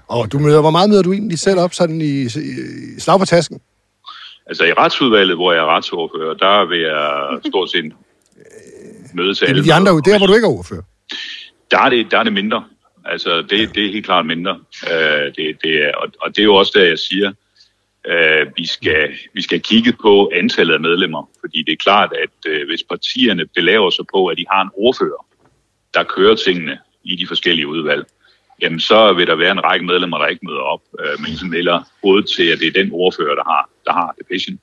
Og 0.08 0.32
du 0.32 0.38
møder, 0.38 0.60
hvor 0.60 0.70
meget 0.70 0.90
møder 0.90 1.02
du 1.02 1.12
egentlig 1.12 1.38
selv 1.38 1.58
op 1.60 1.74
sådan 1.74 2.00
i, 2.00 2.22
i 2.24 2.30
slag 2.98 3.18
på 3.18 3.24
tasken? 3.24 3.60
Altså 4.46 4.64
i 4.64 4.72
retsudvalget, 4.72 5.36
hvor 5.36 5.52
jeg 5.52 5.60
er 5.60 5.76
retsordfører, 5.76 6.34
der 6.34 6.68
vil 6.68 6.80
jeg 6.80 7.38
stort 7.46 7.70
set 7.70 7.92
møde 9.18 9.34
til 9.34 9.44
alle. 9.44 9.64
De 9.64 9.74
andre, 9.74 9.92
der 9.92 10.18
hvor 10.18 10.26
du 10.26 10.34
ikke 10.34 10.46
er 10.46 10.50
ordfører? 10.50 10.82
Der 11.70 11.78
er 11.78 11.88
det, 11.90 12.10
der 12.10 12.18
er 12.18 12.22
det 12.22 12.32
mindre. 12.32 12.64
Altså, 13.08 13.42
det, 13.42 13.74
det 13.74 13.86
er 13.86 13.92
helt 13.92 14.04
klart 14.04 14.26
mindre. 14.26 14.60
Øh, 14.92 15.26
det, 15.36 15.62
det 15.62 15.84
er, 15.84 15.92
og, 15.96 16.08
og 16.22 16.36
det 16.36 16.38
er 16.38 16.44
jo 16.44 16.54
også 16.54 16.72
der, 16.74 16.84
jeg 16.84 16.98
siger, 16.98 17.32
Øh, 18.08 18.46
vi, 18.56 18.66
skal, 18.66 19.08
vi 19.34 19.42
skal 19.42 19.60
kigge 19.60 19.92
på 19.92 20.30
antallet 20.34 20.74
af 20.74 20.80
medlemmer, 20.80 21.30
fordi 21.40 21.62
det 21.62 21.72
er 21.72 21.76
klart, 21.76 22.12
at 22.24 22.50
øh, 22.52 22.66
hvis 22.68 22.82
partierne 22.82 23.46
belaver 23.54 23.90
sig 23.90 24.04
på, 24.14 24.26
at 24.26 24.38
de 24.38 24.44
har 24.50 24.62
en 24.62 24.70
ordfører, 24.74 25.26
der 25.94 26.02
kører 26.02 26.34
tingene 26.34 26.78
i 27.04 27.16
de 27.16 27.26
forskellige 27.26 27.68
udvalg, 27.68 28.04
jamen 28.62 28.80
så 28.80 29.12
vil 29.12 29.26
der 29.26 29.34
være 29.34 29.52
en 29.52 29.64
række 29.64 29.86
medlemmer, 29.86 30.18
der 30.18 30.26
ikke 30.26 30.46
møder 30.46 30.60
op, 30.60 30.80
øh, 31.00 31.20
men 31.20 31.36
som 31.36 31.52
vælger 31.52 31.82
hovedet 32.02 32.30
til, 32.36 32.46
at 32.52 32.58
det 32.58 32.66
er 32.68 32.82
den 32.82 32.92
ordfører, 32.92 33.34
der 33.34 33.44
har, 33.44 33.70
der 33.86 33.92
har 33.92 34.14
det 34.18 34.26
patient. 34.32 34.60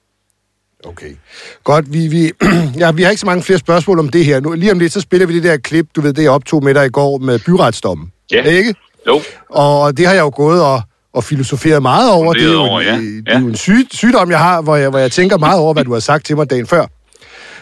Okay. 0.86 1.16
Godt, 1.64 1.94
vi, 1.94 2.08
vi, 2.08 2.32
ja, 2.82 2.92
vi 2.92 3.02
har 3.04 3.10
ikke 3.10 3.20
så 3.20 3.26
mange 3.26 3.44
flere 3.44 3.60
spørgsmål 3.60 4.00
om 4.00 4.10
det 4.10 4.26
her. 4.26 4.40
Nu, 4.40 4.54
lige 4.54 4.72
om 4.72 4.80
lidt, 4.80 4.94
så 4.94 5.02
spiller 5.02 5.28
vi 5.28 5.36
det 5.36 5.44
der 5.44 5.58
klip, 5.58 5.88
du 5.96 6.02
ved, 6.02 6.14
det 6.14 6.24
jeg 6.24 6.32
optog 6.32 6.64
med 6.64 6.74
dig 6.74 6.86
i 6.86 6.90
går 6.90 7.18
med 7.18 7.40
byretsdommen. 7.46 8.13
Ja. 8.32 8.44
Ikke? 8.44 8.76
Jo, 9.08 9.22
Og 9.50 9.98
det 9.98 10.08
har 10.08 10.14
jeg 10.14 10.22
jo 10.22 10.32
gået 10.36 10.62
og, 10.62 10.82
og 11.14 11.24
filosoferet 11.24 11.82
meget 11.82 12.12
over. 12.12 12.34
Det 12.34 12.44
er 12.44 12.52
jo, 12.52 12.60
over, 12.60 12.82
ja. 12.82 12.96
en, 12.96 13.02
det 13.18 13.28
Ja. 13.28 13.34
er 13.34 13.40
jo 13.40 13.48
en 13.48 13.56
syg, 13.56 13.88
sygdom, 13.92 14.32
jeg 14.32 14.40
har, 14.40 14.62
hvor 14.62 14.76
jeg, 14.76 14.90
hvor 14.90 15.00
jeg 15.00 15.12
tænker 15.12 15.38
meget 15.38 15.60
over, 15.60 15.74
hvad 15.74 15.84
du 15.84 15.94
har 15.94 16.00
sagt 16.00 16.26
til 16.26 16.36
mig 16.36 16.50
dagen 16.50 16.68
før. 16.68 16.86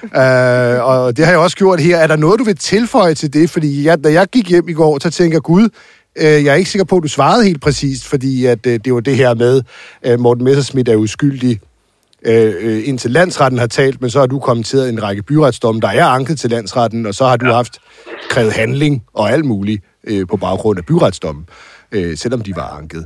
Uh, 0.03 0.85
og 0.89 1.17
det 1.17 1.25
har 1.25 1.31
jeg 1.31 1.39
også 1.39 1.57
gjort 1.57 1.79
her. 1.79 1.97
Er 1.97 2.07
der 2.07 2.15
noget, 2.15 2.39
du 2.39 2.43
vil 2.43 2.57
tilføje 2.57 3.13
til 3.13 3.33
det? 3.33 3.49
Fordi 3.49 3.85
jeg, 3.85 4.03
da 4.03 4.11
jeg 4.11 4.27
gik 4.27 4.49
hjem 4.49 4.69
i 4.69 4.73
går, 4.73 4.99
så 5.01 5.09
tænker 5.09 5.35
jeg, 5.35 5.41
gud, 5.41 5.63
uh, 6.21 6.23
jeg 6.23 6.45
er 6.45 6.53
ikke 6.53 6.69
sikker 6.69 6.85
på, 6.85 6.97
at 6.97 7.03
du 7.03 7.07
svarede 7.07 7.45
helt 7.45 7.61
præcist, 7.61 8.07
fordi 8.07 8.45
at, 8.45 8.65
uh, 8.67 8.73
det 8.85 8.93
var 8.93 8.99
det 8.99 9.15
her 9.15 9.33
med, 9.33 9.61
uh, 10.09 10.19
Morten 10.19 10.43
Messerschmidt 10.43 10.89
er 10.89 10.95
uskyldig, 10.95 11.59
øh, 12.25 12.53
øh, 12.59 12.81
indtil 12.85 13.11
landsretten 13.11 13.59
har 13.59 13.67
talt, 13.67 14.01
men 14.01 14.09
så 14.09 14.19
har 14.19 14.25
du 14.25 14.39
kommenteret 14.39 14.89
en 14.89 15.03
række 15.03 15.23
byretsdomme, 15.23 15.81
der 15.81 15.87
er 15.87 16.05
anket 16.05 16.39
til 16.39 16.49
landsretten, 16.49 17.05
og 17.05 17.15
så 17.15 17.25
har 17.27 17.37
du 17.37 17.45
ja. 17.45 17.53
haft 17.53 17.77
krævet 18.29 18.53
handling 18.53 19.03
og 19.13 19.31
alt 19.31 19.45
muligt 19.45 19.83
øh, 20.07 20.27
på 20.27 20.37
baggrund 20.37 20.79
af 20.79 20.85
byretsdommen, 20.85 21.45
øh, 21.91 22.17
selvom 22.17 22.41
de 22.41 22.55
var 22.55 22.77
anket. 22.77 23.05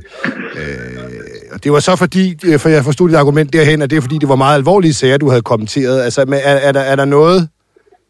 Øh, 0.56 1.52
og 1.52 1.64
det 1.64 1.72
var 1.72 1.80
så 1.80 1.96
fordi, 1.96 2.34
øh, 2.46 2.58
for 2.58 2.68
jeg 2.68 2.84
forstod 2.84 3.08
dit 3.08 3.16
argument 3.16 3.52
derhen, 3.52 3.82
at 3.82 3.90
det 3.90 3.96
er 3.96 4.00
fordi, 4.00 4.18
det 4.18 4.28
var 4.28 4.36
meget 4.36 4.56
alvorlige 4.56 4.94
sager, 4.94 5.18
du 5.18 5.28
havde 5.28 5.42
kommenteret. 5.42 6.02
Altså, 6.02 6.20
er, 6.20 6.36
er, 6.36 6.72
der, 6.72 6.80
er 6.80 6.96
der 6.96 7.04
noget, 7.04 7.48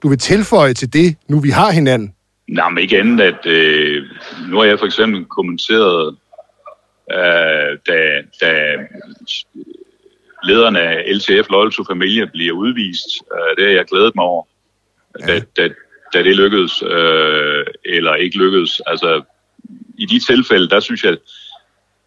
du 0.02 0.08
vil 0.08 0.18
tilføje 0.18 0.74
til 0.74 0.92
det, 0.92 1.16
nu 1.28 1.40
vi 1.40 1.50
har 1.50 1.70
hinanden? 1.70 2.12
Nej, 2.48 2.70
men 2.70 2.78
ikke 2.78 2.98
andet, 2.98 3.20
at 3.20 3.46
øh, 3.46 4.02
nu 4.48 4.58
har 4.58 4.64
jeg 4.64 4.78
for 4.78 4.86
eksempel 4.86 5.24
kommenteret, 5.24 6.16
øh, 7.12 7.78
da, 7.86 7.98
da 8.40 8.52
lederen 10.44 10.76
af 10.76 11.04
LTF 11.16 11.50
Loyal 11.50 11.70
to 11.72 11.84
Familia 11.84 12.24
bliver 12.24 12.52
udvist. 12.52 13.08
Øh, 13.32 13.56
det 13.56 13.64
har 13.70 13.76
jeg 13.76 13.84
glædet 13.84 14.12
mig 14.14 14.24
over, 14.24 14.44
ja. 15.20 15.26
da, 15.26 15.40
da, 15.56 15.68
da 16.14 16.22
det 16.22 16.36
lykkedes, 16.36 16.82
øh, 16.82 17.64
eller 17.84 18.14
ikke 18.14 18.38
lykkedes. 18.38 18.80
Altså, 18.86 19.22
i 19.98 20.06
de 20.06 20.18
tilfælde, 20.18 20.68
der 20.68 20.80
synes 20.80 21.04
jeg, 21.04 21.16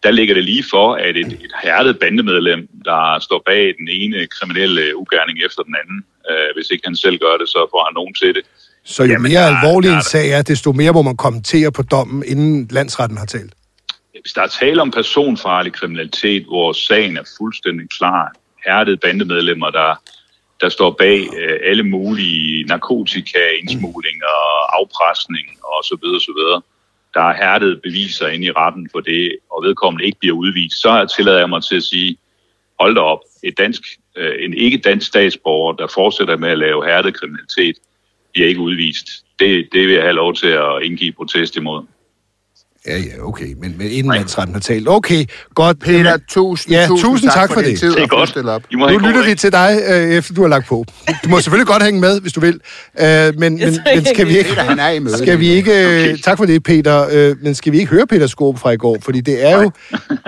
der 0.02 0.10
ligger 0.10 0.34
det 0.34 0.44
lige 0.44 0.64
for, 0.70 0.94
at 0.94 1.16
et, 1.16 1.26
et 1.26 1.52
hærdet 1.62 1.98
bandemedlem, 1.98 2.68
der 2.84 3.18
står 3.20 3.42
bag 3.46 3.74
den 3.78 3.88
ene 3.90 4.26
kriminelle 4.26 4.96
ugerning 4.96 5.38
efter 5.46 5.62
den 5.62 5.74
anden, 5.84 6.04
øh, 6.30 6.48
hvis 6.56 6.70
ikke 6.70 6.82
han 6.86 6.96
selv 6.96 7.18
gør 7.18 7.36
det, 7.40 7.48
så 7.48 7.66
får 7.70 7.84
han 7.84 7.94
nogen 7.94 8.14
til 8.14 8.34
det. 8.34 8.42
Så 8.84 9.02
jo 9.04 9.08
Jamen, 9.12 9.32
mere 9.32 9.40
der- 9.40 9.56
alvorlig 9.56 9.88
der 9.88 9.94
er 9.94 9.98
en 9.98 10.04
sag 10.04 10.30
er, 10.30 10.42
desto 10.42 10.72
mere 10.72 10.92
må 10.92 11.02
man 11.02 11.16
kommentere 11.16 11.72
på 11.72 11.82
dommen, 11.82 12.24
inden 12.26 12.68
landsretten 12.70 13.18
har 13.18 13.26
talt. 13.26 13.52
Hvis 14.22 14.32
der 14.32 14.42
er 14.42 14.46
tale 14.46 14.82
om 14.82 14.90
personfarlig 14.90 15.72
kriminalitet, 15.72 16.44
hvor 16.44 16.72
sagen 16.72 17.16
er 17.16 17.22
fuldstændig 17.38 17.86
klar, 17.98 18.32
hærdede 18.66 18.96
bandemedlemmer, 18.96 19.70
der, 19.70 20.02
der 20.60 20.68
står 20.68 20.90
bag 20.90 21.28
øh, 21.38 21.58
alle 21.62 21.82
mulige 21.82 22.64
narkotikaindsmugling 22.64 24.22
og 24.24 24.78
afpresning 24.80 25.46
og 25.62 25.84
så 25.84 25.98
videre, 26.02 26.20
så 26.20 26.32
videre. 26.36 26.62
Der 27.14 27.20
er 27.20 27.34
hærdede 27.34 27.80
beviser 27.82 28.28
inde 28.28 28.46
i 28.46 28.50
retten 28.50 28.88
for 28.92 29.00
det, 29.00 29.36
og 29.50 29.62
vedkommende 29.62 30.04
ikke 30.04 30.18
bliver 30.18 30.36
udvist, 30.36 30.80
så 30.80 31.14
tillader 31.16 31.38
jeg 31.38 31.48
mig 31.48 31.62
til 31.64 31.76
at 31.76 31.82
sige, 31.82 32.16
hold 32.80 32.94
da 32.94 33.00
op, 33.00 33.20
et 33.42 33.58
dansk, 33.58 33.82
øh, 34.16 34.44
en 34.44 34.54
ikke-dansk 34.54 35.06
statsborger, 35.06 35.72
der 35.72 35.86
fortsætter 35.86 36.36
med 36.36 36.48
at 36.48 36.58
lave 36.58 36.84
hærdet 36.84 37.14
kriminalitet, 37.14 37.76
bliver 38.32 38.48
ikke 38.48 38.60
udvist. 38.60 39.06
Det, 39.38 39.68
det 39.72 39.86
vil 39.86 39.94
jeg 39.94 40.02
have 40.02 40.14
lov 40.14 40.34
til 40.34 40.48
at 40.48 40.82
indgive 40.82 41.12
protest 41.12 41.56
imod. 41.56 41.82
Ja, 42.86 42.98
ja, 42.98 43.02
okay, 43.22 43.54
men, 43.60 43.74
men 43.78 43.86
inden 43.90 44.12
landsretten 44.12 44.54
har 44.54 44.60
talt. 44.60 44.88
Okay, 44.88 45.24
godt. 45.54 45.78
Peter, 45.80 45.98
Jamen, 45.98 46.20
tusind, 46.28 46.72
Ja, 46.74 46.86
tusind, 46.86 47.10
tusind 47.10 47.30
tak 47.30 47.52
for 47.52 47.60
din 47.60 47.70
det. 47.70 47.80
tid 47.80 47.90
Det 47.90 48.02
er 48.02 48.06
for 48.08 48.34
godt. 48.34 48.48
op. 48.48 48.62
Nu 48.72 48.98
lytter 48.98 49.24
vi 49.24 49.34
til 49.34 49.52
dig, 49.52 49.80
øh, 49.88 50.10
efter 50.10 50.34
du 50.34 50.40
har 50.42 50.48
lagt 50.48 50.66
på. 50.66 50.84
Du 51.24 51.28
må 51.28 51.40
selvfølgelig 51.40 51.66
godt 51.66 51.82
hænge 51.82 52.00
med, 52.00 52.20
hvis 52.20 52.32
du 52.32 52.40
vil. 52.40 52.60
Øh, 53.00 53.06
men, 53.06 53.34
men, 53.38 53.58
men 53.94 54.04
skal 54.14 54.26
vi 54.28 54.38
ikke... 54.38 54.50
Peter, 54.50 54.62
han 54.62 54.78
er. 55.06 55.16
Skal 55.16 55.40
vi 55.40 55.48
ikke... 55.48 56.08
øh, 56.10 56.18
Tak 56.18 56.38
for 56.38 56.44
det, 56.44 56.62
Peter. 56.62 57.06
Øh, 57.12 57.36
men 57.42 57.54
skal 57.54 57.72
vi 57.72 57.78
ikke 57.78 57.90
høre 57.90 58.06
Peter 58.06 58.26
Skåb 58.26 58.58
fra 58.58 58.70
i 58.70 58.76
går? 58.76 58.96
Fordi 59.02 59.20
det 59.20 59.46
er 59.46 59.62
jo... 59.62 59.70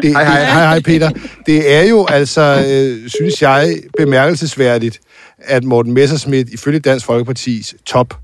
Det, 0.03 0.11
Hej, 0.11 0.25
hej. 0.25 0.45
Hej, 0.45 0.63
hej, 0.65 0.81
Peter. 0.81 1.11
Det 1.47 1.75
er 1.75 1.83
jo 1.89 2.07
altså, 2.07 2.65
øh, 2.69 3.11
synes 3.11 3.43
jeg, 3.43 3.77
bemærkelsesværdigt, 3.99 5.01
at 5.39 5.65
Morten 5.65 5.93
Messerschmidt 5.93 6.49
ifølge 6.49 6.79
Dansk 6.81 7.07
Folkepartis 7.07 7.75
top 7.87 8.15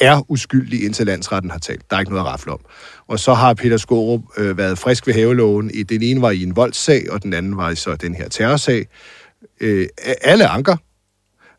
er 0.00 0.30
uskyldig, 0.30 0.84
indtil 0.84 1.06
landsretten 1.06 1.50
har 1.50 1.58
talt. 1.58 1.90
Der 1.90 1.96
er 1.96 2.00
ikke 2.00 2.12
noget 2.12 2.24
at 2.26 2.30
rafle 2.32 2.52
om. 2.52 2.58
Og 3.08 3.18
så 3.18 3.34
har 3.34 3.54
Peter 3.54 3.76
Skorup 3.76 4.20
øh, 4.36 4.58
været 4.58 4.78
frisk 4.78 5.06
ved 5.06 5.14
haveloven. 5.14 5.70
I- 5.74 5.82
Den 5.82 6.02
ene 6.02 6.22
var 6.22 6.30
i 6.30 6.42
en 6.42 6.56
voldssag, 6.56 7.06
og 7.10 7.22
den 7.22 7.34
anden 7.34 7.56
var 7.56 7.70
i 7.70 7.76
så 7.76 7.96
den 7.96 8.14
her 8.14 8.28
terrorsag. 8.28 8.86
Øh, 9.60 9.86
alle 10.22 10.46
anker 10.48 10.76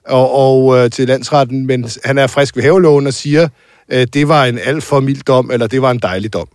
og, 0.07 0.31
og 0.35 0.77
øh, 0.77 0.91
til 0.91 1.07
landsretten, 1.07 1.67
men 1.67 1.89
han 2.05 2.17
er 2.17 2.27
frisk 2.27 2.55
ved 2.55 2.63
haveloven 2.63 3.07
og 3.07 3.13
siger, 3.13 3.47
øh, 3.91 4.07
det 4.13 4.27
var 4.27 4.45
en 4.45 4.59
alt 4.59 4.83
for 4.83 4.99
mild 4.99 5.23
dom, 5.23 5.51
eller 5.51 5.67
det 5.67 5.81
var 5.81 5.91
en 5.91 5.99
dejlig 5.99 6.33
dom. 6.33 6.47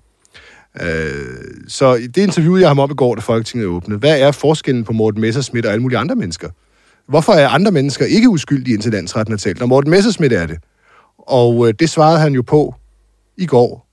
Øh, 0.83 1.25
så 1.69 1.95
i 1.95 2.07
det 2.07 2.23
interview, 2.23 2.57
jeg 2.57 2.69
ham 2.69 2.79
op 2.79 2.91
i 2.91 2.95
går, 2.95 3.15
da 3.15 3.21
Folketinget 3.21 3.67
åbnede, 3.69 3.99
hvad 3.99 4.21
er 4.21 4.33
forskellen 4.33 4.85
på 4.85 4.93
Morten 4.93 5.21
Messersmith 5.21 5.67
og 5.67 5.73
alle 5.73 5.83
mulige 5.83 5.99
andre 5.99 6.17
mennesker? 6.17 6.49
Hvorfor 7.09 7.33
er 7.33 7.49
andre 7.49 7.73
mennesker 7.73 8.05
ikke 8.05 8.29
uskyldige, 8.29 8.75
indtil 8.75 8.93
landsretten 8.93 9.33
har 9.33 9.39
talt, 9.39 9.59
når 9.61 9.67
Morten 9.67 9.91
Messersmith 9.91 10.35
er 10.35 10.47
det? 10.47 10.59
Og 11.27 11.69
øh, 11.69 11.75
det 11.79 11.91
svarede 11.91 12.19
han 12.19 12.33
jo 12.33 12.43
på 12.43 12.75
i 13.37 13.47
går. 13.47 13.85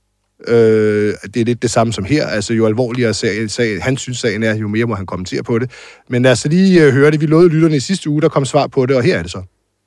Øh, 0.48 1.14
det 1.34 1.42
er 1.42 1.46
lidt 1.46 1.62
det 1.62 1.72
samme 1.72 1.94
som 1.94 2.04
her. 2.04 2.28
Altså, 2.28 2.54
jo 2.54 2.66
alvorligere 2.66 3.14
sag, 3.14 3.52
sag, 3.52 3.84
han 3.84 3.98
synes, 3.98 4.18
sagen 4.20 4.44
er, 4.44 4.56
jo 4.56 4.68
mere 4.68 4.86
må 4.86 4.96
han 4.96 5.06
kommentere 5.06 5.44
på 5.44 5.60
det. 5.60 5.72
Men 6.10 6.24
lad 6.24 6.32
os 6.32 6.46
lige 6.46 6.86
øh, 6.86 6.94
høre 6.94 7.12
det. 7.12 7.22
Vi 7.22 7.26
lovede 7.26 7.50
lytterne 7.50 7.76
i 7.76 7.80
sidste 7.80 8.10
uge, 8.10 8.22
der 8.22 8.30
kom 8.30 8.46
svar 8.46 8.68
på 8.68 8.86
det, 8.86 8.96
og 8.96 9.04
her 9.04 9.18
er 9.18 9.22
det 9.22 9.32
så. 9.32 9.42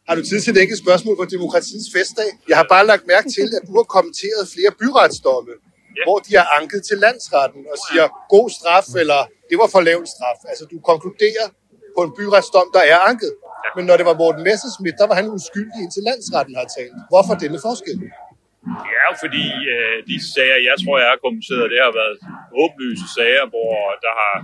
Har 0.09 0.15
du 0.19 0.23
tid 0.31 0.41
til 0.41 0.51
et 0.57 0.61
enkelt 0.63 0.81
spørgsmål 0.85 1.15
på 1.17 1.27
demokratiets 1.37 1.89
festdag? 1.97 2.31
Jeg 2.51 2.57
har 2.61 2.67
bare 2.75 2.87
lagt 2.93 3.05
mærke 3.15 3.29
til, 3.37 3.49
at 3.59 3.63
du 3.69 3.73
har 3.81 3.87
kommenteret 3.97 4.43
flere 4.55 4.73
byretsdomme, 4.81 5.53
ja. 5.97 6.03
hvor 6.07 6.19
de 6.27 6.33
har 6.41 6.47
anket 6.61 6.81
til 6.89 6.97
landsretten 7.07 7.63
og 7.73 7.79
siger, 7.87 8.05
god 8.35 8.49
straf, 8.57 8.87
eller 9.03 9.21
det 9.51 9.57
var 9.63 9.69
for 9.75 9.81
lav 9.89 10.01
straf. 10.15 10.39
Altså, 10.51 10.65
du 10.73 10.77
konkluderer 10.91 11.47
på 11.97 12.01
en 12.07 12.13
byretsdom, 12.19 12.69
der 12.77 12.83
er 12.93 12.99
anket. 13.11 13.33
Men 13.77 13.85
når 13.89 13.97
det 14.01 14.07
var 14.11 14.17
Morten 14.23 14.43
Messerschmidt, 14.49 14.97
der 15.01 15.07
var 15.11 15.17
han 15.21 15.27
uskyldig 15.37 15.81
indtil 15.85 16.03
landsretten 16.11 16.55
har 16.61 16.67
talt. 16.79 16.99
Hvorfor 17.13 17.35
denne 17.45 17.59
forskel? 17.69 17.99
Det 18.85 18.93
er 19.03 19.07
jo 19.11 19.17
fordi, 19.25 19.47
øh, 19.75 19.97
de 20.11 20.17
sager, 20.35 20.59
jeg 20.69 20.77
tror, 20.83 20.95
jeg 21.03 21.09
har 21.13 21.21
kommenteret, 21.27 21.73
det 21.75 21.81
har 21.87 21.93
været 22.01 22.17
åbenlyse 22.63 23.07
sager, 23.17 23.45
hvor 23.55 23.75
der 24.07 24.13
har 24.23 24.37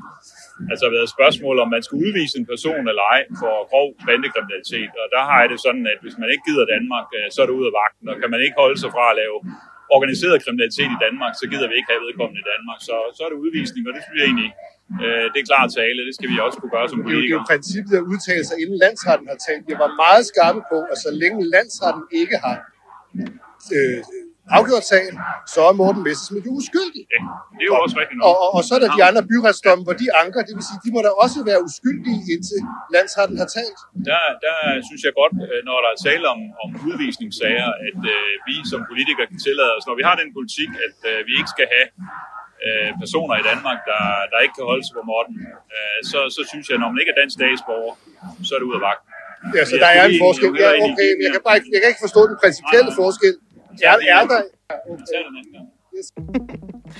altså 0.72 0.86
været 0.96 1.08
spørgsmål 1.16 1.56
om, 1.62 1.68
man 1.76 1.82
skal 1.86 1.96
udvise 2.04 2.34
en 2.40 2.46
person 2.52 2.82
eller 2.90 3.04
ej 3.14 3.22
for 3.42 3.54
grov 3.70 3.88
bandekriminalitet. 4.08 4.92
Og 5.02 5.06
der 5.14 5.22
har 5.28 5.38
jeg 5.42 5.48
det 5.52 5.60
sådan, 5.66 5.84
at 5.92 5.98
hvis 6.04 6.16
man 6.20 6.28
ikke 6.32 6.44
gider 6.48 6.66
Danmark, 6.74 7.06
øh, 7.18 7.26
så 7.32 7.38
er 7.42 7.46
det 7.48 7.58
ud 7.60 7.66
af 7.70 7.74
vagten. 7.82 8.06
Og 8.12 8.16
kan 8.22 8.30
man 8.34 8.40
ikke 8.44 8.60
holde 8.62 8.78
sig 8.82 8.90
fra 8.96 9.04
at 9.12 9.18
lave 9.22 9.36
organiseret 9.96 10.36
kriminalitet 10.44 10.90
i 10.96 10.98
Danmark, 11.06 11.32
så 11.40 11.44
gider 11.52 11.66
vi 11.70 11.74
ikke 11.78 11.90
have 11.92 12.04
vedkommende 12.06 12.40
i 12.44 12.48
Danmark. 12.52 12.78
Så, 12.88 12.96
så 13.16 13.20
er 13.24 13.30
det 13.30 13.38
udvisning, 13.44 13.82
og 13.88 13.92
det 13.94 14.02
synes 14.04 14.18
jeg 14.20 14.26
egentlig, 14.30 14.50
øh, 15.04 15.24
det 15.32 15.38
er 15.42 15.46
klart 15.52 15.68
tale. 15.80 15.98
Det 16.08 16.14
skal 16.18 16.28
vi 16.32 16.36
også 16.46 16.56
kunne 16.60 16.74
gøre 16.76 16.86
som 16.90 16.98
er 16.98 17.02
jo, 17.02 17.08
det 17.08 17.12
er 17.12 17.16
politikere. 17.16 17.40
jo 17.40 17.50
princippet 17.50 17.94
at 18.00 18.04
udtale 18.12 18.44
sig, 18.48 18.56
inden 18.62 18.76
landsretten 18.84 19.26
har 19.32 19.38
talt. 19.48 19.64
Jeg 19.72 19.78
var 19.84 19.90
meget 20.04 20.22
skarpe 20.30 20.60
på, 20.72 20.78
at 20.92 20.96
så 21.04 21.10
længe 21.22 21.40
landsretten 21.54 22.04
ikke 22.20 22.36
har 22.44 22.56
øh, 23.76 24.00
afgjort 24.58 24.84
sagen, 24.92 25.14
så 25.54 25.60
er 25.70 25.74
Morten 25.80 26.02
Messerschmidt 26.06 26.44
jo 26.48 26.52
uskyldig. 26.60 27.04
Ja, 27.14 27.20
det 27.56 27.62
er 27.66 27.70
jo 27.72 27.76
også 27.84 27.96
rigtigt 28.02 28.18
nok. 28.18 28.26
Og, 28.28 28.34
og, 28.44 28.48
og 28.56 28.60
så 28.66 28.72
er 28.76 28.80
der 28.84 28.90
de 28.98 29.02
andre 29.08 29.22
byretsdomme, 29.32 29.82
hvor 29.86 29.96
de 30.02 30.06
anker, 30.22 30.40
det 30.48 30.54
vil 30.58 30.64
sige, 30.70 30.80
de 30.86 30.90
må 30.94 31.00
da 31.06 31.10
også 31.24 31.38
være 31.50 31.60
uskyldige, 31.68 32.20
indtil 32.34 32.60
landsretten 32.94 33.36
har 33.42 33.48
talt. 33.58 33.80
der, 34.10 34.22
der 34.46 34.56
synes 34.88 35.02
jeg 35.06 35.12
godt, 35.20 35.34
øh, 35.46 35.60
når 35.68 35.76
der 35.84 35.90
er 35.94 35.98
tale 36.08 36.24
om, 36.34 36.40
om 36.62 36.68
udvisningssager, 36.88 37.68
at 37.88 38.00
øh, 38.14 38.32
vi 38.48 38.56
som 38.72 38.80
politikere 38.90 39.26
kan 39.32 39.38
tillade 39.46 39.70
os, 39.76 39.84
når 39.88 39.96
vi 40.00 40.04
har 40.08 40.14
den 40.22 40.30
politik, 40.38 40.70
at 40.86 40.98
øh, 41.10 41.18
vi 41.28 41.32
ikke 41.40 41.50
skal 41.56 41.66
have 41.74 41.86
øh, 42.66 42.88
personer 43.02 43.34
i 43.42 43.44
Danmark, 43.50 43.78
der, 43.90 44.02
der 44.30 44.38
ikke 44.44 44.54
kan 44.58 44.66
holde 44.70 44.84
sig 44.86 44.94
på 45.00 45.04
måtten, 45.12 45.34
øh, 45.74 45.98
så, 46.10 46.18
så 46.36 46.40
synes 46.50 46.64
jeg, 46.70 46.76
når 46.82 46.88
man 46.92 46.98
ikke 47.02 47.12
er 47.14 47.18
dansk 47.20 47.34
statsborger, 47.38 47.94
så 48.46 48.50
er 48.54 48.58
det 48.60 48.66
ud 48.70 48.76
af 48.80 48.82
vagten. 48.88 49.08
Ja, 49.56 49.62
så 49.70 49.74
Jeg 49.76 49.80
der 49.84 49.90
er 49.98 50.04
en 50.10 50.18
forskel. 50.26 50.50
Ja, 50.64 50.70
okay, 50.88 51.08
men 51.16 51.22
jeg 51.26 51.32
kan 51.36 51.42
bare 51.46 51.56
ikke, 51.58 51.68
jeg 51.74 51.80
kan 51.82 51.88
ikke 51.92 52.04
forstå 52.06 52.20
den 52.30 52.36
principielle 52.42 52.90
forskel. 53.02 53.34
Er, 53.88 53.96
er 54.16 54.22
der... 54.32 54.40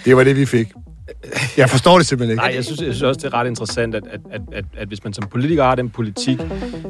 Det 0.04 0.12
var 0.16 0.24
det, 0.28 0.36
vi 0.42 0.46
fik. 0.56 0.68
Jeg 1.56 1.70
forstår 1.70 1.96
det 1.98 2.06
simpelthen 2.06 2.32
ikke. 2.34 2.42
Nej, 2.42 2.54
jeg 2.54 2.64
synes, 2.64 2.80
jeg 2.80 2.94
synes 2.94 3.02
også, 3.02 3.18
det 3.18 3.24
er 3.24 3.34
ret 3.34 3.46
interessant, 3.46 3.94
at, 3.94 4.06
at, 4.06 4.20
at, 4.30 4.40
at, 4.52 4.64
at 4.76 4.88
hvis 4.88 5.04
man 5.04 5.12
som 5.12 5.28
politiker 5.28 5.64
har 5.64 5.74
den 5.74 5.90
politik, 5.90 6.38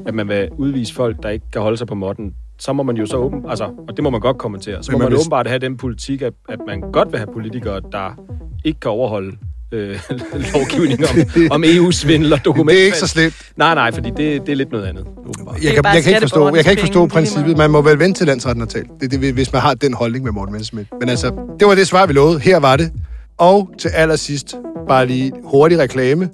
at 0.07 0.15
man 0.15 0.29
vil 0.29 0.49
udvise 0.59 0.95
folk, 0.95 1.23
der 1.23 1.29
ikke 1.29 1.47
kan 1.53 1.63
holde 1.63 1.77
sig 1.77 1.87
på 1.87 1.95
måtten, 1.95 2.35
så 2.61 2.73
må 2.73 2.83
man 2.83 2.97
jo 2.97 3.07
så 3.07 3.17
åben, 3.17 3.45
altså, 3.49 3.65
og 3.65 3.97
det 3.97 4.05
må 4.05 4.11
man 4.11 4.21
godt 4.21 4.39
kommentere, 4.39 4.83
så 4.83 4.93
må 4.93 4.99
man 4.99 5.09
hvis- 5.09 5.21
åbenbart 5.21 5.47
have 5.47 5.59
den 5.59 5.77
politik, 5.77 6.23
at, 6.23 6.33
at 6.49 6.59
man 6.67 6.81
godt 6.93 7.13
vil 7.13 7.19
have 7.19 7.33
politikere, 7.33 7.81
der 7.93 8.21
ikke 8.65 8.81
kan 8.81 8.91
overholde 8.91 9.37
øh, 9.73 9.99
lovgivning 10.55 11.01
om, 11.01 11.17
om 11.51 11.65
EU-svindel 11.67 12.33
og 12.33 12.45
dokument. 12.45 12.71
Det 12.77 12.81
er 12.81 12.85
ikke 12.85 12.99
så 12.99 13.07
slemt. 13.07 13.35
Nej, 13.57 13.75
nej, 13.75 13.93
fordi 13.93 14.11
det, 14.11 14.47
det 14.47 14.53
er 14.53 14.57
lidt 14.57 14.73
noget 14.73 14.87
andet, 14.87 15.05
åbenbart. 15.19 15.65
Jeg 15.65 15.75
kan, 15.75 15.85
jeg 15.85 16.03
kan 16.03 16.11
ikke 16.13 16.21
forstå, 16.21 16.55
jeg 16.55 16.65
kan 16.65 16.71
ikke 16.71 16.81
forstå 16.83 17.07
princippet. 17.07 17.57
Man 17.57 17.71
må 17.71 17.83
vel 17.83 17.99
vente 17.99 18.21
til 18.21 18.27
landsretten 18.27 18.61
har 18.61 18.67
talt. 18.67 18.89
Det, 19.01 19.11
det, 19.11 19.33
hvis 19.35 19.53
man 19.53 19.63
har 19.63 19.75
den 19.75 19.95
holdning 19.95 20.25
med 20.25 20.33
Morten 20.33 20.53
Messerschmidt. 20.53 20.89
Men 21.01 21.09
altså, 21.09 21.33
det 21.61 21.69
var 21.69 21.75
det 21.75 21.87
svar, 21.87 22.07
vi 22.07 22.13
lovede. 22.13 22.41
Her 22.41 22.59
var 22.61 22.77
det. 22.77 22.93
Og 23.39 23.71
til 23.79 23.89
allersidst, 23.89 24.57
bare 24.89 25.07
lige 25.07 25.33
hurtig 25.45 25.79
reklame. 25.79 26.29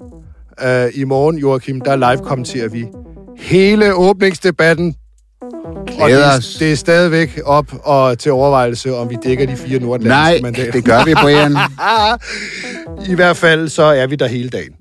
Uh, 0.63 0.99
I 0.99 1.03
morgen, 1.03 1.37
Joachim, 1.37 1.81
der 1.81 1.95
live 1.95 2.25
kommenterer 2.25 2.69
vi 2.69 2.85
hele 3.37 3.93
åbningsdebatten. 3.93 4.95
Og 5.99 6.07
Glæder 6.09 6.35
det, 6.35 6.55
det 6.59 6.71
er 6.71 6.75
stadigvæk 6.75 7.39
op 7.45 7.65
og 7.83 8.19
til 8.19 8.31
overvejelse, 8.31 8.95
om 8.95 9.09
vi 9.09 9.17
dækker 9.23 9.45
de 9.45 9.57
fire 9.57 9.79
nordatlantiske 9.79 10.31
Nej, 10.31 10.39
mandater. 10.41 10.71
det 10.71 10.85
gør 10.85 11.03
vi, 11.05 11.13
Brian. 11.13 11.57
I 13.11 13.15
hvert 13.15 13.37
fald, 13.37 13.69
så 13.69 13.83
er 13.83 14.07
vi 14.07 14.15
der 14.15 14.27
hele 14.27 14.49
dagen. 14.49 14.73